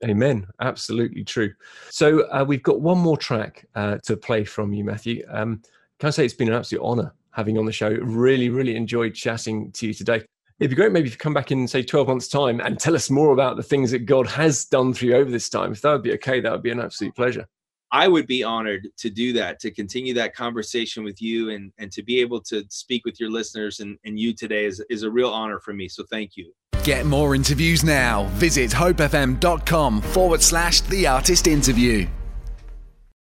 Amen. 0.04 0.46
Absolutely 0.60 1.24
true. 1.24 1.54
So 1.90 2.28
uh, 2.28 2.44
we've 2.46 2.64
got 2.64 2.82
one 2.82 2.98
more 2.98 3.18
track 3.18 3.66
uh, 3.76 3.98
to 4.04 4.18
play 4.18 4.44
from 4.44 4.74
you, 4.74 4.84
Matthew. 4.84 5.26
Um, 5.30 5.62
can 6.00 6.08
I 6.08 6.12
say 6.12 6.26
it's 6.26 6.34
been 6.34 6.50
an 6.50 6.56
absolute 6.56 6.84
honor 6.84 7.14
having 7.32 7.56
you 7.56 7.62
on 7.62 7.66
the 7.66 7.72
show? 7.72 7.90
Really, 7.90 8.50
really 8.50 8.76
enjoyed 8.76 9.14
chatting 9.14 9.72
to 9.74 9.88
you 9.88 9.94
today. 9.94 10.24
It'd 10.60 10.70
be 10.70 10.76
great 10.76 10.92
maybe 10.92 11.08
if 11.08 11.14
you 11.14 11.18
come 11.18 11.34
back 11.34 11.52
in, 11.52 11.68
say, 11.68 11.84
12 11.84 12.08
months' 12.08 12.28
time 12.28 12.60
and 12.60 12.80
tell 12.80 12.96
us 12.96 13.10
more 13.10 13.34
about 13.34 13.58
the 13.58 13.64
things 13.64 13.92
that 13.92 14.06
God 14.06 14.28
has 14.28 14.66
done 14.66 14.94
through 14.94 15.10
you 15.10 15.16
over 15.16 15.30
this 15.30 15.50
time. 15.50 15.72
If 15.72 15.82
that 15.82 15.92
would 15.92 16.04
be 16.04 16.14
okay, 16.14 16.40
that 16.40 16.52
would 16.52 16.64
be 16.64 16.72
an 16.72 16.80
absolute 16.80 17.16
pleasure. 17.16 17.48
I 17.92 18.08
would 18.08 18.26
be 18.26 18.44
honored 18.44 18.88
to 18.98 19.10
do 19.12 19.34
that, 19.34 19.60
to 19.60 19.72
continue 19.72 20.16
that 20.16 20.36
conversation 20.36 21.04
with 21.04 21.22
you 21.22 21.52
and, 21.52 21.72
and 21.78 21.92
to 21.92 22.02
be 22.02 22.20
able 22.22 22.42
to 22.42 22.64
speak 22.70 23.06
with 23.06 23.20
your 23.20 23.30
listeners 23.30 23.82
and, 23.82 24.00
and 24.04 24.20
you 24.20 24.34
today 24.34 24.66
is, 24.66 24.84
is 24.90 25.04
a 25.04 25.12
real 25.12 25.30
honor 25.30 25.60
for 25.60 25.74
me. 25.74 25.88
So 25.88 26.04
thank 26.10 26.36
you. 26.36 26.52
Get 26.84 27.06
more 27.06 27.36
interviews 27.36 27.84
now. 27.84 28.24
Visit 28.34 28.72
hopefm.com 28.72 30.02
forward 30.02 30.42
slash 30.42 30.82
the 30.82 31.06
artist 31.08 31.46
interview. 31.48 32.08